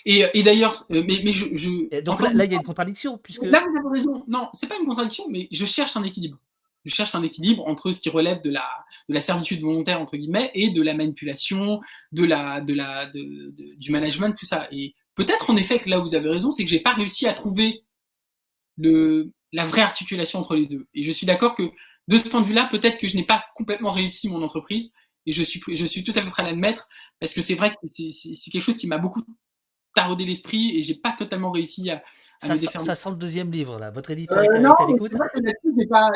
[0.06, 3.62] Et, d'ailleurs, euh, mais, mais je, donc là, il y a une contradiction puisque là
[3.62, 4.24] vous avez raison.
[4.28, 6.38] Non, c'est pas une contradiction, mais je cherche un équilibre.
[6.86, 8.68] Je cherche un équilibre entre ce qui relève de la
[9.10, 11.82] de la servitude volontaire entre guillemets et de la manipulation,
[12.12, 14.68] de la de la de, du management, tout ça.
[14.72, 17.34] Et peut-être en effet que là vous avez raison, c'est que j'ai pas réussi à
[17.34, 17.84] trouver
[18.78, 20.88] le la vraie articulation entre les deux.
[20.94, 21.72] Et je suis d'accord que
[22.08, 24.94] de ce point de vue-là, peut-être que je n'ai pas complètement réussi mon entreprise,
[25.26, 26.88] et je suis, je suis tout à fait prêt à l'admettre,
[27.20, 29.22] parce que c'est vrai que c'est quelque chose qui m'a beaucoup
[30.02, 32.04] taraudé l'esprit, et j'ai pas totalement réussi à,
[32.42, 33.92] ça, Ça sent le deuxième livre, là.
[33.92, 35.14] Votre éditeur est à l'écoute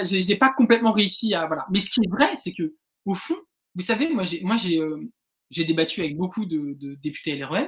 [0.04, 1.46] j'ai pas, pas complètement réussi à...
[1.48, 1.66] Voilà.
[1.72, 2.74] Mais ce qui est vrai, c'est que
[3.06, 3.38] au fond,
[3.76, 5.10] vous savez, moi, j'ai, moi, j'ai, euh,
[5.50, 7.68] j'ai débattu avec beaucoup de, de députés LREM,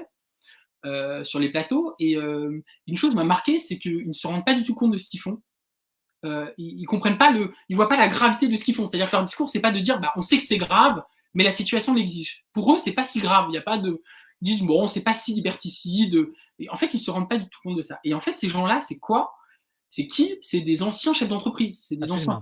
[0.86, 1.96] euh, sur les plateaux.
[1.98, 4.92] Et euh, une chose m'a marqué, c'est qu'ils ne se rendent pas du tout compte
[4.92, 5.42] de ce qu'ils font.
[6.26, 8.86] Euh, ils, ils, comprennent pas le, ils voient pas la gravité de ce qu'ils font.
[8.86, 11.44] C'est-à-dire que leur discours, c'est pas de dire, bah, on sait que c'est grave, mais
[11.44, 12.46] la situation l'exige.
[12.54, 13.46] Pour eux, c'est pas si grave.
[13.48, 14.04] Il n'y a pas de,
[14.41, 16.28] disent bon, c'est pas si liberticide.
[16.60, 17.99] Et en fait, ils se rendent pas du tout compte de ça.
[18.03, 19.36] Et en fait, ces gens-là, c'est quoi?
[19.90, 20.38] C'est qui?
[20.41, 22.41] C'est des anciens chefs d'entreprise, c'est des anciens,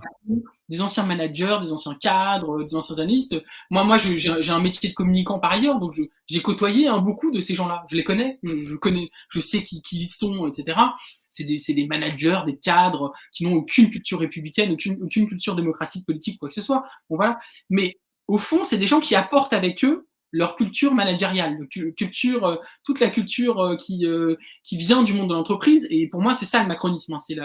[0.68, 3.40] des anciens managers, des anciens cadres, des anciens analystes.
[3.70, 5.94] Moi, moi, j'ai un métier de communicant par ailleurs, donc
[6.26, 7.86] j'ai côtoyé hein, beaucoup de ces gens-là.
[7.90, 10.80] Je les connais, je, connais, je sais qui, qui ils sont, etc.
[11.28, 16.06] C'est des, des, managers, des cadres qui n'ont aucune culture républicaine, aucune, aucune culture démocratique,
[16.06, 16.82] politique, quoi que ce soit.
[17.08, 17.38] Bon voilà.
[17.70, 21.56] Mais au fond, c'est des gens qui apportent avec eux leur culture managériale,
[21.96, 24.34] culture, euh, toute la culture euh, qui, euh,
[24.64, 25.86] qui vient du monde de l'entreprise.
[25.90, 27.36] Et pour moi, c'est ça le macronisme, hein, c'est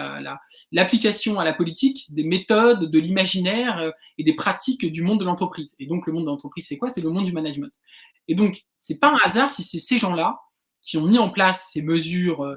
[0.72, 5.24] l'application la, à la politique des méthodes, de l'imaginaire et des pratiques du monde de
[5.24, 5.76] l'entreprise.
[5.78, 6.90] Et donc, le monde de l'entreprise, c'est quoi?
[6.90, 7.72] C'est le monde du management.
[8.26, 10.40] Et donc, c'est pas un hasard si c'est ces gens-là
[10.82, 12.56] qui ont mis en place ces mesures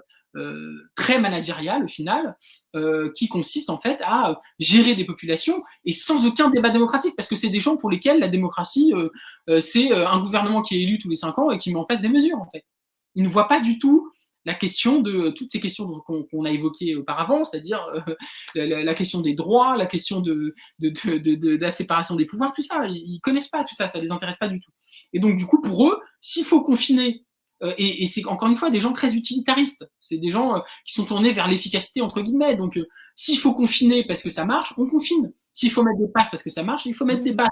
[0.96, 2.36] très managériales au final,
[2.76, 7.30] euh, qui consiste en fait à gérer des populations et sans aucun débat démocratique, parce
[7.30, 9.10] que c'est des gens pour lesquels la démocratie, euh,
[9.48, 11.86] euh, c'est un gouvernement qui est élu tous les cinq ans et qui met en
[11.86, 12.66] place des mesures en fait.
[13.14, 14.12] Ils ne voient pas du tout
[14.46, 17.86] la question de toutes ces questions qu'on a évoquées auparavant, c'est-à-dire
[18.56, 22.88] la, question des droits, la question de, la séparation des pouvoirs, tout ça.
[22.88, 24.72] Ils, ils connaissent pas tout ça, ça les intéresse pas du tout.
[25.14, 27.24] Et donc du coup, pour eux, s'il faut confiner
[27.64, 29.88] euh, et, c'est encore une fois des gens très utilitaristes.
[30.00, 32.56] C'est des gens euh, qui sont tournés vers l'efficacité entre guillemets.
[32.56, 35.32] Donc, euh, s'il faut confiner parce que ça marche, on confine.
[35.54, 37.50] S'il faut mettre des passes parce que ça marche, il faut mettre des passes.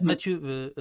[0.00, 0.72] Mathieu,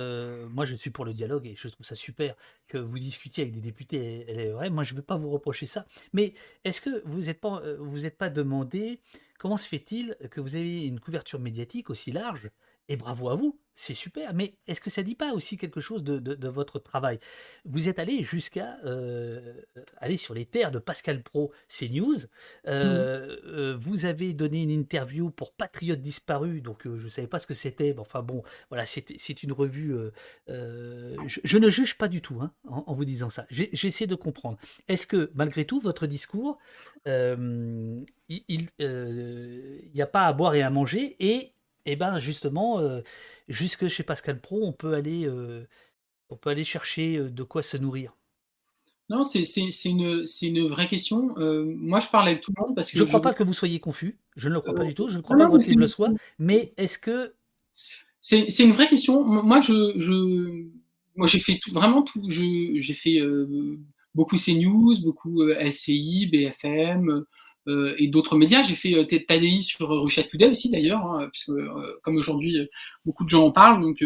[0.51, 2.35] moi je suis pour le dialogue et je trouve ça super
[2.67, 4.69] que vous discutiez avec des députés vrai.
[4.69, 5.85] Moi je ne veux pas vous reprocher ça.
[6.13, 8.99] Mais est-ce que vous n'êtes pas, vous êtes pas demandé
[9.37, 12.51] comment se fait-il que vous avez une couverture médiatique aussi large
[12.89, 14.33] et bravo à vous, c'est super.
[14.33, 17.19] Mais est-ce que ça dit pas aussi quelque chose de, votre travail?
[17.65, 19.53] Vous êtes allé jusqu'à euh,
[19.97, 22.25] aller sur les terres de Pascal Pro CNews.
[22.67, 23.39] Euh, mmh.
[23.45, 27.47] euh, vous avez donné une interview pour Patriote disparu, donc je ne savais pas ce
[27.47, 27.95] que c'était.
[27.97, 29.95] enfin bon, voilà, c'est une revue.
[30.47, 33.45] Je, ne juge pas du tout hein, en, vous disant ça.
[33.49, 34.57] J'essaie de comprendre.
[34.87, 36.59] Est-ce que malgré tout, votre discours,
[37.05, 41.53] il n'y a pas à boire et à manger et
[41.85, 43.01] et ben justement, euh,
[43.47, 45.67] jusque chez Pascal Pro, on peut aller, euh,
[46.29, 48.15] on peut aller chercher euh, de quoi se nourrir.
[49.09, 51.35] Non, c'est une, une, vraie question.
[51.37, 52.97] moi, je parle avec tout le monde parce que.
[52.97, 54.17] Je ne crois pas que vous soyez confus.
[54.37, 55.09] Je ne le crois pas du tout.
[55.09, 56.09] Je ne crois pas livre le soit.
[56.39, 57.33] Mais est-ce que.
[58.21, 59.21] C'est une vraie question.
[59.21, 60.67] Moi, je, je
[61.15, 62.29] moi, j'ai fait tout, vraiment tout.
[62.29, 63.19] J'ai fait
[64.15, 67.25] beaucoup CNews, beaucoup SCI, BFM.
[67.67, 68.61] Euh, et d'autres médias.
[68.63, 71.51] J'ai fait euh, TADI sur euh, Russia Today aussi d'ailleurs, hein, puisque
[72.01, 72.57] comme aujourd'hui
[73.05, 73.81] beaucoup de gens en parlent.
[73.81, 74.03] Donc,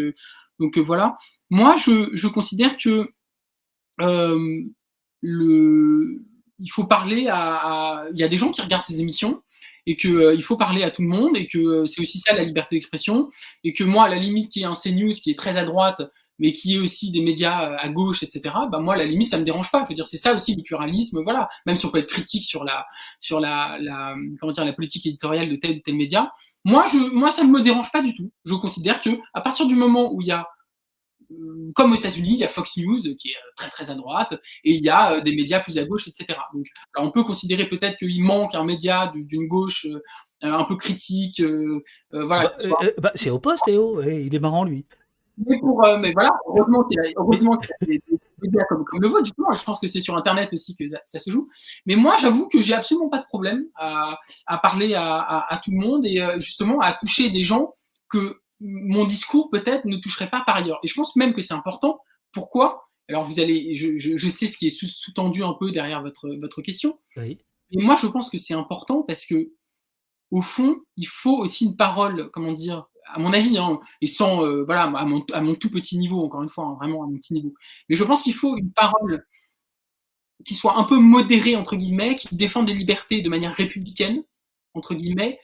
[0.60, 1.16] donc voilà.
[1.50, 3.10] Moi, je, je considère que
[5.20, 6.24] le,
[6.60, 9.42] il faut parler à, Il y a des gens qui regardent ces émissions
[9.86, 12.44] et qu'il il faut parler à tout le monde et que c'est aussi ça la
[12.44, 13.30] liberté d'expression
[13.64, 16.02] et que moi, à la limite, qui est un CNews qui est très à droite
[16.38, 18.54] mais qui est aussi des médias euh, à gauche, etc.
[18.70, 19.82] Bah moi, à la limite, ça me dérange pas.
[19.84, 21.22] Je veux dire, c'est ça aussi le pluralisme.
[21.22, 22.86] Voilà, même si on peut être critique sur la,
[23.20, 26.32] sur la, la, comment dire, la politique éditoriale de tel ou tel média.
[26.64, 28.30] Moi, je, moi, ça ne me dérange pas du tout.
[28.44, 30.46] Je considère que à partir du moment où il y a
[31.30, 33.94] euh, comme aux États-Unis, il y a Fox News qui est euh, très très à
[33.94, 34.32] droite
[34.64, 36.38] et il y a des médias plus à gauche, etc.
[36.54, 39.86] Donc, alors on peut considérer peut-être qu'il manque un média d'une gauche
[40.40, 41.42] un peu critique.
[42.12, 42.54] voilà.
[42.64, 44.02] Bah, bah, c'est au poste, Théo.
[44.02, 44.86] il est marrant lui.
[45.46, 48.02] Mais, pour, euh, mais voilà, heureusement qu'il y a, heureusement qu'il y a des,
[48.42, 50.84] médias comme, comme, le vôtre, du coup, je pense que c'est sur Internet aussi que
[51.04, 51.48] ça, se joue.
[51.86, 55.58] Mais moi, j'avoue que j'ai absolument pas de problème à, à parler à, à, à,
[55.58, 57.74] tout le monde et euh, justement à toucher des gens
[58.10, 60.80] que mon discours peut-être ne toucherait pas par ailleurs.
[60.82, 62.00] Et je pense même que c'est important.
[62.32, 62.88] Pourquoi?
[63.08, 66.28] Alors vous allez, je, je, je, sais ce qui est sous-tendu un peu derrière votre,
[66.40, 66.98] votre question.
[67.16, 67.38] Oui.
[67.72, 69.52] Mais moi, je pense que c'est important parce que
[70.30, 74.44] au fond, il faut aussi une parole, comment dire, à mon avis, hein, et sans,
[74.44, 77.06] euh, voilà, à mon, à mon, tout petit niveau, encore une fois, hein, vraiment à
[77.06, 77.54] mon petit niveau.
[77.88, 79.24] Mais je pense qu'il faut une parole
[80.44, 84.22] qui soit un peu modérée, entre guillemets, qui défende les libertés de manière républicaine,
[84.74, 85.40] entre guillemets,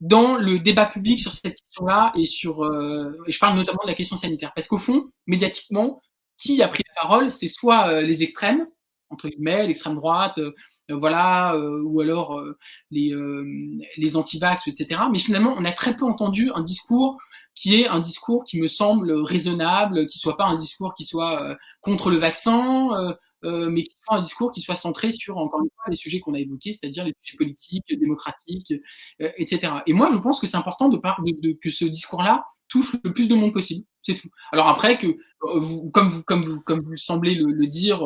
[0.00, 3.94] dans le débat public sur cette question-là et sur, euh, je parle notamment de la
[3.94, 4.52] question sanitaire.
[4.54, 6.02] Parce qu'au fond, médiatiquement,
[6.38, 8.66] qui a pris la parole, c'est soit euh, les extrêmes,
[9.08, 10.38] entre guillemets, l'extrême droite,
[10.88, 12.40] voilà, ou alors
[12.90, 13.14] les,
[13.96, 15.02] les anti-vax, etc.
[15.10, 17.16] Mais finalement, on a très peu entendu un discours
[17.54, 21.56] qui est un discours qui me semble raisonnable, qui soit pas un discours qui soit
[21.80, 25.68] contre le vaccin, euh, mais qui soit un discours qui soit centré sur, encore une
[25.76, 28.72] fois, les sujets qu'on a évoqués, c'est-à-dire les sujets politiques, démocratiques,
[29.20, 29.74] euh, etc.
[29.86, 33.28] Et moi, je pense que c'est important de, de, que ce discours-là touche le plus
[33.28, 33.84] de monde possible.
[34.00, 34.28] C'est tout.
[34.52, 35.16] Alors après, que euh,
[35.58, 38.02] vous, comme, vous, comme, vous, comme vous semblez le, dire,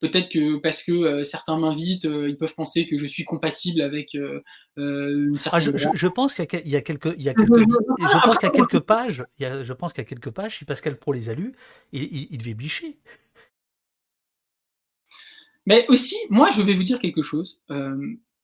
[0.00, 4.42] peut-être que parce que certains m'invitent, ils peuvent penser que je suis compatible avec une
[4.76, 5.76] ah, certaine.
[5.94, 8.54] je, pense qu'il y, a quelques, il y a quelques, je pense qu'il y a
[8.54, 11.12] quelques pages, il y a, je pense qu'il y a quelques pages, si Pascal Pro
[11.12, 11.54] les a lues,
[11.92, 12.98] il, il, il devait bicher.
[15.68, 17.60] Mais aussi, moi, je vais vous dire quelque chose.
[17.70, 17.94] Euh,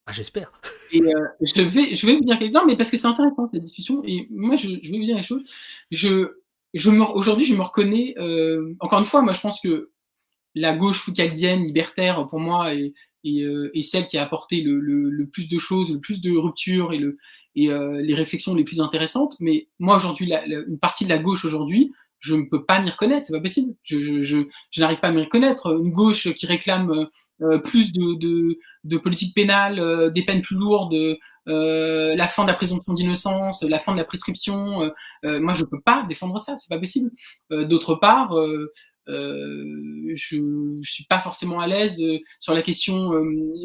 [0.05, 0.53] ah, J'espère.
[0.93, 1.09] Et euh,
[1.41, 2.61] je, vais, je vais vous dire quelque chose.
[2.61, 4.03] Non, mais parce que c'est intéressant cette discussion.
[4.05, 5.43] Et moi, je, je, vais vous dire quelque chose.
[5.91, 6.35] Je,
[6.75, 8.15] je aujourd'hui, je me reconnais.
[8.19, 9.91] Euh, encore une fois, moi, je pense que
[10.55, 12.95] la gauche foucaldienne, libertaire, pour moi, est,
[13.25, 16.21] est, euh, est celle qui a apporté le, le, le, plus de choses, le plus
[16.21, 17.19] de ruptures et, le,
[17.57, 19.37] et euh, les réflexions les plus intéressantes.
[19.41, 20.33] Mais moi, aujourd'hui,
[20.69, 21.93] une partie de la gauche aujourd'hui
[22.25, 23.75] je ne peux pas m'y reconnaître, c'est pas possible.
[23.83, 24.39] Je, je, je,
[24.71, 25.79] je n'arrive pas à m'y reconnaître.
[25.79, 27.05] Une gauche qui réclame euh,
[27.43, 30.95] euh plus de, de, de, politique pénale, euh, des peines plus lourdes,
[31.49, 34.91] euh, la fin de la présomption d'innocence, la fin de la prescription,
[35.25, 37.11] euh, moi je peux pas défendre ça, c'est pas possible.
[37.51, 38.35] D'autre part,
[39.07, 40.15] je,
[40.83, 42.03] je suis pas forcément à l'aise
[42.41, 43.13] sur la question.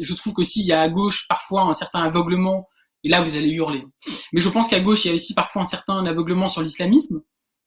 [0.00, 2.68] je trouve qu'aussi il y a à gauche parfois un certain aveuglement.
[3.02, 3.82] Et là, vous allez hurler.
[4.32, 7.22] Mais je pense qu'à gauche, il y a aussi parfois un certain aveuglement sur l'islamisme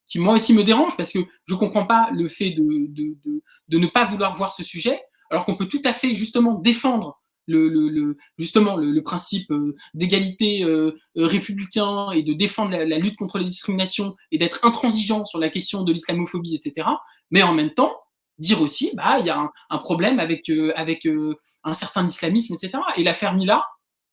[0.06, 3.42] qui moi aussi me dérange parce que je comprends pas le fait de, de, de,
[3.68, 7.20] de ne pas vouloir voir ce sujet, alors qu'on peut tout à fait justement défendre
[7.46, 12.84] le, le, le justement le, principe euh, d'égalité euh, euh, républicain et de défendre la,
[12.84, 16.88] la, lutte contre les discriminations et d'être intransigeant sur la question de l'islamophobie, etc.
[17.30, 17.92] Mais en même temps,
[18.38, 21.08] dire aussi, bah il y a un, un problème avec avec
[21.64, 22.78] un certain islamisme, etc.
[22.96, 23.64] Et l'affaire Mila,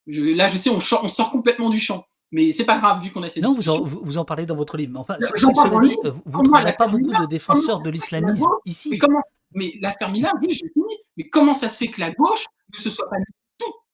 [0.08, 2.06] je, là je sais, on, on sort complètement du champ.
[2.32, 4.56] Mais c'est pas grave, vu qu'on a cette Non, vous en, vous en, parlez dans
[4.56, 4.98] votre livre.
[4.98, 8.90] Enfin, cela dit, vous ne pas beaucoup de défenseurs de l'islamisme ici.
[8.90, 9.22] Mais comment
[9.54, 10.98] Mais l'affaire Mila, oui, je finis.
[11.18, 13.18] Mais comment ça se fait que la gauche ne se soit pas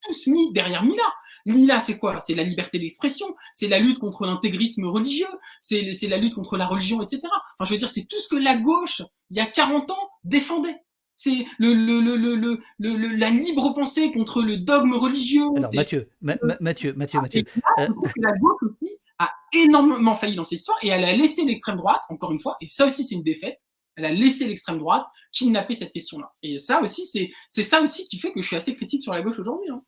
[0.03, 1.03] tous mis derrière Mila
[1.47, 2.19] Mila, c'est quoi?
[2.19, 5.27] C'est la liberté d'expression, c'est la lutte contre l'intégrisme religieux,
[5.61, 7.21] c'est la lutte contre la religion, etc.
[7.23, 9.01] Enfin, je veux dire, c'est tout ce que la gauche,
[9.31, 10.75] il y a 40 ans, défendait
[11.19, 12.35] c'est le, le, le,
[12.77, 15.47] le, la libre pensée contre le dogme religieux.
[15.55, 17.43] Alors Mathieu, Mathieu, Mathieu, Mathieu.
[17.79, 17.87] Euh,
[18.17, 22.03] la gauche aussi a énormément failli dans cette histoire et elle a laissé l'extrême droite,
[22.09, 23.57] encore une fois, et ça aussi c'est une défaite,
[23.97, 26.31] elle a laissé l'extrême droite kidnapper cette question-là.
[26.43, 27.05] Et ça aussi,
[27.49, 29.69] c'est ça aussi qui fait que je suis assez critique sur la gauche aujourd'hui.
[29.69, 29.81] Hein.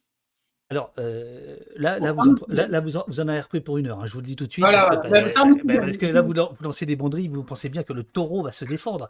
[0.71, 3.87] Alors euh, là, là, vous en, là, vous, en, vous en avez repris pour une
[3.87, 4.63] heure, hein, je vous le dis tout de suite.
[4.63, 5.21] parce, que, bah,
[5.65, 8.43] bah, parce, que, là, vous, vous, lancez des banderies, vous pensez bien que le taureau
[8.43, 9.09] va se défendre.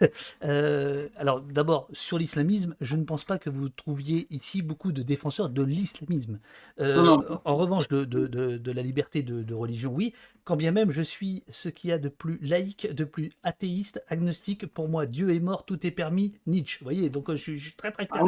[0.44, 5.02] euh, alors d'abord, sur l'islamisme, je ne pense pas que vous trouviez ici beaucoup de
[5.02, 6.38] défenseurs de l'islamisme.
[6.80, 10.14] Euh, en revanche, de, de, de, de, la liberté de, religion, oui,
[10.44, 14.02] quand bien même je suis ce qu'il y a de plus laïque, de plus athéiste,
[14.08, 14.66] agnostique.
[14.66, 16.78] Pour moi, Dieu est mort, tout est permis, Nietzsche.
[16.80, 18.22] Vous voyez, donc je, je suis très très clair.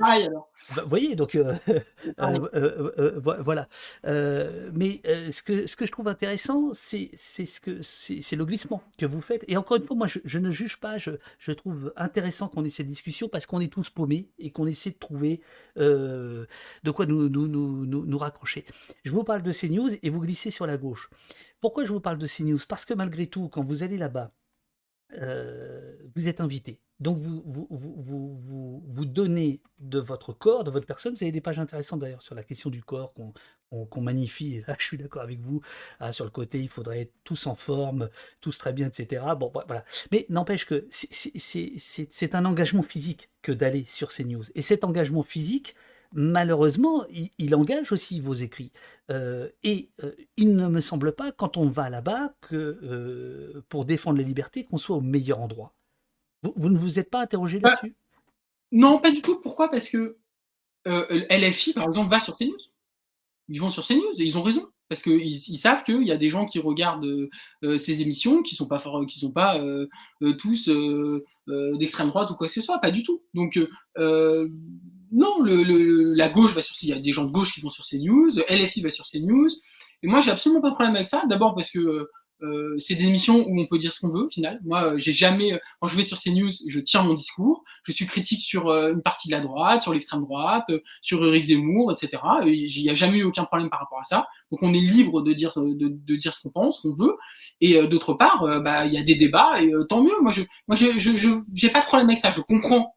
[0.00, 0.50] Ah, alors.
[0.68, 1.54] Vous voyez, donc euh,
[2.20, 3.68] euh, euh, voilà.
[4.04, 9.06] mais ce, que, ce que je trouve intéressant, c'est ce que c'est le glissement que
[9.06, 9.44] vous faites.
[9.48, 10.98] Et encore une fois, moi, je, je ne juge pas.
[10.98, 14.66] Je, je trouve intéressant qu'on ait cette discussion parce qu'on est tous paumés et qu'on
[14.66, 15.40] essaie de trouver
[15.76, 16.46] de
[16.94, 18.64] quoi nous nous, nous, nous, nous raccrocher.
[19.04, 21.10] Je vous parle de ces news et vous glissez sur la gauche.
[21.60, 24.32] Pourquoi je vous parle de ces news Parce que malgré tout, quand vous allez là-bas,
[26.14, 26.80] vous êtes invité.
[27.00, 31.14] Donc vous, vous, donnez de votre corps, de votre personne.
[31.14, 34.56] Vous avez des pages intéressantes d'ailleurs sur la question du corps qu'on magnifie.
[34.56, 35.62] Et là, je suis d'accord avec vous.
[35.98, 38.10] Ah, sur le côté, il faudrait être tous en forme,
[38.42, 39.24] tous très bien, etc.
[39.38, 39.84] Bon, voilà.
[40.12, 44.44] Mais n'empêche que c'est un engagement physique que d'aller sur ces news.
[44.54, 45.74] Et cet engagement physique,
[46.12, 47.04] malheureusement,
[47.38, 48.72] il, engage aussi vos écrits.
[49.10, 53.84] Euh, et euh, il ne me semble pas, quand on va là-bas, que euh, pour
[53.84, 55.74] défendre les libertés, qu'on soit au meilleur endroit.
[56.42, 57.94] Vous, ne vous êtes pas interrogé bah, là-dessus?
[58.72, 59.40] Non, pas du tout.
[59.40, 59.70] Pourquoi?
[59.70, 60.16] Parce que
[60.86, 62.56] LFI, par exemple, va sur CNews.
[63.48, 64.68] Ils vont sur CNews et ils ont raison.
[64.88, 67.28] Parce qu'ils ils savent qu'il y a des gens qui regardent
[67.62, 69.86] euh, ces émissions qui ne sont pas, qui sont pas euh,
[70.38, 70.68] tous
[71.78, 72.78] d'extrême droite ou quoi que ce soit.
[72.78, 73.22] Pas du tout.
[73.34, 73.58] Donc,
[75.12, 77.68] non, le, la gauche va sur Il y a des gens de gauche qui vont
[77.68, 79.48] sur CNews, LFI va sur CNews.
[80.02, 81.24] Et moi, j'ai absolument pas de problème avec ça.
[81.28, 82.08] D'abord parce que
[82.42, 84.60] euh, c'est des émissions où on peut dire ce qu'on veut au final.
[84.64, 87.64] Moi, euh, j'ai jamais, euh, quand je vais sur CNews, je tiens mon discours.
[87.84, 90.70] Je suis critique sur une partie de la droite, sur l'extrême droite,
[91.02, 92.22] sur Eric Zemmour, etc.
[92.44, 94.28] Il n'y a jamais eu aucun problème par rapport à ça.
[94.50, 97.16] Donc on est libre de dire de, de dire ce qu'on pense, ce qu'on veut.
[97.60, 100.20] Et d'autre part, bah il y a des débats et tant mieux.
[100.22, 102.30] Moi je moi je je j'ai pas de problème avec ça.
[102.30, 102.94] Je comprends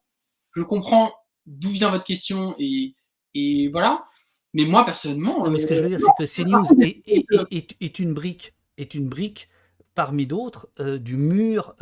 [0.54, 1.12] je comprends
[1.46, 2.94] d'où vient votre question et,
[3.34, 4.04] et voilà.
[4.52, 5.48] Mais moi, personnellement.
[5.50, 8.54] mais ce que je veux dire, c'est que CNews est, est, est, est, une brique,
[8.78, 9.48] est une brique
[9.94, 11.74] parmi d'autres du mur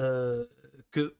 [0.90, 1.16] que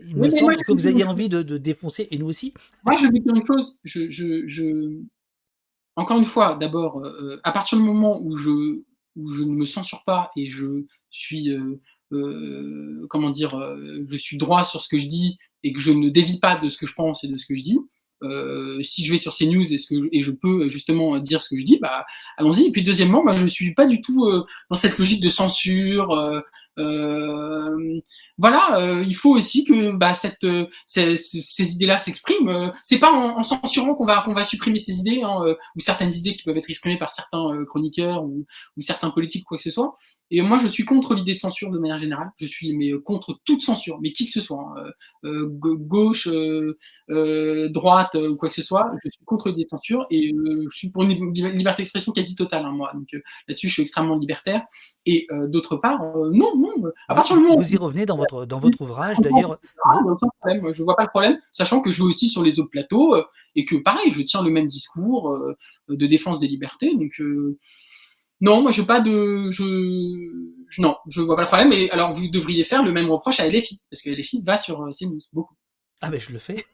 [0.00, 2.52] il me semble que vous ayez envie de, de, défoncer, et nous aussi.
[2.84, 3.78] Moi, je vais dire une chose.
[3.84, 5.00] Je, je, je...
[5.94, 8.82] Encore une fois, d'abord, euh, à partir du moment où je,
[9.16, 11.56] où je ne me censure pas et je suis,
[12.12, 13.58] euh, euh, comment dire,
[14.08, 16.68] je suis droit sur ce que je dis et que je ne dévie pas de
[16.68, 17.78] ce que je pense et de ce que je dis,
[18.22, 21.42] euh, si je vais sur CNews et, ce que je, et je peux justement dire
[21.42, 22.06] ce que je dis, bah
[22.38, 22.66] allons-y.
[22.66, 26.12] Et puis deuxièmement, moi je suis pas du tout euh, dans cette logique de censure.
[26.12, 26.40] Euh,
[26.78, 28.00] euh
[28.38, 30.46] voilà, il faut aussi que bah, cette,
[30.86, 32.72] ces, ces idées-là s'expriment.
[32.82, 36.12] c'est pas en, en censurant qu'on va qu'on va supprimer ces idées hein, ou certaines
[36.12, 38.46] idées qui peuvent être exprimées par certains chroniqueurs ou,
[38.76, 39.96] ou certains politiques ou quoi que ce soit.
[40.30, 42.32] Et moi, je suis contre l'idée de censure de manière générale.
[42.40, 44.92] Je suis mais euh, contre toute censure, mais qui que ce soit, hein.
[45.24, 46.76] euh, euh gauche, euh,
[47.10, 48.90] euh, droite ou quoi que ce soit.
[49.04, 52.64] Je suis contre l'idée de censure et je suis pour une liberté d'expression quasi totale,
[52.64, 52.90] hein, moi.
[52.94, 53.08] Donc
[53.46, 54.62] là-dessus, je suis extrêmement libertaire.
[55.08, 56.00] Et d'autre part,
[56.32, 56.90] non, non.
[57.06, 59.60] À partir du moment vous y revenez dans votre dans votre ouvrage, d'ailleurs.
[60.72, 63.16] Je vois pas le problème, sachant que je vais aussi sur les autres plateaux
[63.54, 65.38] et que pareil, je tiens le même discours
[65.88, 66.92] de défense des libertés.
[66.96, 67.20] Donc
[68.40, 71.72] non, moi je pas de, je, non, je vois pas le problème.
[71.72, 74.82] Et alors vous devriez faire le même reproche à LFI parce que LFI va sur
[74.82, 75.54] euh, CNews beaucoup.
[76.00, 76.64] Ah ben je le fais.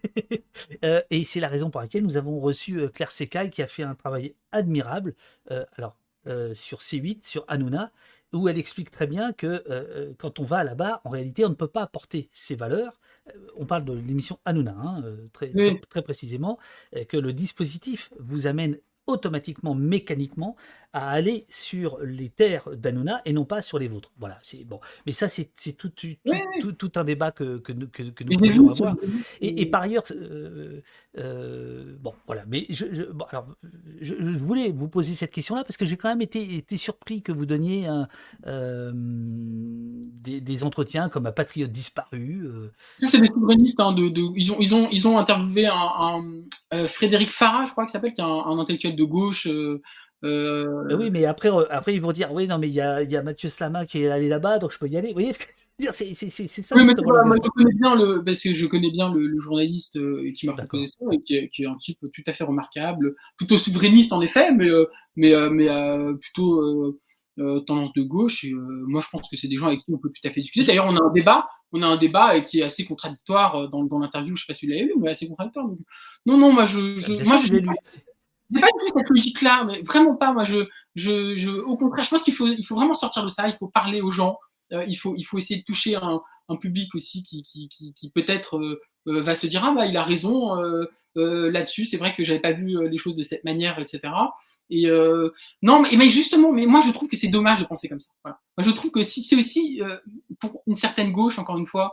[0.84, 3.66] euh, et c'est la raison pour laquelle nous avons reçu euh, Claire Secaille qui a
[3.66, 5.14] fait un travail admirable.
[5.50, 5.96] Euh, alors
[6.54, 7.90] sur C8, sur Hanouna,
[8.32, 11.66] où elle explique très bien que quand on va là-bas, en réalité, on ne peut
[11.66, 13.00] pas apporter ces valeurs.
[13.56, 15.02] On parle de l'émission Hanouna, hein,
[15.32, 16.60] très, très, très, précisément,
[17.08, 20.56] que le dispositif vous amène automatiquement, mécaniquement,
[20.92, 24.12] à aller sur les terres d'Anouna et non pas sur les vôtres.
[24.18, 24.78] Voilà, c'est bon.
[25.06, 26.08] Mais ça, c'est tout, tout,
[26.60, 28.96] tout, tout, un débat que, que, que, que nous pouvons avoir.
[29.40, 30.80] Et, et, par ailleurs, euh,
[31.18, 32.44] euh, bon, voilà.
[32.46, 33.46] Mais je, je bon, alors,
[34.00, 37.22] je, je, voulais vous poser cette question-là parce que j'ai quand même été, été, surpris
[37.22, 38.08] que vous donniez un,
[38.46, 42.42] euh, des, des, entretiens comme un patriote disparu.
[42.44, 42.70] Euh.
[42.98, 43.80] C'est des souverainistes.
[43.80, 46.22] Hein, de, de, ils, ont, ils, ont, ils ont interviewé un, un
[46.88, 49.46] Frédéric Farah, je crois qu'il s'appelle, qui est un, un intellectuel de gauche.
[49.46, 49.80] Euh,
[50.24, 50.96] euh...
[50.96, 53.22] Oui, mais après, après, ils vont dire oui, non, mais il y a, y a
[53.22, 55.08] Mathieu Slama qui est allé là-bas, donc je peux y aller.
[55.08, 55.46] Vous voyez ce que
[55.78, 55.94] je veux dire?
[55.94, 56.76] C'est ça.
[56.76, 59.40] Oui, mais toi, moi, je connais bien le, parce que je connais bien le, le
[59.40, 62.32] journaliste euh, qui m'a proposé ça et qui est, qui est, un type tout à
[62.32, 64.86] fait remarquable, plutôt souverainiste en effet, mais euh,
[65.16, 65.68] mais euh, mais
[66.20, 66.98] plutôt
[67.66, 68.44] tendance de gauche.
[68.44, 70.40] Et, moi, je pense que c'est des gens avec qui on peut tout à fait
[70.40, 70.66] discuter.
[70.66, 73.98] D'ailleurs, on a un débat, on a un débat qui est assez contradictoire dans, dans
[73.98, 74.36] l'interview.
[74.36, 75.68] Je sais pas si vous l'avez vu, mais assez contradictoire.
[75.68, 75.78] Donc...
[76.26, 77.54] Non, non, moi, je, je moi, je,
[78.52, 80.32] j'ai pas du tout cette logique-là, mais vraiment pas.
[80.32, 83.28] Moi, je, je, je, au contraire, je pense qu'il faut, il faut vraiment sortir de
[83.28, 83.48] ça.
[83.48, 84.38] Il faut parler aux gens.
[84.72, 87.92] Euh, il faut, il faut essayer de toucher un, un public aussi qui, qui, qui,
[87.94, 90.84] qui peut-être euh, euh va se dire ah bah il a raison euh,
[91.16, 91.84] euh, là-dessus.
[91.84, 94.00] C'est vrai que j'avais pas vu les choses de cette manière, etc.
[94.70, 94.88] Et
[95.62, 98.10] non, mais, mais, justement, mais moi je trouve que c'est dommage de penser comme ça.
[98.24, 98.38] Voilà.
[98.56, 99.80] Moi, je trouve que si c'est aussi
[100.40, 101.92] pour une certaine gauche, encore une fois,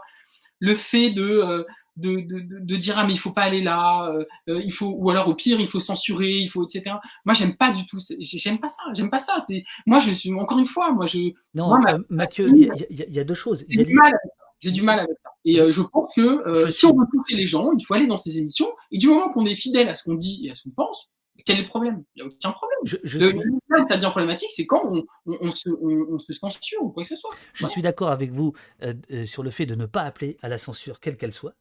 [0.59, 1.65] le fait de
[1.99, 4.09] de, de, de, dire ah mais il faut pas aller là,
[4.47, 6.95] euh, il faut ou alors au pire il faut censurer, il faut etc.
[7.25, 9.37] Moi j'aime pas du tout, j'aime pas ça, j'aime pas ça.
[9.45, 12.93] C'est moi je suis encore une fois moi je non moi, euh, Mathieu il y,
[12.93, 13.65] y, y, a deux choses.
[13.65, 14.13] Du, mal
[14.59, 15.29] j'ai du mal avec ça.
[15.45, 18.07] Et euh, je pense que euh, si on veut toucher les gens, il faut aller
[18.07, 18.71] dans ces émissions.
[18.91, 21.09] Et du moment qu'on est fidèle à ce qu'on dit et à ce qu'on pense,
[21.45, 22.03] quel est le problème?
[22.15, 22.79] Il n'y a aucun problème.
[22.83, 23.39] Je, je le, suis...
[23.87, 27.09] ça devient problématique, c'est quand on, on, on, se, on, se, censure ou quoi que
[27.09, 27.31] ce soit.
[27.53, 27.71] Je ouais.
[27.71, 28.53] suis d'accord avec vous
[28.83, 31.55] euh, sur le fait de ne pas appeler à la censure, quelle qu'elle soit.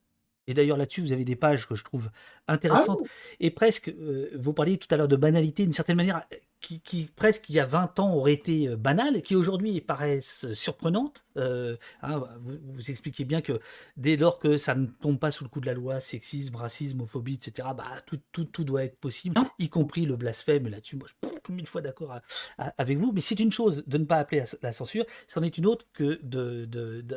[0.49, 2.11] Et d'ailleurs, là-dessus, vous avez des pages que je trouve
[2.49, 3.01] intéressantes.
[3.03, 3.37] Ah oui.
[3.41, 3.95] Et presque,
[4.35, 6.27] vous parliez tout à l'heure de banalité, d'une certaine manière,
[6.61, 11.25] qui, qui, presque il y a 20 ans auraient été banales, qui aujourd'hui paraissent surprenantes.
[11.37, 13.61] Euh, hein, vous, vous, expliquez bien que
[13.97, 16.99] dès lors que ça ne tombe pas sous le coup de la loi, sexisme, racisme,
[16.99, 20.69] homophobie, etc., bah, tout, tout, tout doit être possible, y compris le blasphème.
[20.69, 22.19] Là-dessus, moi, je suis mille fois d'accord
[22.57, 23.13] avec vous.
[23.13, 25.87] Mais c'est une chose de ne pas appeler à la censure, c'en est une autre
[25.93, 26.21] que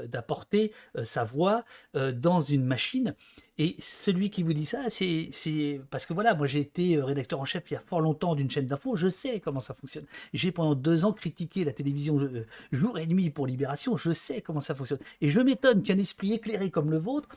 [0.08, 1.64] d'apporter de, de, euh, sa voix
[1.96, 3.16] euh, dans une machine.
[3.58, 7.40] Et celui qui vous dit ça, c'est parce que voilà, moi j'ai été euh, rédacteur
[7.40, 10.06] en chef il y a fort longtemps d'une chaîne d'infos, je sais comment ça fonctionne.
[10.34, 14.42] J'ai pendant deux ans critiqué la télévision euh, jour et nuit pour Libération, je sais
[14.42, 15.00] comment ça fonctionne.
[15.20, 17.30] Et je m'étonne qu'un esprit éclairé comme le vôtre,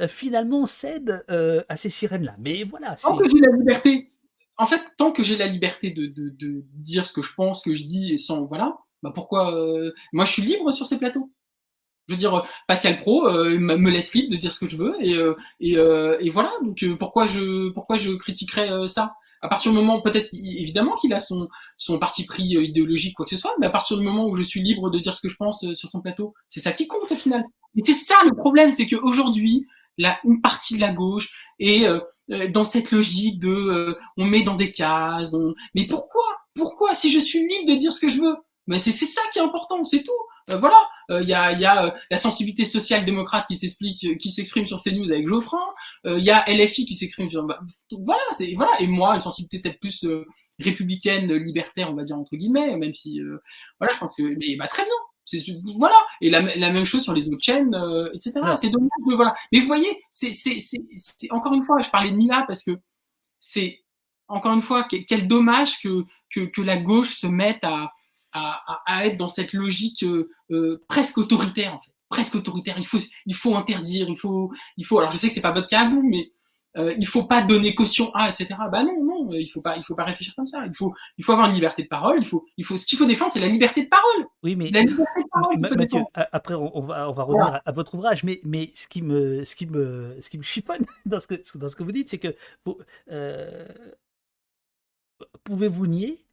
[0.00, 2.36] euh, finalement, cède euh, à ces sirènes-là.
[2.38, 2.96] Mais voilà.
[2.96, 4.12] Tant que j'ai la liberté,
[4.56, 7.60] en fait, tant que j'ai la liberté de, de, de, dire ce que je pense,
[7.60, 8.44] ce que je dis, et sans.
[8.44, 9.54] Voilà, bah pourquoi.
[9.54, 11.30] Euh, moi, je suis libre sur ces plateaux.
[12.08, 14.94] Je veux dire, Pascal Pro euh, me laisse libre de dire ce que je veux
[14.98, 16.50] et, euh, euh, voilà.
[16.64, 19.12] Donc pourquoi je pourquoi je critiquerais ça?
[19.42, 23.30] À partir du moment, peut-être évidemment qu'il a son son parti pris idéologique quoi que
[23.30, 25.28] ce soit, mais à partir du moment où je suis libre de dire ce que
[25.28, 27.44] je pense sur son plateau, c'est ça qui compte au final.
[27.76, 29.66] Et c'est ça le problème, c'est qu'aujourd'hui
[29.98, 31.28] la, une partie de la gauche
[31.58, 31.84] et
[32.48, 35.36] dans cette logique de on met dans des cases.
[35.74, 36.24] Mais pourquoi?
[36.54, 36.94] Pourquoi?
[36.94, 38.34] Si je suis libre de dire ce que je veux,
[38.66, 40.12] mais c'est ça qui est important, c'est tout.
[40.50, 44.18] Euh, voilà, il euh, y a, y a euh, la sensibilité sociale démocrate qui s'explique,
[44.18, 45.62] qui s'exprime sur CNews avec Geoffrin.
[46.04, 47.44] Il y a LFI qui s'exprime sur.
[47.44, 47.60] Bah,
[48.04, 48.80] voilà, c'est voilà.
[48.80, 50.06] Et moi, une sensibilité peut-être plus
[50.58, 53.20] républicaine, libertaire, on va dire entre guillemets, même si
[53.78, 54.92] voilà, je pense que mais bah très bien.
[55.76, 57.76] Voilà, et la, la, même chose sur les autres chaînes,
[58.14, 58.40] etc.
[58.56, 59.34] C'est dommage, voilà.
[59.52, 60.30] Mais vous voyez, c'est
[61.30, 62.70] encore une fois, je parlais de Mila parce que
[63.38, 63.84] c'est
[64.26, 66.04] encore une fois quel dommage que,
[66.34, 67.92] que, que la gauche se mette à,
[68.32, 72.76] à, à, être dans cette logique euh, euh, presque autoritaire en fait, presque autoritaire.
[72.78, 74.98] Il faut, il faut interdire, il faut, il faut.
[74.98, 76.32] Alors je sais que c'est pas votre cas à vous, mais
[76.76, 78.48] euh, il faut pas donner caution à, etc.
[78.70, 80.64] Bah non, non, il faut pas, il faut pas réfléchir comme ça.
[80.66, 82.18] Il faut, il faut avoir une liberté de parole.
[82.18, 84.26] Il faut, il faut, ce qu'il faut défendre, c'est la liberté de parole.
[84.42, 87.94] Oui, mais la liberté de parole, Mathieu, après on va, on va revenir à votre
[87.94, 91.26] ouvrage, mais, mais ce qui me, ce qui me, ce qui me chiffonne dans ce
[91.26, 92.36] que, dans ce que vous dites, c'est que
[93.10, 93.66] euh,
[95.44, 96.24] pouvez-vous nier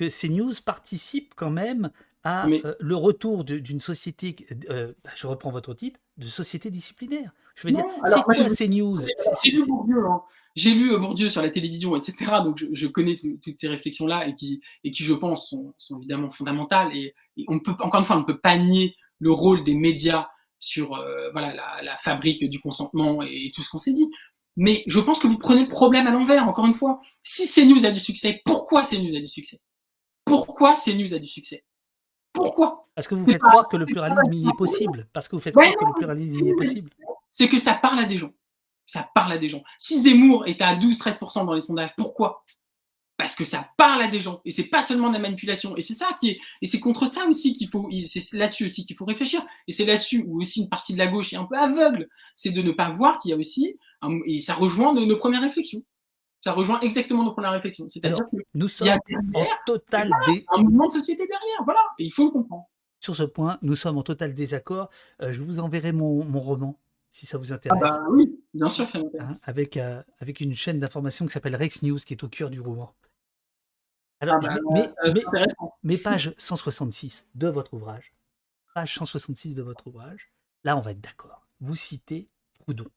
[0.00, 1.90] que CNews participe quand même
[2.24, 4.34] à euh, le retour d'une société,
[4.70, 7.32] euh, bah, je reprends votre titre, de société disciplinaire.
[7.54, 9.00] Je veux dire, c'est quoi CNews?
[9.42, 10.22] J'ai lu Bourdieu, hein.
[10.56, 12.32] j'ai lu euh, Bourdieu sur la télévision, etc.
[12.42, 16.30] Donc je, connais toutes ces réflexions-là et qui, et qui, je pense, sont, sont évidemment
[16.30, 16.96] fondamentales.
[16.96, 17.14] Et,
[17.46, 20.28] on peut, encore une fois, on ne peut pas nier le rôle des médias
[20.60, 20.98] sur
[21.32, 24.08] voilà, la, la, fabrique du consentement et tout ce qu'on s'est dit.
[24.56, 27.00] Mais je pense que vous prenez le problème à l'envers, encore une fois.
[27.22, 29.60] Si CNews a du succès, pourquoi CNews a du succès?
[30.30, 31.64] Pourquoi CNews a du succès?
[32.32, 32.88] Pourquoi?
[32.94, 35.08] Parce que vous faites croire que le pluralisme y est possible.
[35.12, 36.90] Parce que vous faites croire que le pluralisme y est possible.
[37.30, 38.32] C'est que ça parle à des gens.
[38.86, 39.62] Ça parle à des gens.
[39.78, 42.44] Si Zemmour est à 12-13% dans les sondages, pourquoi?
[43.16, 44.40] Parce que ça parle à des gens.
[44.44, 45.76] Et c'est pas seulement de la manipulation.
[45.76, 48.84] Et c'est ça qui est et c'est contre ça aussi qu'il faut c'est là-dessus aussi
[48.84, 49.44] qu'il faut réfléchir.
[49.68, 52.08] Et c'est là-dessus où aussi une partie de la gauche est un peu aveugle.
[52.34, 53.76] C'est de ne pas voir qu'il y a aussi
[54.26, 55.82] et ça rejoint nos premières réflexions
[56.40, 57.88] ça rejoint exactement nos premières réflexions.
[57.88, 58.88] C'est-à-dire que nous sommes
[59.34, 60.10] en total
[60.48, 62.66] un mouvement de société derrière, voilà, et il faut le comprendre.
[63.00, 64.90] Sur ce point, nous sommes en total désaccord.
[65.22, 66.78] Euh, je vous enverrai mon, mon, roman,
[67.12, 67.80] si ça vous intéresse.
[67.82, 69.36] Ah bah oui, bien sûr que ça m'intéresse.
[69.36, 72.50] Hein, avec, euh, avec une chaîne d'information qui s'appelle Rex News, qui est au cœur
[72.50, 72.94] du roman.
[74.20, 75.46] Alors, ah bah, mais, euh, mais,
[75.82, 78.12] mais, page 166 de votre ouvrage,
[78.74, 80.30] page 166 de votre ouvrage,
[80.62, 81.46] là on va être d'accord.
[81.60, 82.90] Vous citez Proudhon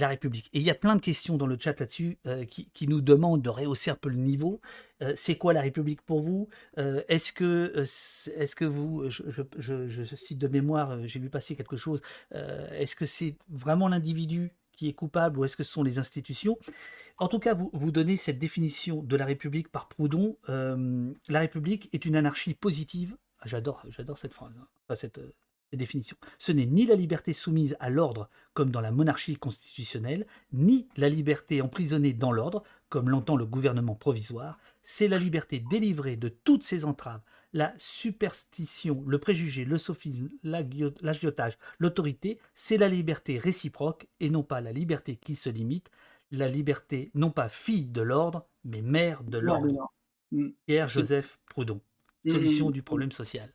[0.00, 0.48] la République.
[0.52, 3.42] Et il y a plein de questions dans le chat là-dessus euh, qui, nous demandent
[3.42, 4.60] de rehausser un peu le niveau.
[5.02, 6.48] Euh, c'est quoi la République pour vous?
[6.78, 12.00] Euh, Est-ce que, est-ce que vous, je, cite de mémoire, j'ai vu passer quelque chose,
[12.32, 16.58] est-ce que c'est vraiment l'individu qui est coupable ou est-ce que ce sont les institutions?
[17.18, 20.36] En tout cas, vous, vous donnez cette définition de la République par Proudhon.
[20.48, 23.16] la République est une anarchie positive.
[23.40, 24.68] Ah, j'adore, j'adore cette phrase, hein.
[25.76, 26.16] Définition.
[26.38, 31.08] Ce n'est ni la liberté soumise à l'ordre, comme dans la monarchie constitutionnelle, ni la
[31.08, 36.64] liberté emprisonnée dans l'ordre, comme l'entend le gouvernement provisoire, c'est la liberté délivrée de toutes
[36.64, 37.22] ses entraves,
[37.52, 44.60] la superstition, le préjugé, le sophisme, l'agiotage, l'autorité, c'est la liberté réciproque et non pas
[44.60, 45.90] la liberté qui se limite,
[46.30, 49.92] la liberté non pas fille de l'ordre, mais mère de l'ordre.
[50.32, 50.50] Mm.
[50.66, 51.80] Pierre-Joseph Proudhon.
[52.24, 53.52] Mm, Solution du problème social.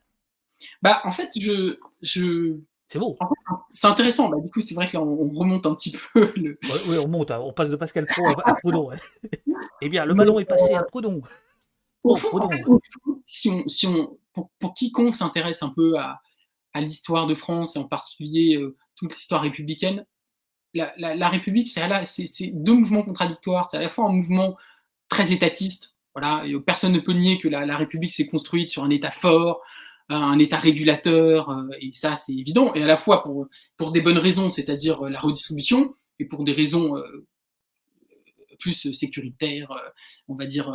[0.82, 1.78] Bah, en fait, je.
[2.02, 2.58] je...
[2.88, 3.18] C'est beau.
[3.72, 4.30] c'est intéressant.
[4.30, 6.32] Bah, du coup, c'est vrai que là, on, remonte un petit peu.
[6.36, 6.58] Le...
[6.88, 7.32] Oui, on remonte.
[7.32, 7.40] Hein.
[7.42, 8.92] On passe de Pascal Pro à, Proudhon.
[9.82, 11.22] eh bien, le ballon est passé à Proudhon.
[12.04, 12.48] Au fond,
[13.26, 16.22] si on, si on, pour, pour quiconque s'intéresse un peu à,
[16.74, 20.06] à l'histoire de France et en particulier euh, toute l'histoire républicaine,
[20.76, 23.70] la, la, la République, c'est deux mouvements contradictoires.
[23.70, 24.58] C'est à la fois un mouvement
[25.10, 25.96] très étatiste.
[26.14, 29.12] Voilà, et personne ne peut nier que la, la République s'est construite sur un État
[29.12, 29.62] fort,
[30.10, 34.02] un État régulateur, euh, et ça c'est évident, et à la fois pour, pour des
[34.02, 37.26] bonnes raisons, c'est-à-dire euh, la redistribution, et pour des raisons euh,
[38.60, 39.76] plus sécuritaires,
[40.30, 40.74] on va dire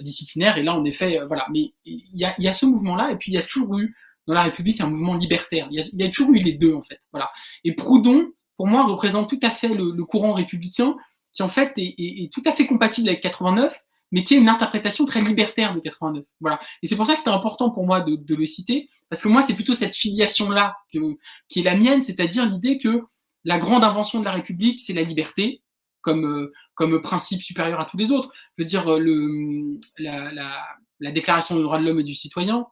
[0.00, 0.56] disciplinaires.
[0.56, 1.46] Et là, en effet, voilà.
[1.52, 3.94] Mais il y a, y a, ce mouvement-là, et puis il y a toujours eu
[4.26, 5.68] dans la République un mouvement libertaire.
[5.70, 7.00] Il y, y a, toujours eu les deux, en fait.
[7.12, 7.30] Voilà.
[7.64, 10.96] Et Proudhon, pour moi, représente tout à fait le, le courant républicain
[11.34, 13.78] qui, en fait, est, est, tout à fait compatible avec 89,
[14.12, 16.24] mais qui est une interprétation très libertaire de 89.
[16.40, 16.60] Voilà.
[16.82, 19.42] Et c'est pour ça que c'était important pour moi de, le citer, parce que moi,
[19.42, 23.02] c'est plutôt cette filiation-là qui est la mienne, c'est-à-dire l'idée que
[23.44, 25.62] la grande invention de la République, c'est la liberté,
[26.00, 28.30] comme, euh, comme principe supérieur à tous les autres.
[28.56, 30.58] Je veux dire, euh, le, la, la,
[31.00, 32.66] la Déclaration des droits de l'homme et du citoyen,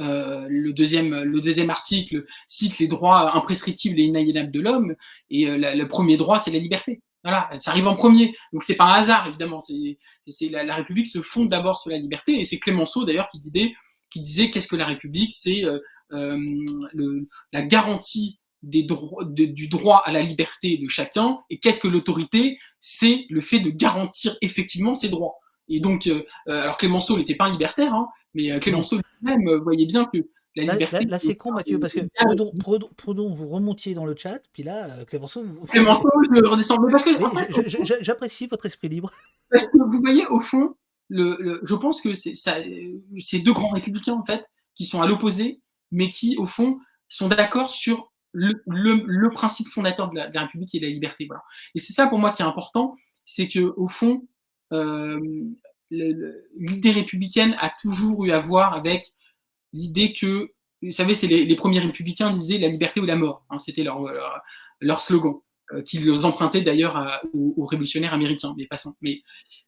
[0.00, 4.94] euh, le, deuxième, le deuxième article cite les droits imprescriptibles et inaliénables de l'homme,
[5.30, 7.00] et le premier droit, c'est la liberté.
[7.26, 8.36] Voilà, ça arrive en premier.
[8.52, 9.58] Donc c'est pas un hasard, évidemment.
[9.58, 9.98] C'est
[10.48, 13.74] la, la, République se fonde d'abord sur la liberté, et c'est Clémenceau d'ailleurs qui disait,
[14.10, 15.80] qui disait qu'est-ce que la République C'est euh,
[16.12, 18.86] euh, la garantie des
[19.28, 21.40] du droit à la liberté de chacun.
[21.50, 25.34] Et qu'est-ce que l'autorité C'est le fait de garantir effectivement ces droits.
[25.68, 30.04] Et donc, euh, alors Clémenceau n'était pas un libertaire, hein, mais Clémenceau lui-même voyait bien
[30.04, 30.18] que
[30.56, 31.04] la liberté.
[31.04, 32.00] Là, c'est con, Mathieu, parce que
[32.96, 35.42] Proudhon, vous remontiez dans le chat, puis là, Clémenceau.
[35.42, 35.66] Vous...
[35.66, 36.76] Clémenceau, je redescends.
[36.90, 38.02] parce que.
[38.02, 39.10] J'apprécie votre esprit libre.
[39.50, 40.74] Parce que vous voyez, au fond,
[41.08, 45.60] le, je pense que c'est deux grands républicains, en fait, qui sont à l'opposé,
[45.92, 50.80] mais qui, au fond, sont d'accord sur le, le, principe fondateur de la, République et
[50.80, 51.26] de la liberté.
[51.26, 51.42] Voilà.
[51.74, 54.26] Et c'est ça, pour moi, qui est important, c'est que au fond,
[54.72, 55.20] euh,
[55.90, 59.12] l'idée républicaine a toujours eu à voir avec
[59.76, 63.44] l'idée que, vous savez, c'est les, premiers républicains disaient la liberté ou la mort.
[63.50, 64.00] Hein, C'était leur,
[64.80, 65.34] leur, slogan.
[65.72, 68.94] Euh, qu'ils empruntaient d'ailleurs aux, révolutionnaires américains, mais passons.
[69.00, 69.22] Mais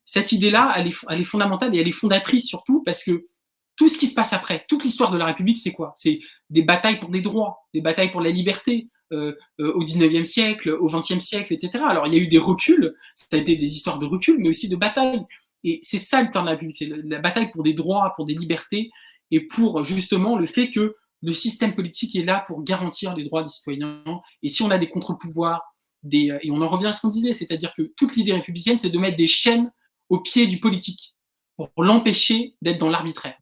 [0.05, 3.27] cette idée-là, elle est, elle est fondamentale et elle est fondatrice surtout parce que
[3.75, 5.93] tout ce qui se passe après, toute l'histoire de la République, c'est quoi?
[5.97, 6.21] C'est
[6.51, 10.71] des batailles pour des droits, des batailles pour la liberté, euh, euh, au 19e siècle,
[10.71, 11.83] au 20e siècle, etc.
[11.89, 14.51] Alors il y a eu des reculs, ça a été des histoires de recul, mais
[14.51, 15.25] aussi de batailles.
[15.65, 18.35] Et c'est ça le temps de la République, la bataille pour des droits, pour des
[18.35, 18.91] libertés,
[19.31, 23.43] et pour justement le fait que le système politique est là pour garantir les droits
[23.43, 24.03] des citoyens.
[24.43, 25.63] Et si on a des contre-pouvoirs,
[26.05, 28.91] euh, et on en revient à ce qu'on disait, c'est-à-dire que toute l'idée républicaine, c'est
[28.91, 29.73] de mettre des chaînes
[30.09, 31.17] au pied du politique
[31.57, 33.37] pour l'empêcher d'être dans l'arbitraire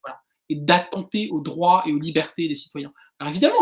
[0.48, 2.92] et d'attenter aux droits et aux libertés des citoyens.
[3.18, 3.56] Alors évidemment,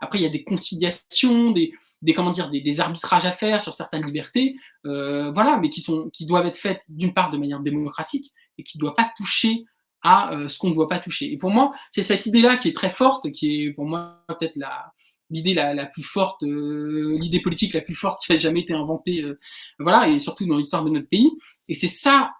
[0.00, 1.72] après il y a des conciliations, des,
[2.14, 6.56] comment dire, des, arbitrages à faire sur certaines libertés, euh, voilà, mais qui doivent être
[6.56, 9.64] faites d'une part de manière démocratique et qui ne doivent pas toucher
[10.04, 11.32] à euh, ce qu'on ne doit pas toucher.
[11.32, 14.56] Et pour moi, c'est cette idée-là qui est très forte, qui est pour moi peut-être
[14.56, 14.92] la,
[15.30, 18.74] l'idée la, la, plus forte, euh, l'idée politique la plus forte qui a jamais été
[18.74, 19.40] inventée, euh,
[19.78, 21.30] voilà, et surtout dans l'histoire de notre pays.
[21.68, 22.34] Et c'est ça,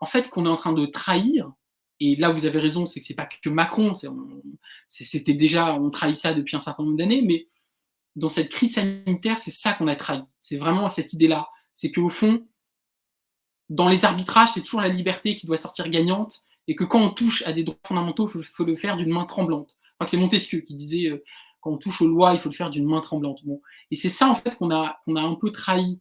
[0.00, 1.50] en fait, qu'on est en train de trahir.
[1.98, 3.92] Et là, vous avez raison, c'est que c'est pas que Macron,
[4.86, 7.48] c'était déjà, on trahit ça depuis un certain nombre d'années, mais
[8.16, 10.22] dans cette crise sanitaire, c'est ça qu'on a trahi.
[10.42, 11.48] C'est vraiment cette idée-là.
[11.72, 12.46] C'est qu'au fond,
[13.70, 17.10] dans les arbitrages, c'est toujours la liberté qui doit sortir gagnante, et que quand on
[17.10, 19.76] touche à des droits fondamentaux, il faut, le faire d'une main tremblante.
[20.00, 21.24] Que c'est Montesquieu qui disait euh,
[21.60, 23.44] quand on touche aux lois, il faut le faire d'une main tremblante.
[23.44, 23.60] Bon.
[23.90, 26.00] Et c'est ça, en fait, qu'on a, qu'on a un peu trahi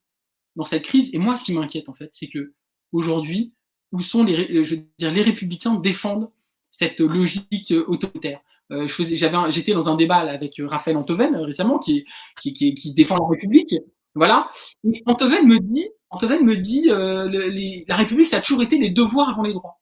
[0.55, 1.13] dans cette crise.
[1.13, 2.53] Et moi, ce qui m'inquiète, en fait, c'est que
[2.91, 3.53] aujourd'hui,
[3.91, 6.29] où sont les, je veux dire, les républicains défendent
[6.71, 8.41] cette logique autoritaire.
[8.71, 12.05] Euh, j'étais dans un débat avec Raphaël Antoven euh, récemment, qui,
[12.41, 13.75] qui, qui, qui, défend la République.
[14.15, 14.49] Voilà.
[14.91, 18.77] Et Antoven me dit, Antoven me dit, euh, les, la République, ça a toujours été
[18.77, 19.79] les devoirs avant les droits.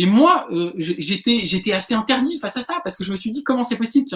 [0.00, 3.30] Et moi, euh, j'étais, j'étais assez interdit face à ça parce que je me suis
[3.30, 4.06] dit comment c'est possible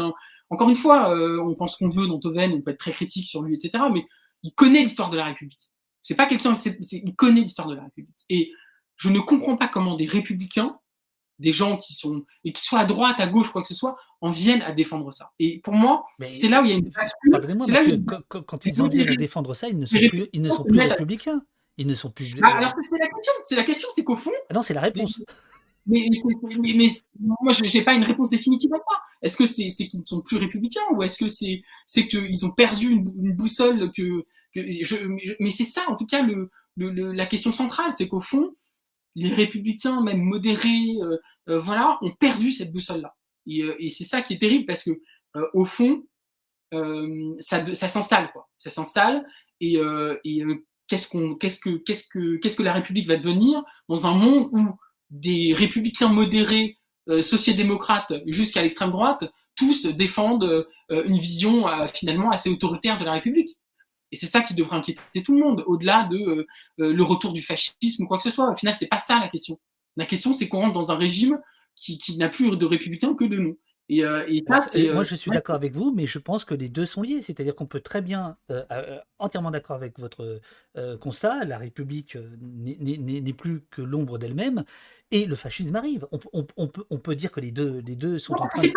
[0.48, 3.42] encore une fois, euh, on pense qu'on veut d'Antoven, on peut être très critique sur
[3.42, 3.84] lui, etc.
[3.92, 4.06] Mais
[4.42, 5.70] il connaît l'histoire de la République.
[6.02, 6.54] C'est pas quelqu'un,
[6.90, 8.16] il connaît l'histoire de la République.
[8.30, 8.50] Et
[8.96, 10.78] je ne comprends pas comment des républicains,
[11.38, 13.98] des gens qui sont et qui soient à droite, à gauche, quoi que ce soit,
[14.22, 15.32] en viennent à défendre ça.
[15.38, 18.04] Et pour moi, c'est là où il y a une bascule.
[18.28, 20.80] Quand, ils en viennent à défendre ça, ils ne sont plus, ils ne sont plus
[20.80, 21.42] républicains.
[21.76, 22.34] Ils ne sont plus.
[22.40, 23.32] Ah, alors c'est la question.
[23.42, 24.32] C'est la question, c'est qu'au fond.
[24.48, 25.20] Ah non, c'est la réponse.
[25.86, 26.88] Mais, mais,
[27.18, 28.98] moi, je n'ai pas une réponse définitive à ça.
[29.22, 32.52] Est-ce que c'est qu'ils ne sont plus républicains ou est-ce que c'est c'est qu'ils ont
[32.52, 34.24] perdu une, boussole que,
[34.54, 34.96] je,
[35.40, 38.54] mais c'est ça en tout cas le, le, la question centrale, c'est qu'au fond
[39.16, 43.14] les républicains même modérés, euh, euh, voilà, ont perdu cette boussole là.
[43.46, 45.00] Et, euh, et c'est ça qui est terrible parce que
[45.52, 46.04] au fond
[47.40, 49.24] ça, ça s'installe quoi, ça s'installe
[49.60, 49.76] et,
[50.24, 50.44] et
[50.88, 54.48] qu'est-ce qu'on qu'est-ce que qu'est-ce que qu'est-ce que la République va devenir dans un monde
[54.52, 54.76] où
[55.14, 56.78] des républicains modérés,
[57.08, 59.24] euh, sociodémocrates jusqu'à l'extrême droite,
[59.54, 63.56] tous défendent euh, une vision euh, finalement assez autoritaire de la République.
[64.10, 66.46] Et c'est ça qui devrait inquiéter tout le monde, au-delà de
[66.78, 68.48] le retour du fascisme ou quoi que ce soit.
[68.48, 69.58] Au final, c'est pas ça la question.
[69.96, 71.40] La question, c'est qu'on rentre dans un régime
[71.74, 73.58] qui, qui n'a plus de républicains que de nous.
[73.92, 74.26] Euh,
[74.94, 77.20] moi, je suis d'accord avec vous, mais je pense que les deux sont liés.
[77.20, 80.40] C'est-à-dire qu'on peut très bien, euh, euh, entièrement d'accord avec votre
[81.00, 84.64] constat, la République n'est plus que l'ombre d'elle-même,
[85.10, 86.06] et le fascisme arrive.
[86.12, 88.72] On, peut, on, peut, dire que les deux, les deux sont en train de...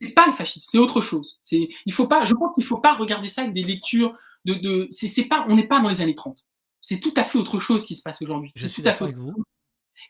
[0.00, 1.40] C'est pas le fascisme, c'est autre chose.
[1.50, 4.54] Il faut pas, je pense qu'il ne faut pas regarder ça avec des lectures de.
[4.54, 6.44] de c'est pas, on n'est pas dans les années 30.
[6.82, 8.52] C'est tout à fait autre chose qui se passe aujourd'hui.
[8.54, 9.32] Je suis d'accord avec vous.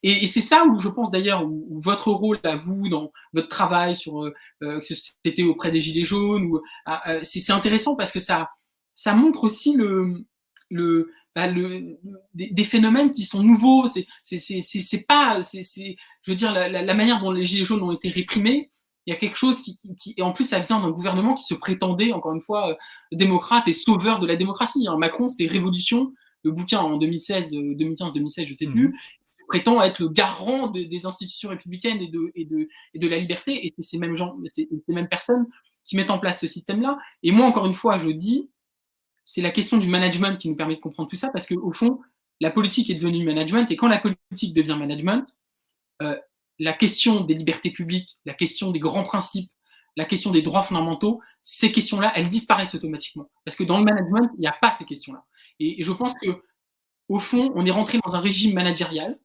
[0.03, 3.95] Et, c'est ça où je pense d'ailleurs où, votre rôle à vous dans votre travail
[3.95, 8.19] sur euh, euh c'était auprès des gilets jaunes ou ah, euh, c'est intéressant parce que
[8.19, 8.51] ça
[8.97, 10.25] ça montre aussi le
[10.71, 11.99] le, bah, le
[12.35, 13.87] des, phénomènes qui sont nouveaux.
[13.87, 18.09] C'est pas c'est je veux dire la, la, manière dont les gilets jaunes ont été
[18.09, 18.71] réprimés.
[19.07, 21.45] Il y a quelque chose qui, qui, et en plus ça vient d'un gouvernement qui
[21.45, 22.75] se prétendait encore une fois euh,
[23.13, 24.89] démocrate et sauveur de la démocratie.
[24.89, 24.97] Hein.
[24.99, 26.13] Macron c'est révolution
[26.43, 28.95] le bouquin en 2016, 2015, 2016, je sais plus, mmh
[29.47, 33.65] prétend être le garant des institutions républicaines et de, et de, et de la liberté.
[33.65, 35.47] Et c'est ces mêmes gens, ces, mêmes personnes
[35.85, 36.99] qui mettent en place ce système-là.
[37.23, 38.51] Et moi, encore une fois, je dis,
[39.27, 42.01] c'est la question du management qui nous permet de comprendre tout ça, parce qu'au fond,
[42.41, 45.25] la politique est devenue management, et quand la politique devient management,
[46.01, 46.17] euh,
[46.61, 49.51] la question des libertés publiques, la question des grands principes,
[49.97, 53.29] la question des droits fondamentaux, ces questions-là, elles disparaissent automatiquement.
[53.45, 55.25] Parce que dans le management, il n'y a pas ces questions-là.
[55.59, 56.43] Et, je pense que,
[57.09, 59.19] au fond, on est rentré dans un régime managérial.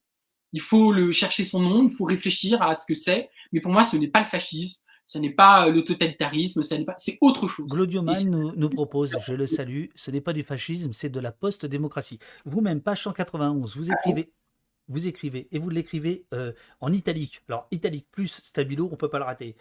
[0.52, 3.30] Il faut le chercher son nom, il faut réfléchir à ce que c'est.
[3.52, 6.86] Mais pour moi, ce n'est pas le fascisme, ce n'est pas le totalitarisme, ce n'est
[6.86, 7.70] pas, c'est autre chose.
[7.70, 11.20] Claudio Mann nous, nous, propose, je le salue, ce n'est pas du fascisme, c'est de
[11.20, 12.20] la post-démocratie.
[12.46, 14.32] Vous-même, page 191, vous écrivez
[14.92, 16.52] vous écrivez, et vous l'écrivez euh,
[16.82, 17.42] en italique.
[17.48, 19.56] Alors, italique plus stabilo, on ne peut pas le rater.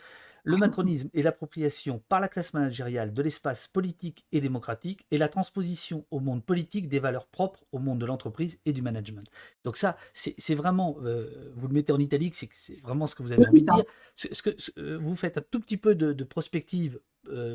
[0.45, 5.29] Le matronisme et l'appropriation par la classe managériale de l'espace politique et démocratique et la
[5.29, 9.29] transposition au monde politique des valeurs propres au monde de l'entreprise et du management.
[9.65, 13.33] Donc ça, c'est vraiment, euh, vous le mettez en italique, c'est vraiment ce que vous
[13.33, 13.85] avez envie de dire.
[14.15, 17.01] Ce, que, euh, vous faites un tout petit peu de, prospective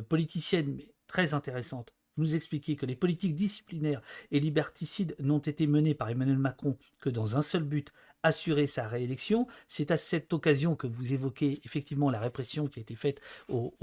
[0.08, 4.02] politicienne, mais très intéressante nous expliquer que les politiques disciplinaires
[4.32, 7.92] et liberticides n'ont été menées par Emmanuel Macron que dans un seul but,
[8.26, 9.48] assurer sa réélection.
[9.68, 13.74] C'est à cette occasion que vous évoquez effectivement la répression qui a été faite aux,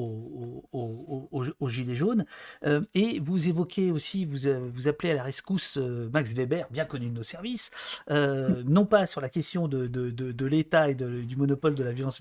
[1.69, 2.27] Gilets jaunes.
[2.65, 6.67] Euh, et vous évoquez aussi, vous, euh, vous appelez à la rescousse euh, Max Weber,
[6.71, 7.71] bien connu de nos services,
[8.11, 12.21] non pas sur la question de, de, l'État et du monopole de la violence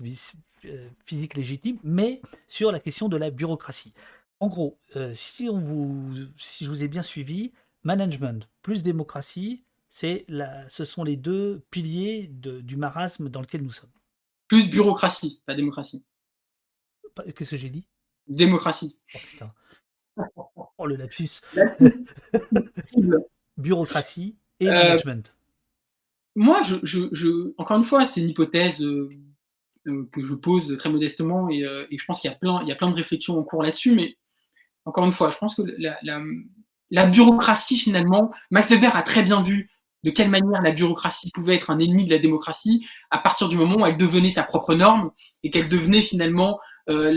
[1.04, 3.92] physique légitime, mais sur la question de la bureaucratie.
[4.42, 7.52] En gros, euh, si, on vous, si je vous ai bien suivi,
[7.84, 9.62] management plus démocratie,
[9.94, 13.90] c'est la, ce sont les deux piliers du marasme dans lequel nous sommes.
[14.48, 16.02] Plus bureaucratie, pas démocratie.
[17.36, 17.86] Qu'est-ce que j'ai dit?
[18.26, 18.96] Démocratie.
[19.14, 19.52] Oh putain.
[20.78, 21.42] Oh le lapsus.
[23.58, 25.34] bureaucratie et euh, management.
[26.36, 29.10] Moi, je, encore une fois, c'est une hypothèse euh,
[30.10, 32.72] que je pose très modestement et, et je pense qu'il y a plein, il y
[32.72, 34.16] a plein de réflexions en cours là-dessus, mais
[34.86, 35.62] encore une fois, je pense que
[36.90, 39.68] la, bureaucratie, finalement, Max Weber a très bien vu
[40.04, 43.56] de quelle manière la bureaucratie pouvait être un ennemi de la démocratie à partir du
[43.56, 45.10] moment où elle devenait sa propre norme
[45.42, 47.14] et qu'elle devenait finalement euh,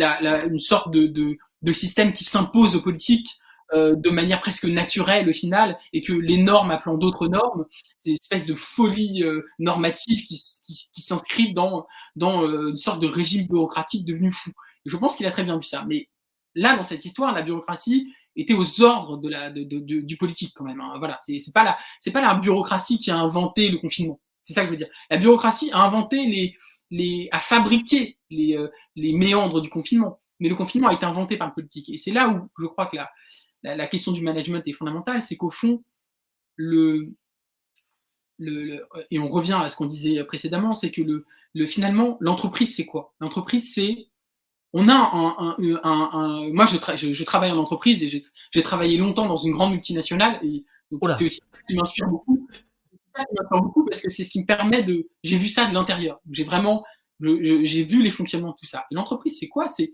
[0.48, 1.38] une sorte de,
[1.72, 3.40] système qui s'impose aux politiques
[3.74, 7.66] euh, de manière presque naturelle au final et que les normes appelant d'autres normes,
[7.98, 13.48] c'est une espèce de folie euh, normative qui, s'inscrivent dans, dans une sorte de régime
[13.48, 14.52] bureaucratique devenu fou.
[14.86, 15.84] Je pense qu'il a très bien vu ça.
[15.88, 16.10] Mais
[16.54, 20.54] là, dans cette histoire, la bureaucratie était aux ordres de la, de, de, du politique
[20.56, 20.82] quand même.
[20.82, 20.96] Hein.
[21.00, 24.20] Voilà, c'est pas la, c'est pas la bureaucratie qui a inventé le confinement.
[24.42, 24.90] C'est ça que je veux dire.
[25.10, 26.56] La bureaucratie a inventé les,
[26.92, 30.20] les, a fabriqué les, euh, les méandres du confinement.
[30.40, 31.90] Mais le confinement a été inventé par le politique.
[31.90, 33.10] Et c'est là où je crois que la,
[33.64, 35.84] la, question du management est fondamentale, c'est qu'au fond,
[36.56, 37.14] le,
[38.38, 42.76] le, et on revient à ce qu'on disait précédemment, c'est que le, le finalement, l'entreprise,
[42.76, 43.14] c'est quoi?
[43.20, 44.10] L'entreprise, c'est
[44.78, 49.38] on a un, un, moi je, je, travaille en entreprise et j'ai travaillé longtemps dans
[49.38, 52.46] une grande multinationale et c'est aussi ça qui m'inspire beaucoup.
[53.16, 55.66] Ça qui m'inspire beaucoup parce que c'est ce qui me permet de, j'ai vu ça
[55.68, 56.20] de l'intérieur.
[56.30, 56.84] J'ai vraiment,
[57.22, 58.86] j'ai vu les fonctionnements de tout ça.
[58.92, 59.70] Et l'entreprise, c'est quoi?
[59.70, 59.94] C'est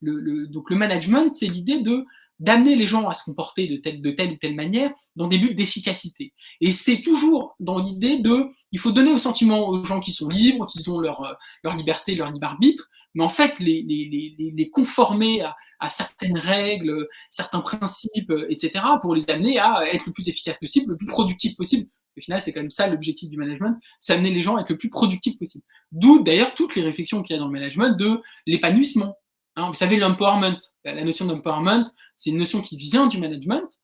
[0.00, 2.06] le, le, donc le management, c'est l'idée de
[2.40, 5.38] d'amener les gens à se comporter de telle, de telle ou telle manière dans des
[5.38, 6.32] buts d'efficacité.
[6.60, 10.28] Et c'est toujours dans l'idée de, il faut donner au sentiment aux gens qui sont
[10.28, 14.08] libres, qui ont leur, euh, leur liberté, leur libre arbitre, mais en fait les, les,
[14.38, 20.06] les, les conformer à, à, certaines règles, certains principes, etc., pour les amener à être
[20.06, 21.88] le plus efficace possible, le plus productif possible.
[22.16, 24.70] Au final, c'est quand même ça l'objectif du management, c'est amener les gens à être
[24.70, 25.64] le plus productif possible.
[25.92, 29.16] D'où d'ailleurs toutes les réflexions qu'il y a dans le management de l'épanouissement,
[29.56, 31.84] Hein, vous savez, l'empowerment, la notion d'empowerment,
[32.16, 33.78] c'est une notion qui vient du management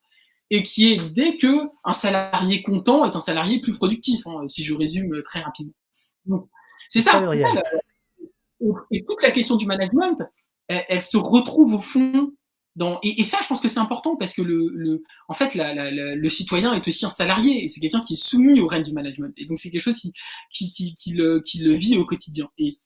[0.49, 4.63] et qui est l'idée que un salarié content est un salarié plus productif, hein, si
[4.63, 5.73] je résume très rapidement.
[6.89, 7.23] C'est ça.
[8.91, 10.23] Et toute la question du management,
[10.67, 12.33] elle, se retrouve au fond
[12.75, 12.99] dans.
[13.03, 16.73] Et, ça, je pense que c'est important parce que le, le en fait, le citoyen
[16.73, 19.33] est aussi un salarié et c'est quelqu'un qui est soumis au règne du management.
[19.37, 20.13] Et donc, c'est quelque chose qui,
[20.51, 22.49] qui, qui, qui, le, qui le vit au quotidien.
[22.57, 22.79] Et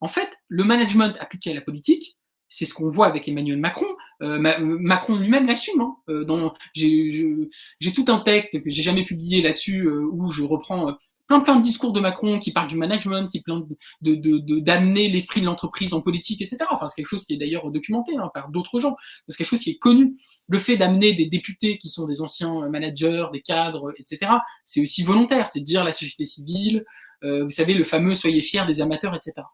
[0.00, 2.18] en fait, le management appliqué à la politique,
[2.50, 3.86] c'est ce qu'on voit avec Emmanuel Macron.
[4.22, 5.80] Euh, Macron lui-même l'assume.
[5.80, 5.96] Hein.
[6.10, 10.94] Euh, j'ai tout un texte que j'ai jamais publié là-dessus euh, où je reprends
[11.28, 13.64] plein plein de discours de Macron qui parlent du management, qui parlent
[14.02, 16.58] de d'amener l'esprit de l'entreprise en politique, etc.
[16.72, 18.96] Enfin, c'est quelque chose qui est d'ailleurs documenté hein, par d'autres gens.
[19.28, 20.16] C'est quelque chose qui est connu.
[20.48, 24.32] Le fait d'amener des députés qui sont des anciens managers, des cadres, etc.
[24.64, 25.46] C'est aussi volontaire.
[25.46, 26.84] C'est dire la société civile.
[27.22, 29.46] vous savez, le fameux soyez fiers des amateurs, etc.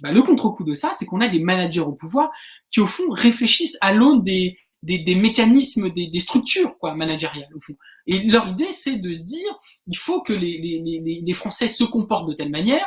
[0.00, 2.30] Bah, le contre-coup de ça, c'est qu'on a des managers au pouvoir
[2.70, 7.74] qui, au fond, réfléchissent à l'aune des, mécanismes, des, structures quoi, managériales, au fond.
[8.06, 12.34] Et leur idée, c'est de se dire, il faut que les, Français se comportent de
[12.34, 12.86] telle manière,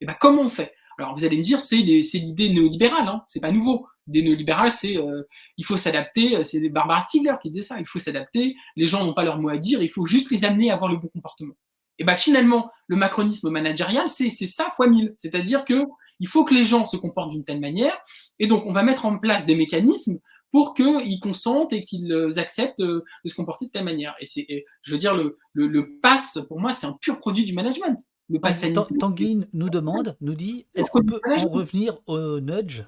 [0.00, 0.72] et ben comment on fait?
[0.98, 3.86] Alors vous allez me dire, c'est l'idée néolibérale, hein, c'est pas nouveau.
[4.06, 5.22] L'idée néolibérale, c'est euh,
[5.56, 9.14] il faut s'adapter, c'est Barbara Stiegler qui disait ça, il faut s'adapter, les gens n'ont
[9.14, 11.54] pas leur mot à dire, il faut juste les amener à avoir le bon comportement.
[11.98, 15.14] Et ben finalement, le macronisme managérial, c'est ça fois mille.
[15.18, 15.84] C'est-à-dire que
[16.20, 17.96] il faut que les gens se comportent d'une telle manière,
[18.38, 20.18] et donc on va mettre en place des mécanismes
[20.52, 24.14] pour qu'ils consentent et qu'ils acceptent de se comporter de telle manière.
[24.20, 27.44] Et c'est, je veux dire, le, le, le pass, pour moi, c'est un pur produit
[27.44, 27.98] du management.
[28.28, 28.64] Le pass
[28.98, 32.82] Tanguy nous demande, nous dit, est-ce qu'on peut en revenir au nudge?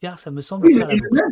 [0.00, 1.22] Car ça me semble faire la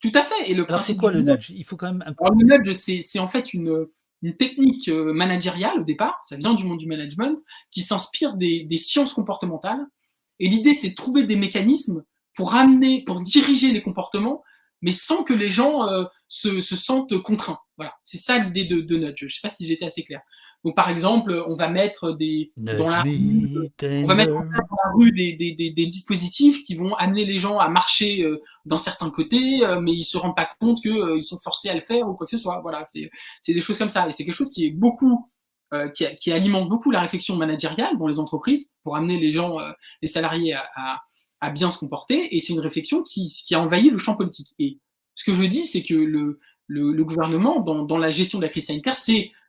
[0.00, 0.50] Tout à fait.
[0.50, 1.50] Et le Alors c'est quoi le nudge?
[1.50, 2.04] Il faut quand même.
[2.06, 3.86] Un le nudge, c'est en fait une,
[4.22, 7.38] une technique euh, managériale au départ, ça vient du monde du management,
[7.70, 9.86] qui s'inspire des, des, sciences comportementales.
[10.40, 12.04] Et l'idée, c'est de trouver des mécanismes
[12.36, 14.42] pour amener, pour diriger les comportements
[14.84, 17.58] mais sans que les gens euh, se, se, sentent contraints.
[17.78, 19.18] Voilà, c'est ça l'idée de, de Nudge.
[19.18, 20.20] Je ne sais pas si j'étais assez clair.
[20.62, 24.92] Donc, par exemple, on va mettre des dans la rue, on va mettre dans la
[24.94, 28.76] rue des, des, des, des, dispositifs qui vont amener les gens à marcher euh, d'un
[28.76, 32.06] certain côté, euh, mais ils se rendent pas compte qu'ils sont forcés à le faire
[32.06, 32.60] ou quoi que ce soit.
[32.60, 34.06] Voilà, c'est des choses comme ça.
[34.06, 35.30] Et c'est quelque chose qui est beaucoup
[35.94, 39.58] qui, qui, alimente beaucoup la réflexion managériale dans les entreprises pour amener les gens,
[40.02, 44.16] les salariés à, bien se comporter, et c'est une réflexion qui, a envahi le champ
[44.16, 44.54] politique.
[44.58, 44.78] Et
[45.14, 48.94] ce que je dis, c'est que le, gouvernement, dans, la gestion de la crise sanitaire,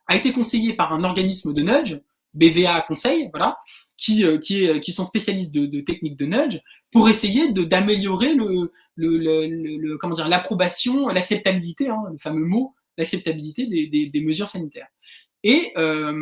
[0.08, 1.98] a été conseillé par un organisme de nudge,
[2.34, 3.58] BVA Conseil, voilà,
[3.96, 6.60] qui, euh, sont spécialistes de, techniques de nudge,
[6.92, 8.36] pour essayer d'améliorer
[10.28, 14.88] l'approbation, l'acceptabilité, hein, le fameux mot, l'acceptabilité des mesures sanitaires.
[15.42, 16.12] Et euh,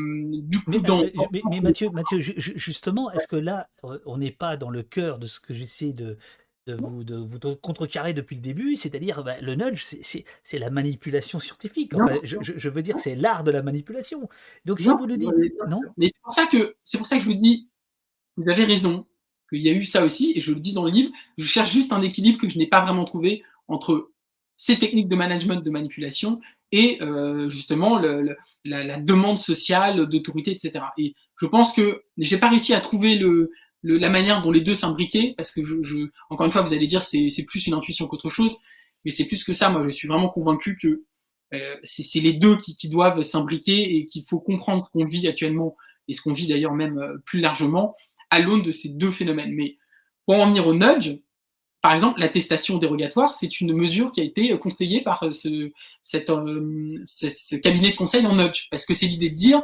[0.42, 1.02] du coup, mais, dans...
[1.50, 5.26] mais, Mathieu, Mathieu, justement, est-ce que là, euh, on n'est pas dans le cœur de
[5.26, 6.18] ce que j'essaie de,
[6.66, 11.38] de vous, de vous contrecarrer depuis le début, c'est-à-dire bah, le nudge, c'est la manipulation
[11.38, 11.92] scientifique.
[12.22, 14.28] je, je, veux dire, c'est l'art de la manipulation.
[14.64, 15.30] Donc si vous le dites,
[15.68, 15.80] non?
[15.96, 17.68] Mais c'est pour ça que c'est pour ça que je vous dis,
[18.36, 19.06] vous avez raison,
[19.50, 21.12] qu'il y a eu ça aussi, et je le dis dans le livre.
[21.38, 24.10] Je cherche juste un équilibre que je n'ai pas vraiment trouvé entre
[24.56, 26.40] ces techniques de management de manipulation
[26.72, 30.84] et euh, justement le, la, la, demande sociale d'autorité, etc.
[30.98, 33.50] Et je pense que j'ai pas réussi à trouver le,
[33.82, 35.98] le, la manière dont les deux s'imbriquaient, parce que je, je,
[36.30, 38.58] encore une fois, vous allez dire c'est c'est plus une intuition qu'autre chose,
[39.04, 39.68] mais c'est plus que ça.
[39.70, 41.04] Moi, je suis vraiment convaincu que
[41.52, 45.28] euh, c'est les deux qui, qui doivent s'imbriquer et qu'il faut comprendre ce qu'on vit
[45.28, 45.76] actuellement
[46.08, 47.94] et ce qu'on vit d'ailleurs même euh, plus largement
[48.30, 49.52] à l'aune de ces deux phénomènes.
[49.52, 49.78] Mais
[50.26, 51.18] pour en venir au nudge,
[51.84, 57.02] par exemple, l'attestation dérogatoire, c'est une mesure qui a été euh, conseillée par euh, euh,
[57.04, 59.60] ce cabinet de conseil en nudge, parce que c'est l'idée de dire,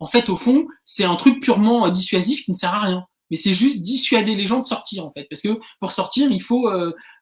[0.00, 3.06] en fait, au fond, c'est un truc purement dissuasif qui ne sert à rien.
[3.30, 6.42] Mais c'est juste dissuader les gens de sortir, en fait, parce que pour sortir, il
[6.42, 6.68] faut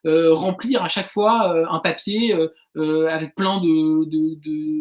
[0.03, 2.33] remplir à chaque fois un papier
[2.73, 4.05] avec plein de,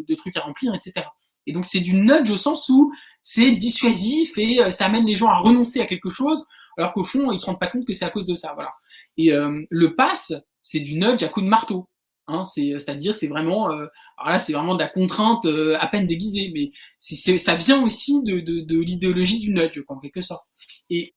[0.09, 1.07] de, trucs à remplir, etc.
[1.47, 2.91] Et donc c'est du nudge au sens où
[3.21, 6.47] c'est dissuasif et ça amène les gens à renoncer à quelque chose,
[6.79, 8.53] alors qu'au fond, ils se rendent pas compte que c'est à cause de ça.
[8.55, 8.71] Voilà.
[9.19, 10.33] Et euh, le pass,
[10.63, 11.89] c'est du nudge à coup de marteau.
[12.29, 13.87] Hein, c'est-à-dire, c'est vraiment, euh,
[14.19, 18.23] alors là, c'est vraiment de la contrainte euh, à peine déguisée, mais ça vient aussi
[18.23, 18.35] de,
[18.81, 20.47] l'idéologie du nudge, en quelque sorte.
[20.91, 21.15] Et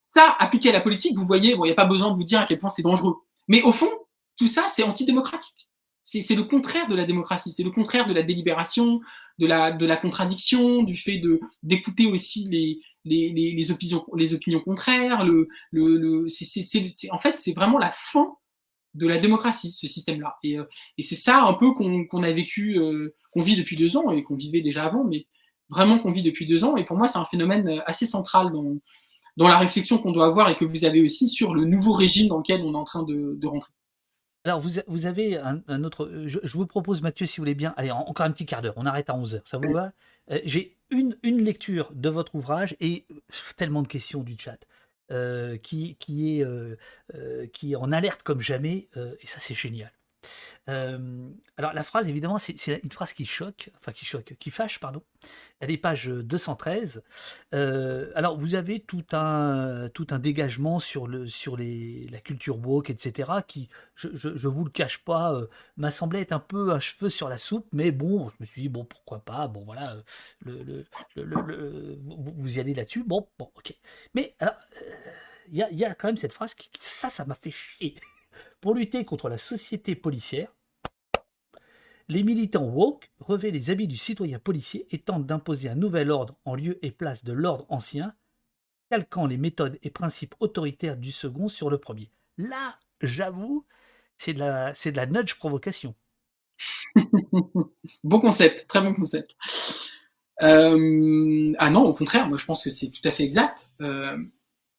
[0.00, 2.40] ça, appliqué à la politique, vous voyez, il n'y a pas besoin de vous dire
[2.40, 3.16] à quel point c'est dangereux.
[3.48, 3.90] Mais au fond,
[4.38, 5.68] tout ça, c'est antidémocratique.
[6.02, 9.00] C'est, le contraire de la démocratie, c'est le contraire de la délibération,
[9.38, 11.20] de la, de la contradiction, du fait
[11.64, 15.24] d'écouter aussi les, les, les, les, opinions, les opinions contraires.
[15.24, 16.26] Le, le, le
[17.10, 18.36] en fait, c'est vraiment la fin
[18.94, 20.36] de la démocratie, ce système-là.
[20.42, 20.64] Et, euh,
[20.98, 24.10] et c'est ça un peu qu'on, qu'on a vécu, euh, qu'on vit depuis deux ans
[24.10, 25.26] et qu'on vivait déjà avant, mais
[25.68, 26.76] vraiment qu'on vit depuis deux ans.
[26.76, 28.76] Et pour moi, c'est un phénomène euh, assez central dans,
[29.36, 32.28] dans la réflexion qu'on doit avoir et que vous avez aussi sur le nouveau régime
[32.28, 33.72] dans lequel on est en train de, de rentrer.
[34.44, 36.08] Alors, vous, vous avez un, un autre.
[36.26, 37.74] Je, je, vous propose, Mathieu, si vous voulez bien.
[37.76, 38.74] Allez, encore un petit quart d'heure.
[38.76, 39.40] On arrête à 11h.
[39.44, 39.92] Ça vous va?
[40.30, 43.04] Euh, J'ai une, lecture de votre ouvrage et
[43.56, 44.58] tellement de questions du chat.
[45.12, 46.74] Euh, qui, qui, est, euh,
[47.14, 48.88] euh, qui est en alerte comme jamais,
[49.20, 49.92] et ça c'est génial.
[50.68, 54.80] Euh, alors la phrase, évidemment, c'est une phrase qui choque, enfin qui choque, qui fâche,
[54.80, 55.02] pardon.
[55.60, 57.02] Elle est page 213.
[57.54, 62.58] Euh, alors vous avez tout un, tout un dégagement sur, le, sur les, la culture
[62.58, 66.40] woke, etc., qui, je, je, je vous le cache pas, euh, m'a semblé être un
[66.40, 69.46] peu un cheveu sur la soupe, mais bon, je me suis dit, bon, pourquoi pas,
[69.48, 69.96] bon voilà,
[70.40, 70.84] le, le,
[71.14, 73.72] le vous y allez là-dessus, bon, bon, ok.
[74.14, 74.54] Mais alors,
[75.48, 77.94] il y, y, a quand même cette phrase, qui, ça, ça m'a fait chier.
[78.60, 80.48] Pour lutter contre la société policière,
[82.08, 86.36] les militants woke revêtent les habits du citoyen policier et tentent d'imposer un nouvel ordre
[86.44, 88.14] en lieu et place de l'ordre ancien,
[88.90, 92.10] calquant les méthodes et principes autoritaires du second sur le premier.
[92.38, 93.66] Là, j'avoue,
[94.16, 95.94] c'est de la, nudge provocation.
[98.04, 99.34] bon concept, très bon concept.
[100.42, 103.68] Euh, ah non, au contraire, moi je pense que c'est tout à fait exact.
[103.80, 104.16] Euh,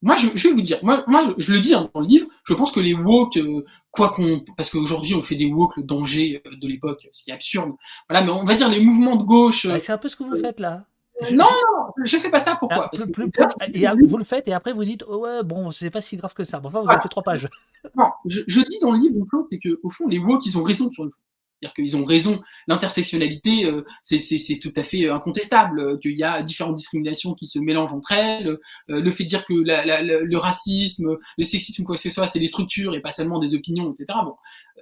[0.04, 2.28] moi, je, je, vais vous dire, moi, moi, je le dis hein, dans le livre,
[2.44, 5.84] je pense que les woke, euh, quoi qu'on, parce qu'aujourd'hui on fait des woke le
[5.84, 7.72] danger euh, de l'époque, ce qui est absurde.
[8.08, 9.66] Voilà, mais on va dire les mouvements de gauche.
[9.66, 10.86] Euh, c'est un peu ce que vous faites là.
[11.22, 12.56] Je, non, non, je fais pas ça.
[12.58, 12.92] Pourquoi?
[12.94, 13.26] ah, plus,
[13.74, 16.36] et, Vous le faites et après vous dites, oh ouais, bon, c'est pas si grave
[16.36, 16.60] que ça.
[16.60, 17.50] Bon, enfin, vous avez fait trois pages.
[17.96, 19.16] Non, je, je, dis dans le livre,
[19.52, 21.18] c'est que au fond, les woke, ils ont raison sur le fond.
[21.60, 22.42] C'est-à-dire qu'ils ont raison.
[22.68, 27.48] L'intersectionnalité, euh, c'est tout à fait euh, incontestable, euh, qu'il y a différentes discriminations qui
[27.48, 28.58] se mélangent entre elles.
[28.88, 32.28] le fait de dire que la, la, le racisme, le sexisme, quoi que ce soit,
[32.28, 34.20] c'est des structures et pas seulement des opinions, etc.
[34.24, 34.36] Bon,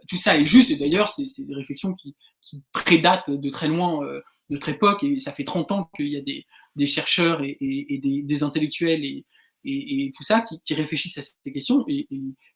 [0.09, 0.69] tout ça est juste.
[0.71, 4.01] Et d'ailleurs, c'est des réflexions qui, qui, prédatent de très loin
[4.49, 5.03] notre époque.
[5.03, 6.45] Et ça fait 30 ans qu'il y a des,
[6.75, 9.25] des chercheurs et, et, et des, des, intellectuels et,
[9.65, 11.83] et, tout ça qui, réfléchissent à ces questions.
[11.87, 12.07] Et,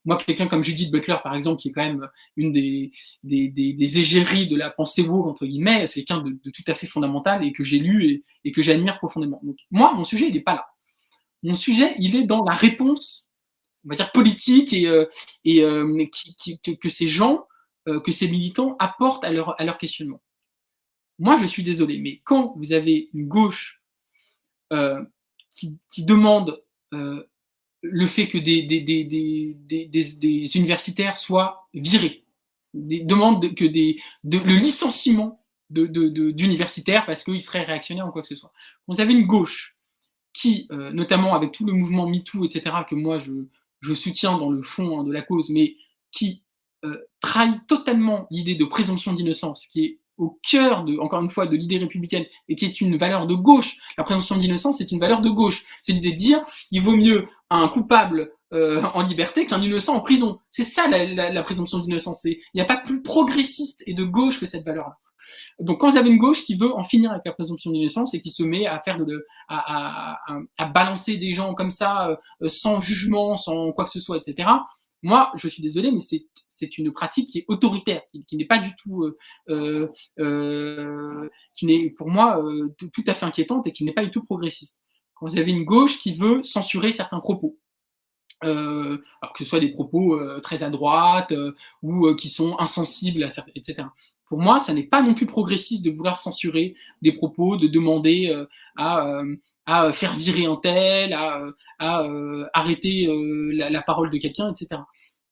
[0.05, 2.07] moi, quelqu'un comme Judith Butler, par exemple, qui est quand même
[2.37, 2.91] une des,
[3.23, 7.43] des, égéries de la pensée woke, entre guillemets, c'est quelqu'un de, tout à fait fondamental
[7.43, 9.39] et que j'ai lu et, que j'admire profondément.
[9.43, 10.67] Donc, moi, mon sujet, il n'est pas là.
[11.43, 13.29] Mon sujet, il est dans la réponse,
[13.85, 15.05] on va dire, politique et, euh,
[15.45, 16.05] et euh,
[16.63, 17.45] que ces gens,
[17.87, 20.21] euh, que ces militants apportent à leur, à leur questionnement.
[21.17, 23.81] Moi, je suis désolé, mais quand vous avez une gauche
[25.49, 28.61] qui, demande le fait que des,
[30.55, 32.25] universitaires soient virés,
[32.73, 38.27] des demandes que des, de, le licenciement d'universitaires parce qu'ils seraient réactionnaires ou quoi que
[38.27, 38.51] ce soit.
[38.87, 39.77] Vous avez une gauche
[40.33, 43.31] qui, euh, notamment avec tout le mouvement MeToo, etc., que moi je,
[43.81, 45.75] je soutiens dans le fond hein, de la cause, mais
[46.11, 46.43] qui
[46.85, 51.47] euh, trahit totalement l'idée de présomption d'innocence, qui est au cœur, de, encore une fois,
[51.47, 53.77] de l'idée républicaine et qui est une valeur de gauche.
[53.97, 55.63] La présomption d'innocence c'est une valeur de gauche.
[55.81, 60.01] C'est l'idée de dire il vaut mieux un coupable euh, en liberté qu'un innocent en
[60.01, 60.39] prison.
[60.49, 62.23] C'est ça la, la, la présomption d'innocence.
[62.25, 64.97] Il n'y a pas plus progressiste et de gauche que cette valeur-là.
[65.59, 68.19] Donc quand vous avez une gauche qui veut en finir avec la présomption d'innocence et
[68.19, 72.09] qui se met à faire de, à, à, à balancer des gens comme ça,
[72.41, 74.49] euh, sans jugement, sans quoi que ce soit, etc.
[75.01, 78.75] Moi, je suis désolé, mais c'est une pratique qui est autoritaire, qui, n'est pas du
[78.75, 79.17] tout, euh,
[79.49, 79.87] euh,
[80.19, 84.11] euh, qui n'est pour moi euh, tout, à fait inquiétante et qui n'est pas du
[84.11, 84.81] tout progressiste.
[85.15, 87.57] Quand vous avez une gauche qui veut censurer certains propos,
[88.43, 91.33] euh, alors que ce soit des propos euh, très à droite
[91.81, 93.87] ou qui sont insensibles à certains, etc.
[94.25, 98.45] Pour moi, ça n'est pas non plus progressiste de vouloir censurer des propos, de demander
[98.75, 99.23] à
[99.69, 101.43] à faire virer un tel, à,
[101.77, 104.81] à euh, arrêter euh, la, parole de quelqu'un, etc.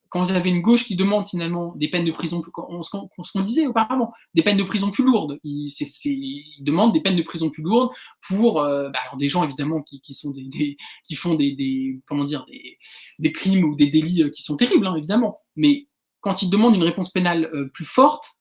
[0.09, 3.65] Quand vous avez une gauche qui demande finalement des peines de prison, ce qu'on disait
[3.65, 5.69] auparavant, des peines de prison plus lourdes, ils,
[6.61, 7.91] demandent des peines de prison plus lourdes
[8.27, 11.57] pour euh, bah des gens évidemment qui, font des,
[13.34, 15.88] crimes ou des délits qui sont terribles hein, évidemment, mais
[16.22, 18.38] quand ils demandent une réponse pénale plus forte,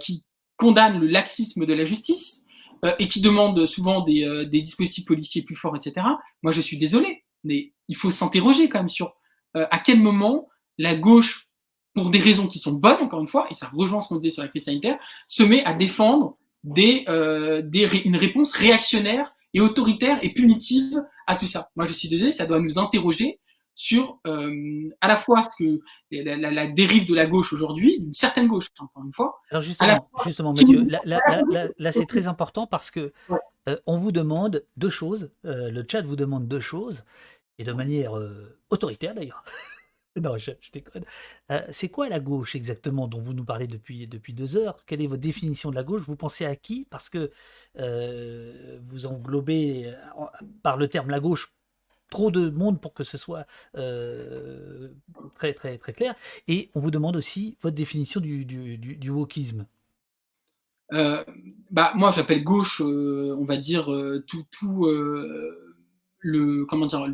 [0.00, 0.26] qui
[0.56, 2.46] condamne le laxisme de la justice,
[2.84, 6.06] euh, et qui demandent souvent des, euh, des, dispositifs policiers plus forts, etc.
[6.42, 9.14] Moi, je suis désolé, mais il faut s'interroger quand même sur
[9.56, 10.48] euh, à quel moment
[10.78, 11.48] la gauche,
[11.94, 14.34] pour des raisons qui sont bonnes, encore une fois, et ça rejoint ce qu'on disait
[14.34, 21.02] sur la crise sanitaire, se met à défendre une réponse réactionnaire et autoritaire et punitive
[21.26, 21.70] à tout ça.
[21.74, 23.40] Moi, je suis désolé, ça doit nous interroger
[23.78, 25.80] sur euh, à la fois ce que
[26.10, 29.40] la, la, la dérive de la gauche aujourd'hui, d'une certaine gauche, encore une fois.
[29.52, 33.38] Alors justement, justement Mathieu, là, c'est très important parce que ouais.
[33.68, 37.04] euh, on vous demande deux choses, euh, le chat vous demande deux choses,
[37.58, 38.14] et de manière
[38.68, 39.44] autoritaire d'ailleurs.
[40.16, 41.04] non, je, je déconne.
[41.70, 44.76] C'est quoi la gauche exactement dont vous nous parlez depuis, depuis deux heures?
[44.86, 46.02] Quelle est votre définition de la gauche?
[46.02, 46.84] Vous pensez à qui?
[46.90, 47.30] Parce que
[47.76, 49.94] vous englobez
[50.64, 51.52] par le terme la gauche
[52.08, 54.88] trop de monde pour que ce soit euh,
[55.34, 56.14] très très très clair.
[56.46, 59.66] Et on vous demande aussi votre définition du, wokisme.
[60.94, 61.22] Euh,
[61.70, 63.86] bah, moi, j'appelle gauche, euh, on va dire,
[64.26, 64.86] tout, tout
[66.18, 66.64] le.
[66.66, 67.06] Comment dire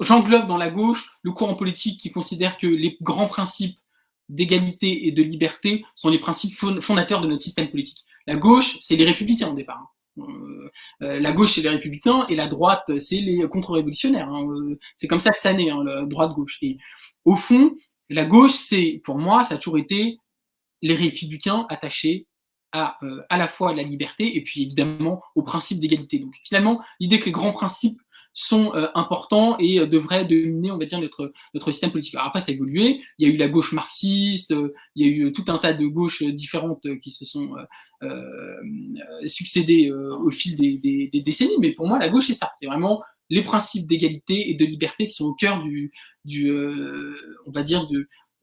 [0.00, 3.78] J'englobe dans la gauche le courant politique qui considère que les grands principes
[4.28, 8.04] d'égalité et de liberté sont les principes fondateurs de notre système politique.
[8.26, 9.95] La gauche, c'est les républicains au départ.
[10.18, 10.70] Euh,
[11.02, 14.28] euh, la gauche, c'est les républicains, et la droite, c'est les contre-révolutionnaires.
[14.28, 14.48] Hein.
[14.48, 16.58] Euh, c'est comme ça que ça naît, hein, la droite-gauche.
[16.62, 16.78] Et
[17.24, 17.76] au fond,
[18.08, 20.18] la gauche, c'est, pour moi, ça a toujours été
[20.82, 22.26] les républicains attachés
[22.72, 22.98] à,
[23.30, 26.18] à la fois à la liberté et puis évidemment au principe d'égalité.
[26.18, 28.00] Donc finalement, l'idée que les grands principes
[28.36, 32.14] sont euh, importants et euh, devraient dominer, on va dire, notre, notre système politique.
[32.14, 33.00] Alors après, ça a évolué.
[33.18, 35.72] Il y a eu la gauche marxiste, euh, il y a eu tout un tas
[35.72, 37.56] de gauches différentes qui se sont
[38.02, 38.56] euh,
[39.26, 41.56] succédées au fil des, des, des, décennies.
[41.60, 42.52] Mais pour moi, la gauche, c'est ça.
[42.60, 45.92] C'est vraiment les principes d'égalité et de liberté qui sont au cœur du,
[46.26, 46.52] du
[47.46, 47.86] on va dire,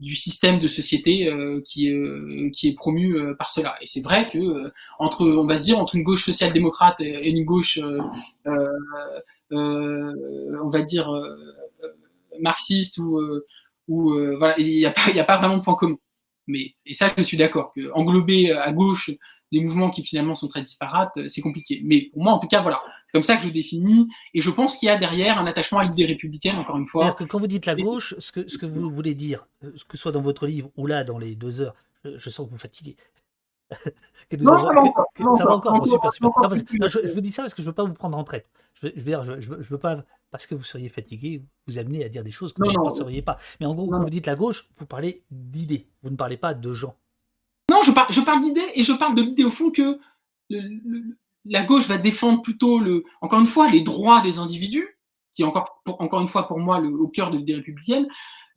[0.04, 3.76] du système de société euh, qui, euh, qui est promu euh, par cela.
[3.82, 7.46] Et c'est vrai que entre, on va se dire, entre une gauche social-démocrate et une
[7.46, 7.80] gauche,
[9.52, 11.10] on va dire,
[12.40, 13.20] marxiste ou,
[13.88, 15.98] ou voilà, il n'y a pas, il a pas vraiment de point commun.
[16.48, 19.12] Mais et ça, je suis d'accord que englober à gauche
[19.52, 21.82] des mouvements qui finalement sont très disparates, c'est compliqué.
[21.84, 22.82] Mais pour moi, en tout cas, voilà,
[23.14, 24.10] comme ça que je définis.
[24.34, 27.14] Et je pense qu'il y a derrière un attachement à l'idée républicaine, encore une fois.
[27.14, 29.96] Que quand vous dites la gauche, ce que, ce que vous voulez dire, euh, que
[29.96, 32.58] ce soit dans votre livre ou là, dans les deux heures, je, sens que vous
[32.58, 32.98] fatiguez.
[34.40, 35.88] non, ça, va encore, ça va encore.
[35.88, 36.88] super, super.
[36.88, 38.50] je, vous dis ça parce que je ne veux pas vous prendre en traite.
[38.76, 42.32] Je veux, je, veux, pas, parce que vous seriez fatigué, vous amener à dire des
[42.32, 43.38] choses que vous ne penseriez pas.
[43.60, 45.88] Mais en gros, quand vous dites la gauche, vous parlez d'idées.
[46.02, 46.96] Vous ne parlez pas de gens.
[47.70, 50.00] Non, je, je parle d'idées et je parle de l'idée au fond que
[50.50, 54.98] le, la gauche va défendre plutôt, le, encore une fois, les droits des individus,
[55.34, 58.08] qui est encore, encore une fois pour moi le, au cœur de l'idée républicaine,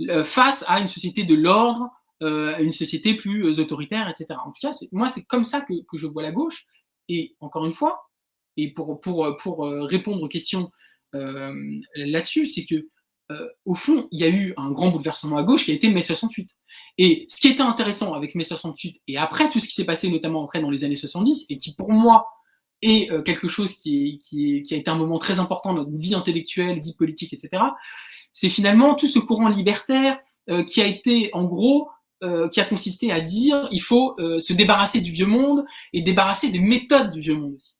[0.08, 1.90] euh, face à une société de l'ordre,
[2.22, 4.38] euh, une société plus euh, autoritaire, etc.
[4.44, 6.66] En tout cas, moi, c'est comme ça que, je vois la gauche.
[7.08, 8.08] Et encore une fois,
[8.56, 10.70] et pour, pour répondre aux questions
[11.14, 11.52] euh,
[11.94, 12.88] là-dessus, c'est que
[13.32, 15.90] euh, au fond, il y a eu un grand bouleversement à gauche qui a été
[15.90, 16.48] mai 68.
[16.98, 20.08] Et ce qui était intéressant avec mai 68 et après tout ce qui s'est passé
[20.08, 22.26] notamment après dans les années 70 et qui pour moi
[22.84, 24.20] euh, quelque chose qui,
[24.70, 27.62] a été un moment très important dans notre vie intellectuelle, vie politique, etc.,
[28.32, 30.18] c'est finalement tout ce courant libertaire
[30.50, 31.88] euh, qui a été, en gros,
[32.22, 36.50] euh, qui a consisté à dire il faut se débarrasser du vieux monde et débarrasser
[36.50, 37.76] des méthodes du vieux monde aussi.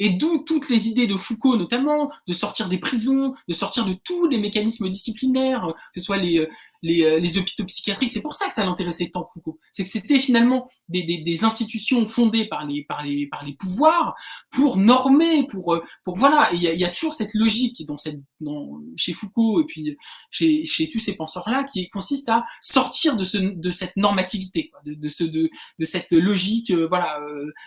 [0.00, 3.94] Et d'où toutes les idées de Foucault notamment, de sortir des prisons, de sortir de
[4.04, 6.48] tous les mécanismes disciplinaires, que ce soit les,
[6.82, 8.12] les, euh, les hôpitaux psychiatriques.
[8.12, 9.58] C'est pour ça que ça l'intéressait tant Foucault.
[9.72, 13.54] C'est que c'était finalement des, des, des, institutions fondées par les, par les, par les
[13.54, 14.14] pouvoirs
[14.50, 16.50] pour normer, pour, euh, pour voilà.
[16.52, 19.96] Il y, y a toujours cette logique dans cette, dans, chez Foucault et puis
[20.30, 25.08] chez, chez tous ces penseurs-là qui consiste à sortir de, ce, de cette normativité, de,
[25.08, 27.20] ce, de, de cette logique euh, voilà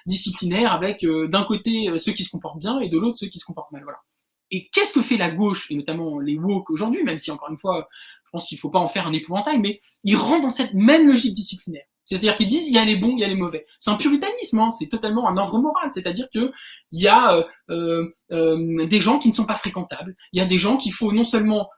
[0.06, 3.46] disciplinaire avec d'un côté ceux qui se comportent bien et de l'autre ceux qui se
[3.46, 3.84] comportent mal.
[3.84, 4.00] Voilà.
[4.52, 7.58] Et qu'est-ce que fait la gauche, et notamment les woke aujourd'hui, même si encore une
[7.58, 7.88] fois,
[8.32, 11.08] pense qu'il ne faut pas en faire un épouvantail, mais ils rentrent dans cette même
[11.08, 11.86] logique disciplinaire.
[12.12, 13.66] C'est-à-dire qu'ils disent il y a les bons, il y a les mauvais.
[13.80, 15.92] C'est un puritanisme, hein, c'est totalement un ordre moral.
[15.94, 16.52] C'est-à-dire que
[16.92, 20.18] il y a euh, euh, euh, des gens qui ne sont pas fréquentables.
[20.34, 21.70] Il y a des gens qu'il faut non seulement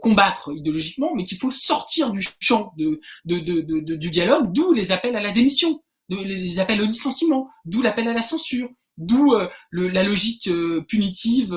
[0.00, 5.20] combattre idéologiquement, mais qu'il faut sortir du champ de, du dialogue, d'où les appels à
[5.20, 8.68] la démission, les appels au licenciement, d'où l'appel à la censure,
[8.98, 9.32] d'où
[9.70, 10.50] la logique
[10.88, 11.54] punitive.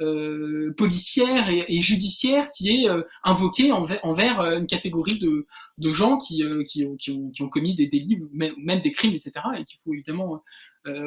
[0.00, 6.42] Euh, policière et, judiciaire qui est euh, invoquée envers, euh, une catégorie de, gens qui,
[6.68, 9.32] qui, ont, qui, ont, commis des délits, même, même des crimes, etc.
[9.56, 10.42] Et qu'il faut évidemment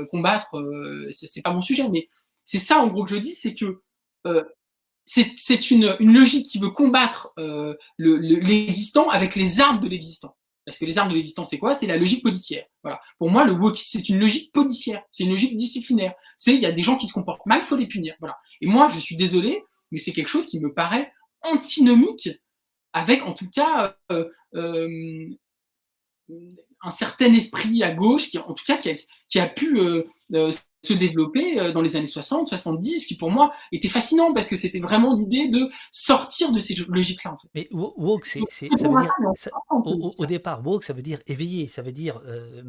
[0.09, 0.55] combattre.
[1.11, 2.09] c'est pas mon sujet, mais
[2.45, 3.81] c'est ça en gros que je dis, c'est que
[5.05, 7.33] c'est une, une, logique qui veut combattre
[7.97, 10.35] l'existant avec les armes de l'existant.
[10.71, 11.75] Parce que les armes de l'existence, c'est quoi?
[11.75, 12.63] C'est la logique policière.
[12.81, 13.01] Voilà.
[13.17, 16.13] Pour moi, le woke, c'est une logique policière, c'est une logique disciplinaire.
[16.37, 18.15] C'est il y a des gens qui se comportent mal, faut les punir.
[18.21, 18.37] Voilà.
[18.61, 19.61] Et moi, je suis désolé,
[19.91, 21.11] mais c'est quelque chose qui me paraît
[21.41, 22.29] antinomique
[22.93, 25.27] avec, en tout cas, euh, euh,
[26.81, 30.03] un certain esprit à gauche, qui, en tout cas, qui a, pu euh
[30.81, 34.55] se développer euh, dans les années 60, 70, qui pour moi était fascinant parce que
[34.55, 37.33] c'était vraiment l'idée de sortir de ces logiques-là.
[37.33, 37.47] En fait.
[37.53, 39.13] Mais woke, c'est, ça veut dire,
[40.17, 42.63] au, départ, woke, ça veut dire éveiller, ça veut dire euh,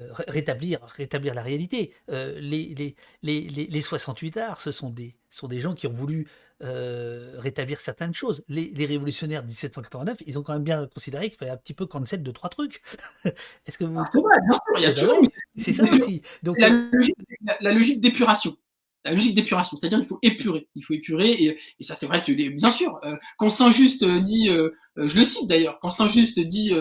[0.00, 1.92] euh, rétablir, rétablir la réalité.
[2.08, 6.28] les, les, les, les, 68 arts, ce sont des, sont des gens qui ont voulu
[6.60, 8.44] rétablir certaines choses.
[8.48, 11.86] Les, révolutionnaires de 1789, ils ont quand même bien considéré qu'il fallait un petit peu
[11.86, 12.82] cancel de trois trucs.
[13.66, 13.98] Est-ce que vous...
[13.98, 15.22] Ah, bien sûr, il y a toujours
[15.56, 16.22] c'est ça aussi.
[16.42, 16.68] Donc, la,
[17.72, 18.56] logique, d'épuration.
[19.04, 20.68] La logique d'épuration, c'est-à-dire qu'il faut épurer.
[20.74, 24.48] Il faut épurer, et, et ça c'est vrai que, bien sûr, euh, quand Saint-Just dit,
[24.50, 26.72] euh, euh, je le cite d'ailleurs, quand Saint-Just dit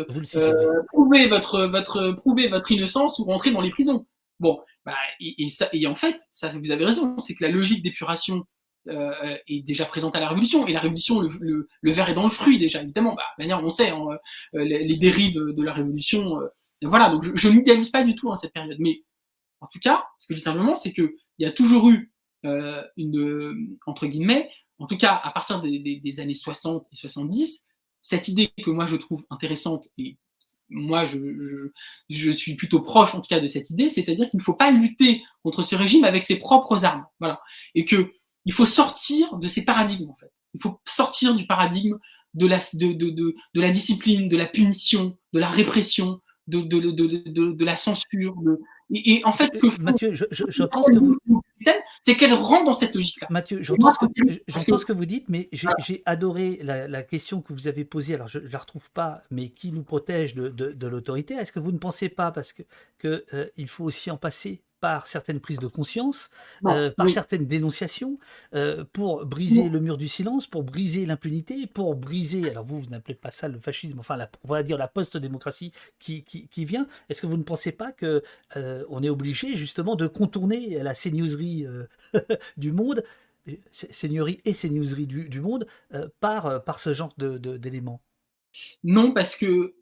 [0.88, 4.06] prouvez, votre, votre, prouvez votre innocence ou rentrez dans les prisons.
[4.40, 7.52] Bon, bah, et, et, ça, et en fait, ça, vous avez raison, c'est que la
[7.52, 8.46] logique d'épuration
[8.88, 10.68] est déjà présente à la Révolution.
[10.68, 13.16] Et la Révolution, le, le, verre est dans le fruit déjà, évidemment.
[13.16, 14.06] Bah, manière, on sait, hein,
[14.54, 16.40] les, les, dérives de la Révolution
[16.82, 18.78] voilà, donc je, ne n'idéalise pas du tout hein, cette période.
[18.80, 19.04] Mais
[19.62, 22.12] en tout cas, ce que je dis simplement, c'est qu'il y a toujours eu
[22.46, 26.96] euh, une, entre guillemets, en tout cas à partir des, des, des, années 60 et
[26.96, 27.66] 70,
[28.00, 30.18] cette idée que moi je trouve intéressante et
[30.70, 31.68] moi je, je,
[32.10, 34.72] je suis plutôt proche en tout cas de cette idée, c'est-à-dire qu'il ne faut pas
[34.72, 37.42] lutter contre ce régime avec ses propres armes, voilà,
[37.76, 38.14] et que
[38.46, 40.32] il faut sortir de ces paradigmes en fait.
[40.54, 41.98] Il faut sortir du paradigme
[42.34, 47.64] de la, de, de, de, de la discipline, de la punition, de la répression, de,
[47.64, 48.36] la censure.
[48.92, 51.18] Et, et, en fait, que Mathieu, j'entends ce que vous.
[52.02, 53.28] c'est qu'elle rentre dans cette logique-là.
[53.30, 58.16] Mathieu, j'entends ce, que vous dites, mais j'ai adoré la, question que vous avez posée.
[58.16, 61.36] Alors, je ne la retrouve pas, mais qui nous protège de, l'autorité?
[61.36, 62.64] Est-ce que vous ne pensez pas, parce que,
[62.98, 66.30] que euh, il faut aussi en passer par certaines prises de conscience,
[66.66, 68.20] euh, par certaines dénonciations,
[68.54, 72.90] euh, pour briser le mur du silence, pour briser l'impunité, pour briser, alors vous, vous
[72.90, 76.88] n'appelez pas ça le fascisme, enfin, la, on va dire la post-démocratie qui, qui, vient.
[77.10, 78.24] Est-ce que vous ne pensez pas que
[78.56, 81.66] euh, on est obligé justement de contourner la seigneurie
[82.58, 83.04] du monde,
[83.72, 85.66] seigneurie et seigneurie du, du monde,
[86.20, 88.02] par, par ce genre d'éléments?
[88.84, 89.76] Non, parce que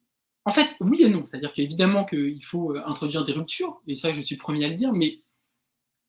[0.48, 1.26] en fait, oui et non.
[1.26, 4.76] C'est-à-dire qu'évidemment qu'il faut euh, introduire des ruptures, et ça, je suis premier à le
[4.76, 5.20] dire, mais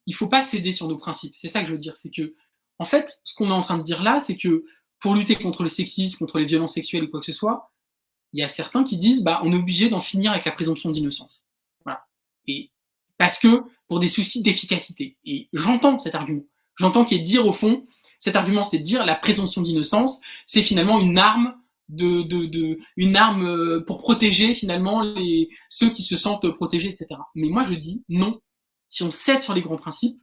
[0.05, 1.33] il ne faut pas céder sur nos principes.
[1.35, 1.97] C'est ça que je veux dire.
[1.97, 2.35] C'est que,
[2.79, 4.63] en fait, ce qu'on est en train de dire là, c'est que
[5.01, 7.73] pour lutter contre le sexisme, contre les violences sexuelles ou quoi que ce soit,
[8.31, 10.89] il y a certains qui disent, bah, on est obligé d'en finir avec la présomption
[10.89, 11.45] d'innocence.
[11.83, 12.07] Voilà.
[12.47, 12.71] Et
[13.17, 15.17] parce que pour des soucis d'efficacité.
[15.25, 16.45] Et j'entends cet argument.
[16.77, 17.85] J'entends qu'il est dire au fond,
[18.19, 21.58] cet argument, c'est de dire la présomption d'innocence, c'est finalement une arme
[21.89, 26.89] de, de, de, une arme euh, pour protéger finalement les, ceux qui se sentent protégés,
[26.89, 27.07] etc.
[27.35, 28.39] Mais moi je dis non.
[28.87, 30.19] Si on cède sur les grands principes,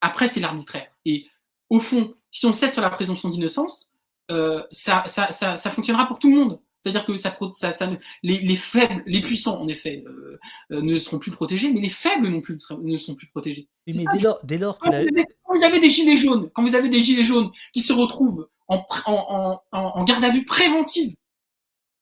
[0.00, 0.90] après c'est l'arbitraire.
[1.04, 1.26] Et
[1.70, 3.92] au fond, si on cède sur la présomption d'innocence,
[4.30, 6.60] euh, ça, ça, ça, ça, fonctionnera pour tout le monde.
[6.82, 7.90] C'est-à-dire que ça, ça, ça
[8.22, 10.38] les, les, faibles, les puissants, en effet, euh,
[10.72, 13.68] euh, ne seront plus protégés, mais les faibles non plus ne seront plus protégés.
[13.86, 17.00] mais dès lors, dès lors quand, vous avez, des gilets jaunes, quand vous avez des
[17.00, 21.14] gilets jaunes qui se retrouvent en, en, en, garde à vue préventive,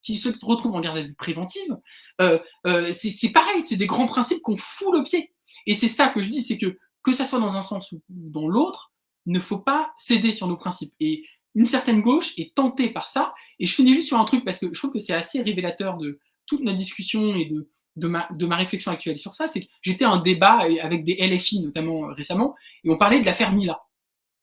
[0.02, 1.76] qui se retrouvent en garde à vue préventive,
[2.20, 5.32] euh, euh, c'est pareil, c'est des grands principes qu'on fout le pied.
[5.66, 8.02] Et c'est ça que je dis, c'est que que ça soit dans un sens ou
[8.08, 8.92] dans l'autre,
[9.26, 10.92] ne faut pas céder sur nos principes.
[10.98, 11.24] Et
[11.54, 13.32] une certaine gauche est tentée par ça.
[13.60, 15.98] Et je finis juste sur un truc parce que je trouve que c'est assez révélateur
[15.98, 19.46] de toute notre discussion et de, de, ma, de ma réflexion actuelle sur ça.
[19.46, 23.26] C'est que j'étais en débat avec des LFI notamment euh, récemment et on parlait de
[23.26, 23.80] l'affaire Mila.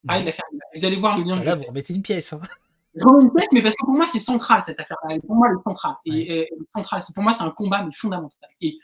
[0.07, 0.65] Ah, de l'affaire Mila.
[0.75, 1.41] Vous allez voir le lien.
[1.41, 2.33] Là, vous remettez une pièce.
[2.33, 2.41] Hein.
[2.95, 5.17] Je remets une pièce, mais parce que pour moi, c'est central cette affaire-là.
[5.25, 5.95] Pour moi, elle est centrale.
[6.05, 7.01] Et, centrale.
[7.13, 8.49] Pour moi, c'est un combat mais fondamental.
[8.61, 8.77] Et,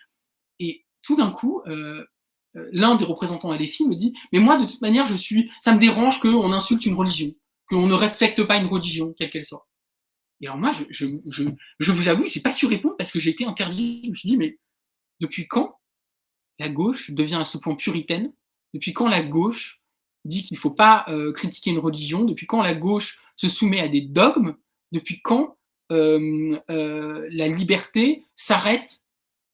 [0.59, 2.05] et tout d'un coup, euh,
[2.55, 5.51] euh l'un des représentants LFI me dit Mais moi, de toute manière, je suis.
[5.59, 7.33] Ça me dérange qu'on insulte une religion
[7.69, 9.67] qu'on ne respecte pas une religion, quelle qu'elle soit.
[10.41, 11.43] Et alors moi, je, je, je,
[11.79, 14.01] je vous avoue, j'ai pas su répondre parce que j'ai été interdit.
[14.05, 14.57] Je me suis dit, mais
[15.19, 15.79] depuis quand
[16.57, 18.33] la gauche devient à ce point puritaine?
[18.73, 19.78] Depuis quand la gauche
[20.25, 23.79] dit qu'il ne faut pas euh, critiquer une religion Depuis quand la gauche se soumet
[23.79, 24.55] à des dogmes
[24.91, 25.57] Depuis quand
[25.91, 28.99] euh, euh, la liberté s'arrête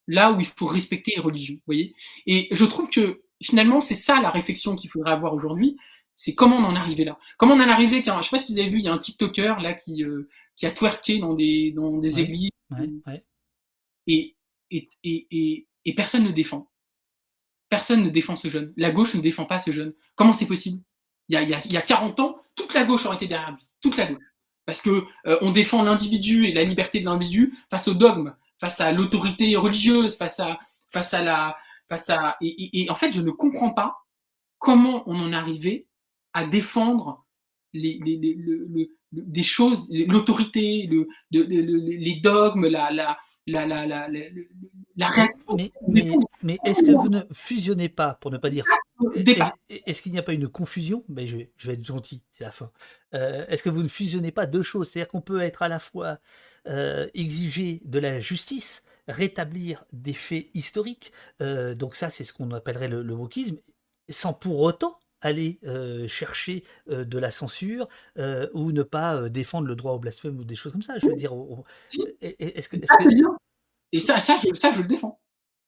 [0.07, 1.95] là où il faut respecter les religions voyez?
[2.25, 5.77] Et je trouve que finalement, c'est ça la réflexion qu'il faudrait avoir aujourd'hui
[6.15, 7.19] c'est comment on en est arrivé là?
[7.37, 8.87] Comment on en est arrivé qu'un, je sais pas si vous avez vu, il y
[8.87, 12.51] a un TikToker là qui euh, qui a twerké dans des dans des églises
[14.07, 14.35] Et,
[14.71, 16.69] et, et, et, personne ne défend.
[17.69, 18.73] Personne ne défend ce jeune.
[18.77, 19.93] La gauche ne défend pas ce jeune.
[20.15, 20.81] Comment c'est possible?
[21.27, 23.15] Il y, a, il, y a, il y a 40 ans, toute la gauche aurait
[23.15, 23.67] été derrière lui.
[23.81, 24.23] Toute la gauche.
[24.65, 28.81] Parce que euh, on défend l'individu et la liberté de l'individu face au dogme, face
[28.81, 30.59] à l'autorité religieuse, face à
[30.91, 31.57] face à la
[31.89, 34.05] face à et, et, en fait je ne comprends pas
[34.57, 35.87] comment on en est arrivé
[36.33, 37.24] à défendre
[37.75, 44.09] les, les, les, le, des choses, l'autorité, le, les dogmes, la, la, la, la, la,
[44.09, 46.11] la Mais, mais,
[46.41, 48.65] mais est-ce que vous ne fusionnez pas, pour ne pas dire.
[49.69, 51.03] Est-ce qu'il n'y a pas une confusion?
[51.09, 52.71] Ben je, vais, je vais être gentil, c'est la fin.
[53.13, 54.89] Euh, est-ce que vous ne fusionnez pas deux choses?
[54.89, 56.19] C'est-à-dire qu'on peut être à la fois
[56.67, 61.11] euh, exiger de la justice, rétablir des faits historiques,
[61.41, 63.57] euh, donc ça c'est ce qu'on appellerait le, le wokisme,
[64.09, 67.87] sans pour autant aller euh, chercher euh, de la censure
[68.19, 70.99] euh, ou ne pas défendre le droit au blasphème ou des choses comme ça.
[70.99, 71.33] Je veux dire,
[72.21, 72.77] est-ce que,
[73.91, 75.19] et ça, ça, je, ça, je le défends.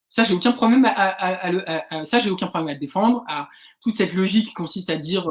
[0.10, 3.26] Ça, j'ai aucun problème à, ça, j'ai aucun problème à le défendre.
[3.28, 3.50] À
[3.82, 5.28] toute cette logique qui consiste à dire,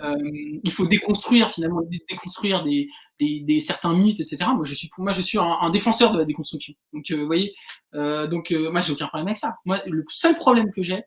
[0.00, 2.88] il faut déconstruire finalement, déconstruire des,
[3.18, 4.50] des, certains mythes, etc.
[4.54, 6.74] Moi, je suis, pour moi, je suis un, défenseur de la déconstruction.
[6.92, 7.54] Donc, vous voyez,
[7.92, 9.56] donc moi, j'ai aucun problème avec ça.
[9.64, 11.02] Moi, le seul problème que j'ai,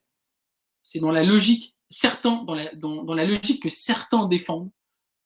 [0.81, 4.71] c'est dans la logique certains, dans la, dans, la logique que certains défendent,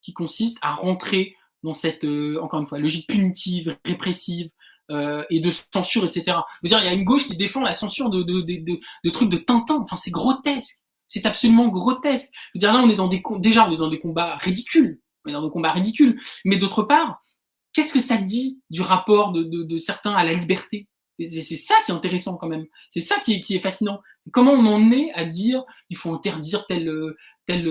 [0.01, 4.49] qui consiste à rentrer dans cette, euh, encore une fois, logique punitive, répressive,
[4.91, 6.37] euh, et de censure, etc.
[6.63, 9.79] Dire, il y a une gauche qui défend la censure de, de, trucs de Tintin.
[9.81, 10.83] Enfin, c'est grotesque.
[11.07, 12.29] C'est absolument grotesque.
[12.33, 15.01] Je veux dire, là, on est dans des, déjà, on est dans des combats ridicules.
[15.25, 16.19] On dans des combats ridicules.
[16.45, 17.21] Mais d'autre part,
[17.73, 20.87] qu'est-ce que ça dit du rapport de certains à la liberté?
[21.19, 22.65] C'est ça qui est intéressant quand même.
[22.89, 23.99] C'est ça qui est, qui est fascinant.
[24.31, 26.91] Comment on en est à dire il faut interdire tel
[27.47, 27.67] tel,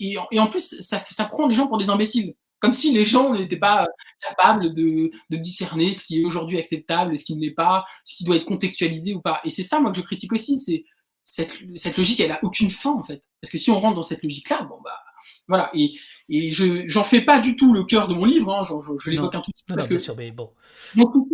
[0.00, 2.34] et, et, en plus ça, ça prend les gens pour des imbéciles.
[2.60, 3.86] Comme si les gens n'étaient pas
[4.20, 7.84] capables de, de, discerner ce qui est aujourd'hui acceptable et ce qui ne l'est pas,
[8.04, 9.40] ce qui doit être contextualisé ou pas.
[9.44, 10.58] Et c'est ça moi que je critique aussi.
[10.58, 10.84] C'est
[11.22, 13.22] cette, cette logique, elle a aucune fin en fait.
[13.40, 14.98] Parce que si on rentre dans cette logique-là, bon bah
[15.48, 15.70] voilà.
[15.74, 15.94] Et,
[16.28, 18.54] et je j'en fais pas du tout le cœur de mon livre.
[18.54, 19.74] Hein, je, je, l'évoque un tout petit peu.
[19.74, 20.52] parce que sûr, mais bon.
[20.94, 21.26] vous,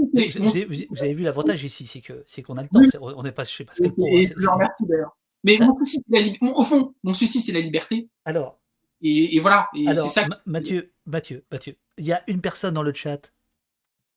[1.00, 2.98] avez, vu l'avantage ici, c'est que c'est qu'on a le temps.
[3.00, 4.06] On n'est pas chez Pascal Pro.
[4.06, 5.16] Et, hein, je remercie d'ailleurs.
[5.42, 6.20] Mais mon souci, la,
[6.54, 8.08] au fond, mon souci, c'est la liberté.
[8.24, 8.58] Alors.
[9.02, 9.68] Et, et voilà.
[9.74, 10.24] Et alors, ça...
[10.46, 13.30] Mathieu, Mathieu, Mathieu, il y a une personne dans le chat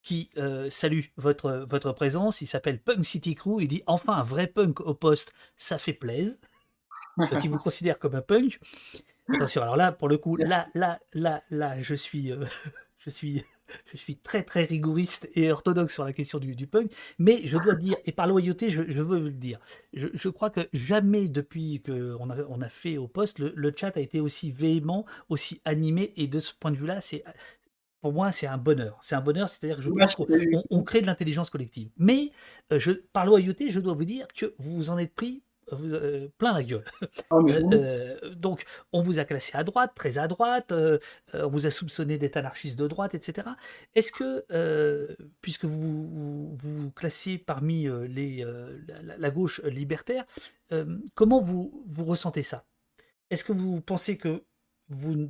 [0.04, 2.40] qui euh, salue votre, votre présence.
[2.40, 3.60] Il s'appelle Punk City Crew.
[3.60, 6.34] Il dit enfin un vrai punk au poste, ça fait plaisir.
[7.18, 8.60] Donc il vous considère comme un punk.
[9.34, 12.46] Attention, alors là, pour le coup, là, là, là, là, je suis, euh,
[12.98, 13.44] je suis,
[13.92, 16.92] je suis très, très rigoriste et orthodoxe sur la question du, du punk.
[17.20, 19.60] Mais je dois dire, et par loyauté, je, je veux le dire,
[19.94, 23.74] je, je, crois que jamais depuis qu'on a, on a fait au poste, le, le,
[23.76, 26.14] chat a été aussi véhément, aussi animé.
[26.16, 27.24] Et de ce point de vue-là, c'est
[28.02, 28.98] pour moi, c'est un bonheur.
[29.02, 30.28] C'est un bonheur, c'est-à-dire que je pense qu'on
[30.70, 31.90] on crée de l'intelligence collective.
[31.98, 32.32] Mais
[32.72, 35.42] euh, je, par loyauté, je dois vous dire que vous vous en êtes pris
[35.72, 36.86] vous, euh, plein la gueule.
[37.30, 38.64] Ah, euh, donc,
[38.94, 40.74] on vous a classé à droite, très à droite,
[41.34, 43.50] on vous a soupçonné d'être anarchiste de droite, etc.
[43.96, 44.46] Est-ce que,
[45.42, 48.46] puisque vous, vous classez parmi les,
[49.04, 50.26] la, la, gauche libertaire,
[51.16, 52.66] comment vous, vous ressentez ça?
[53.30, 54.44] Est-ce que vous pensez que
[54.90, 55.30] vous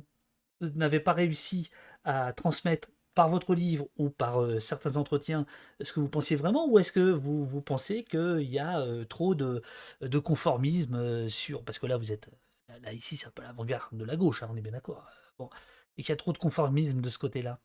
[0.60, 1.70] n'avez pas réussi
[2.04, 5.44] à transmettre par votre livre ou par euh, certains entretiens
[5.80, 9.04] ce que vous pensiez vraiment ou est-ce que vous, vous pensez qu'il y a euh,
[9.04, 9.60] trop de,
[10.00, 12.30] de conformisme euh, sur parce que là vous êtes
[12.68, 15.04] là ici c'est un peu l'avant-garde de la gauche hein, on est bien d'accord
[15.36, 15.50] bon
[15.96, 17.58] et qu'il y a trop de conformisme de ce côté-là?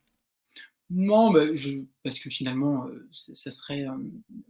[0.89, 3.85] Non, mais je, parce que finalement, ça serait.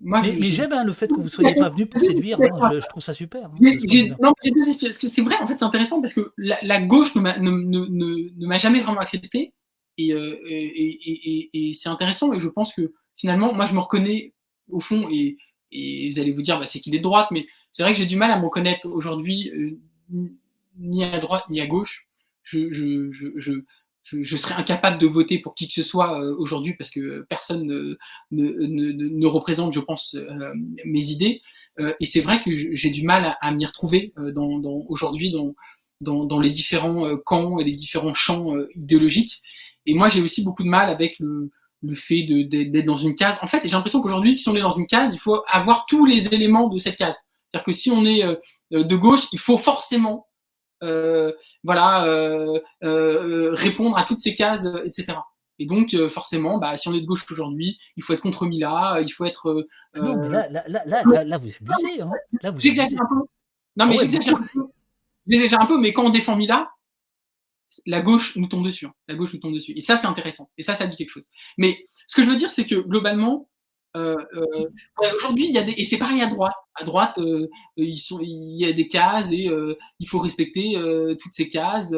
[0.02, 2.38] moi, mais, j'aime hein, le fait que vous soyez pas venu pour séduire.
[2.42, 3.50] Hein, je, trouve ça super.
[3.50, 4.88] non, deux effets.
[4.88, 8.58] Parce que c'est vrai, en fait, c'est intéressant parce que la, la gauche ne m'a
[8.58, 9.54] jamais vraiment accepté.
[10.00, 14.34] Euh, et, c'est intéressant, et je pense que finalement, moi, je me reconnais
[14.70, 15.38] au fond, et,
[15.72, 18.06] vous allez vous dire, bah, c'est qu'il est de droite, mais c'est vrai que j'ai
[18.06, 19.78] du mal à me reconnaître aujourd'hui, euh,
[20.78, 22.08] ni à droite ni à gauche.
[22.44, 22.60] Je,
[24.36, 27.98] serais incapable de voter pour qui que ce soit euh, aujourd'hui parce que personne
[28.32, 30.16] ne, représente, je pense,
[30.86, 31.42] mes idées.
[32.00, 34.14] et c'est vrai que j'ai du mal à, m'y retrouver
[34.90, 35.34] aujourd'hui
[36.02, 39.42] dans, les différents camps et les différents champs idéologiques.
[39.86, 41.52] Et moi, j'ai aussi beaucoup de mal avec le,
[41.82, 43.38] le fait d'être dans une case.
[43.42, 46.06] En fait, j'ai l'impression qu'aujourd'hui, si on est dans une case, il faut avoir tous
[46.06, 47.18] les éléments de cette case.
[47.52, 50.28] C'est-à-dire que si on est euh, de gauche, il faut forcément
[50.84, 51.32] euh,
[51.64, 55.18] voilà, euh, euh, répondre à toutes ces cases, etc.
[55.60, 58.46] Et donc, euh, forcément, bah, si on est de gauche aujourd'hui, il faut être contre
[58.46, 59.66] Mila, il faut être.
[59.96, 62.02] non, mais là, là, là, là, là, vous abusez.
[62.02, 62.12] Hein.
[62.58, 63.28] J'exagère un peu.
[63.78, 64.68] Non, mais ah j'exagère un peu.
[65.28, 66.70] J'exagère un peu, mais quand on défend Mila,
[67.86, 68.86] la gauche nous tombe dessus.
[68.86, 68.94] Hein.
[69.08, 69.74] La gauche nous tombe dessus.
[69.76, 70.50] Et ça, c'est intéressant.
[70.58, 71.28] Et ça, ça dit quelque chose.
[71.58, 73.50] Mais ce que je veux dire, c'est que globalement,
[73.96, 74.66] euh, euh,
[75.16, 76.56] aujourd'hui, il y a des, et c'est pareil à droite.
[76.76, 77.48] À droite, euh,
[77.78, 79.50] il y a des cases et
[80.00, 80.76] il faut respecter
[81.22, 81.94] toutes ces cases.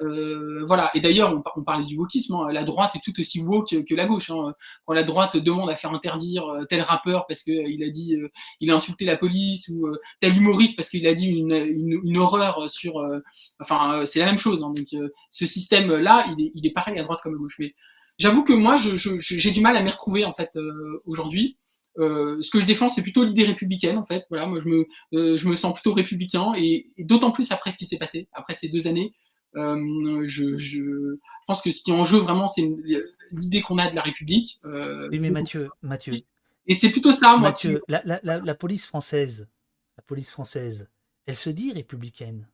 [0.00, 0.90] Euh, voilà.
[0.94, 2.34] Et d'ailleurs, on, parlait du wokisme.
[2.34, 2.52] Hein.
[2.52, 4.30] La droite est tout aussi woke que la gauche.
[4.30, 4.54] Hein.
[4.86, 8.16] Quand la droite demande à faire interdire tel rappeur parce qu'il a dit,
[8.60, 9.88] il a insulté la police ou
[10.20, 13.02] tel humoriste parce qu'il a dit une, horreur sur,
[13.60, 14.62] enfin, c'est la même chose.
[14.62, 14.72] Hein.
[14.74, 17.56] Donc, ce système-là, il est, il est pareil à droite comme à gauche.
[17.58, 17.74] Mais
[18.20, 21.56] j'avoue que moi, j'ai du mal à m'y retrouver en fait euh, aujourd'hui.
[21.98, 24.24] Euh, ce que je défends, c'est plutôt l'idée républicaine en fait.
[24.30, 27.78] Voilà, moi je me, euh, je me sens plutôt républicain et d'autant plus après ce
[27.78, 29.12] qui s'est passé, après ces deux années.
[29.56, 31.16] Euh, je, je,
[31.46, 32.68] pense que ce qui est en jeu vraiment, c'est
[33.32, 34.60] l'idée qu'on a de la République.
[34.64, 36.14] oui, mais Mathieu, Mathieu.
[36.66, 37.52] Et c'est plutôt ça, moi.
[37.88, 39.48] La police française,
[39.96, 40.88] la police française,
[41.26, 42.46] elle se dit républicaine.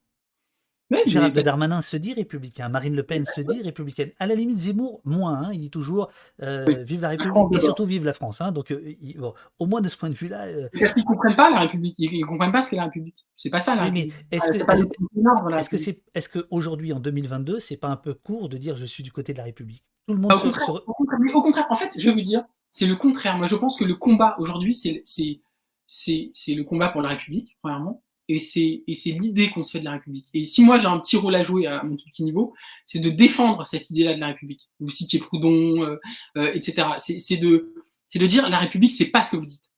[0.89, 4.13] Mais, Gérald Darmanin se dit républicain, Marine Le Pen se dit républicaine.
[4.21, 6.11] À la limite, Zemmour, moins, hein, il dit toujours
[6.43, 8.41] euh, vive la République et surtout vive la France.
[8.41, 10.45] Hein, donc, euh, il, bon, au moins de ce point de vue-là.
[10.47, 10.69] Euh...
[10.79, 13.27] Parce qu'ils ne comprennent pas la République, ils ne comprennent pas ce qu'est la République.
[13.35, 14.15] C'est pas ça la République.
[14.31, 18.49] Mais est-ce que, est-ce que c'est, est-ce qu'aujourd'hui, en 2022, c'est pas un peu court
[18.49, 19.85] de dire je suis du côté de la République?
[20.07, 22.21] Tout le monde au, se, contraire, au, contraire, au, contraire, en fait, je vais vous
[22.21, 23.37] dire, c'est le contraire.
[23.37, 25.41] Moi, je pense que le combat aujourd'hui, c'est, c'est,
[25.85, 29.73] c'est, c'est le combat pour la République, premièrement et c'est et c'est l'idée qu'on se
[29.73, 30.29] fait de la République.
[30.35, 32.55] Et si moi j'ai un petit rôle à jouer à mon tout petit niveau,
[32.85, 34.69] c'est de défendre cette idée-là de la République.
[34.81, 35.97] Vous citiez Proudhon, euh,
[36.37, 36.89] euh, etc.
[36.99, 37.75] C'est de
[38.09, 39.71] c'est de dire la République c'est pas ce que vous dites.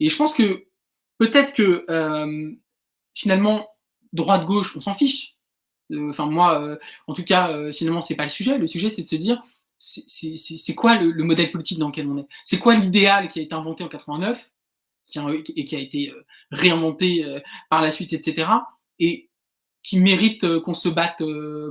[0.00, 0.66] Et je pense que
[1.18, 2.52] peut-être que euh,
[3.14, 3.68] finalement
[4.12, 5.36] droite gauche on s'en fiche.
[5.92, 6.76] Euh, enfin moi euh,
[7.06, 8.58] en tout cas finalement c'est pas le sujet.
[8.58, 9.42] Le sujet c'est de se dire
[9.78, 12.26] c'est quoi le, le modèle politique dans lequel on est?
[12.44, 14.50] C'est quoi l'idéal qui a été inventé en 89
[15.06, 15.26] qui a,
[15.56, 17.40] et qui a été euh, réinventé euh,
[17.70, 18.48] par la suite, etc.
[18.98, 19.30] Et
[19.82, 21.22] qui mérite euh, qu'on se batte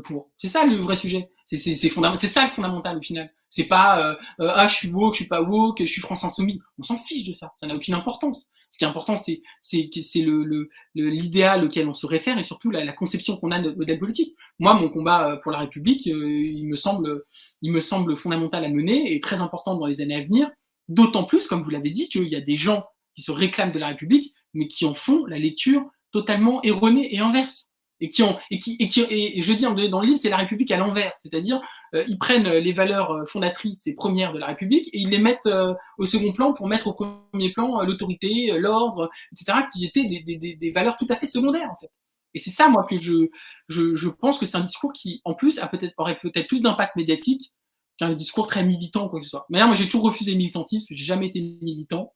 [0.03, 0.29] pour.
[0.37, 1.29] C'est ça le vrai sujet.
[1.45, 3.31] C'est ça le fondamental au final.
[3.49, 6.59] C'est pas ah je suis woke, je suis pas woke, je suis France insoumise.
[6.79, 7.53] On s'en fiche de ça.
[7.59, 8.49] Ça n'a aucune importance.
[8.71, 12.71] Ce qui est important, c'est c'est c'est le l'idéal auquel on se réfère et surtout
[12.71, 14.35] la, la conception qu'on a de notre modèle politique.
[14.57, 17.23] Moi, mon combat pour la République, il me semble
[17.61, 20.49] il me semble fondamental à mener et très important dans les années à venir.
[20.89, 23.79] D'autant plus, comme vous l'avez dit, qu'il y a des gens qui se réclament de
[23.79, 27.69] la République, mais qui en font la lecture totalement erronée et inverse.
[27.99, 30.37] Et qui ont, et qui, et qui, et je dis dans le livre, c'est la
[30.37, 31.13] République à l'envers.
[31.17, 31.61] C'est-à-dire,
[31.95, 35.19] euh, ils prennent les valeurs euh, fondatrices et premières de la République et ils les
[35.19, 40.03] mettent euh, au second plan pour mettre au premier plan l'autorité, l'ordre, etc., qui étaient
[40.03, 41.91] des, des, des, valeurs tout à fait secondaires, en fait.
[42.33, 43.29] Et c'est ça, moi, que je,
[43.69, 46.61] je, je pense que c'est un discours qui, en plus, a peut-être, aurait peut-être plus
[46.61, 47.53] d'impact médiatique
[47.97, 49.45] qu'un discours très militant, quoi que ce soit.
[49.49, 52.13] Mais moi, j'ai toujours refusé le militantisme, j'ai jamais été militant.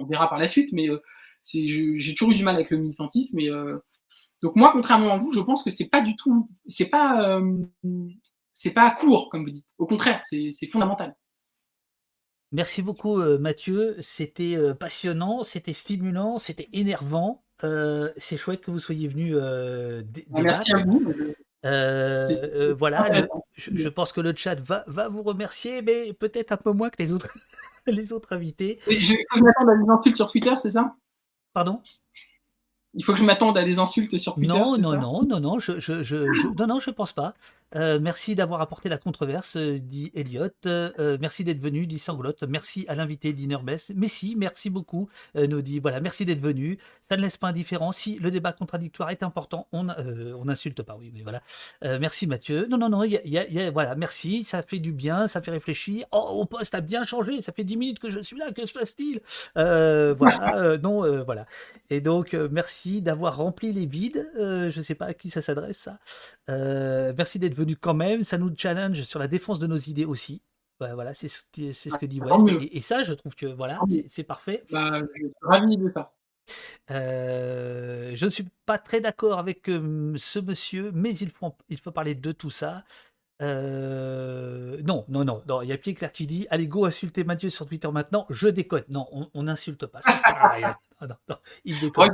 [0.00, 0.88] On verra par la suite, mais
[1.44, 3.38] j'ai toujours eu du mal avec le militantisme.
[3.38, 3.78] Et, euh,
[4.42, 7.58] donc moi, contrairement à vous, je pense que c'est pas du tout, c'est pas, euh,
[8.52, 9.66] c'est pas court comme vous dites.
[9.78, 11.14] Au contraire, c'est fondamental.
[12.52, 17.44] Merci beaucoup euh, Mathieu, c'était passionnant, c'était stimulant, c'était énervant.
[18.16, 19.34] c'est chouette que vous soyez venu.
[20.30, 21.02] Merci à vous.
[21.62, 23.26] Voilà,
[23.56, 27.02] je, pense que le chat va, va vous remercier, mais peut-être un peu moins que
[27.02, 27.28] les autres,
[27.86, 28.78] les autres invités.
[28.86, 30.94] je, je m'attends à des insultes sur Twitter, c'est ça?
[31.52, 31.80] Pardon?
[32.94, 34.48] Il faut que je m'attende à des insultes sur Twitter.
[34.48, 36.16] Non, non, non, non, non, je, je, je,
[36.58, 37.34] non, non, je pense pas.
[37.76, 40.48] Euh, merci d'avoir apporté la controverse, euh, dit Elliot.
[40.66, 42.42] Euh, merci d'être venu, dit Sanglotte.
[42.42, 43.92] Merci à l'invité, dit Nurbès.
[43.94, 45.78] Mais si, merci beaucoup, nous dit.
[45.78, 46.78] Voilà, merci d'être venu.
[47.08, 47.92] Ça ne laisse pas indifférent.
[47.92, 49.84] Si le débat contradictoire est important, on
[50.44, 51.42] n'insulte pas, oui, mais voilà.
[51.98, 52.66] merci Mathieu.
[52.68, 54.44] Non, non, non, y y a, voilà, merci.
[54.44, 56.06] Ça fait du bien, ça fait réfléchir.
[56.12, 57.42] Oh, au poste a bien changé.
[57.42, 58.52] Ça fait 10 minutes que je suis là.
[58.52, 59.20] Que se passe-t-il?
[59.54, 61.46] Voilà, non, voilà.
[61.90, 64.28] Et donc, merci d'avoir rempli les vides.
[64.36, 65.98] je ne sais pas à qui ça s'adresse, ça.
[67.16, 68.22] merci d'être venu quand même.
[68.22, 70.42] Ça nous challenge sur la défense de nos idées aussi.
[70.78, 72.46] voilà, c'est ce, que dit West.
[72.72, 73.78] Et, ça, je trouve que voilà,
[74.08, 74.64] c'est parfait.
[74.70, 76.12] Bah, je suis ravi de ça.
[76.90, 81.78] Euh, je ne suis pas très d'accord avec euh, ce monsieur, mais il faut, il
[81.78, 82.84] faut parler de tout ça.
[83.42, 87.48] Euh, non, non, non, Il y a Pierre Claire qui dit Allez, go insulter Mathieu
[87.48, 88.26] sur Twitter maintenant.
[88.28, 88.84] Je déconne.
[88.88, 90.02] Non, on n'insulte pas.
[90.02, 90.72] Ça sert à rien.
[91.64, 92.10] il déconne.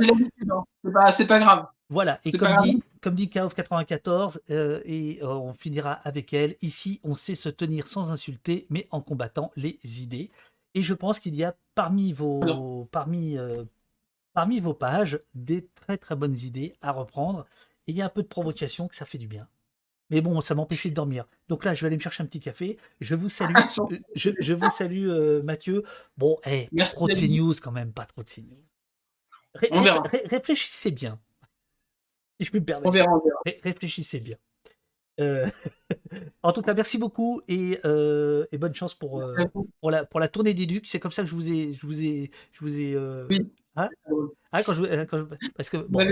[1.10, 1.66] C'est pas, grave.
[1.88, 2.20] Voilà.
[2.24, 7.16] Et comme dit, comme dit 94, euh, et euh, on finira avec elle Ici, on
[7.16, 10.30] sait se tenir sans insulter, mais en combattant les idées.
[10.74, 13.36] Et je pense qu'il y a parmi vos, parmi,
[14.32, 17.46] parmi vos pages des très très bonnes idées à reprendre.
[17.88, 19.48] Et il y a un peu de provocation que ça fait du bien.
[20.10, 21.26] Mais bon, ça m'empêchait de dormir.
[21.48, 22.78] Donc là, je vais aller me chercher un petit café.
[23.00, 23.54] Je vous salue.
[23.78, 25.82] Euh, je, vous salue, euh, Mathieu.
[26.16, 28.62] Bon, hey, eh, trop de CNews quand même, pas trop de CNews.
[30.24, 31.18] réfléchissez bien.
[32.38, 32.88] Si je peux me permettre.
[32.88, 33.22] On verra,
[33.62, 34.36] réfléchissez bien.
[35.20, 35.48] Euh,
[36.42, 37.78] en tout cas, merci beaucoup et,
[38.52, 39.24] bonne chance pour,
[39.80, 40.86] pour, la, pour la tournée des Ducs.
[40.86, 41.72] C'est comme ça que je vous ai.
[41.72, 42.96] Je vous ai, je vous ai
[43.30, 43.50] oui.
[43.76, 43.88] Hein?
[44.52, 46.06] Ah, quand je, quand parce que bon,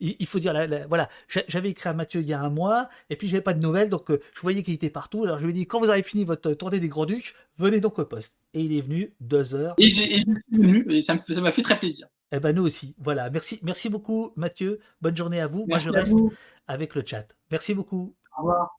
[0.00, 0.54] il, faut dire,
[0.88, 1.08] voilà,
[1.48, 3.88] j'avais écrit à Mathieu il y a un mois, et puis j'avais pas de nouvelles,
[3.88, 5.24] donc euh, je voyais qu'il était partout.
[5.24, 7.98] Alors je lui ai dit, quand vous avez fini votre tournée des Grands-Ducs, venez donc
[7.98, 8.36] au poste.
[8.54, 9.74] Et il est venu deux heures.
[9.78, 10.22] Et, j'ai
[10.52, 12.08] venu, et ça m'a fait très plaisir.
[12.30, 12.94] Eh ben nous aussi.
[12.98, 14.80] Voilà, merci, merci beaucoup Mathieu.
[15.00, 15.64] Bonne journée à vous.
[15.66, 16.18] Moi je reste
[16.66, 17.26] avec le chat.
[17.50, 18.14] Merci beaucoup.
[18.36, 18.78] Au revoir.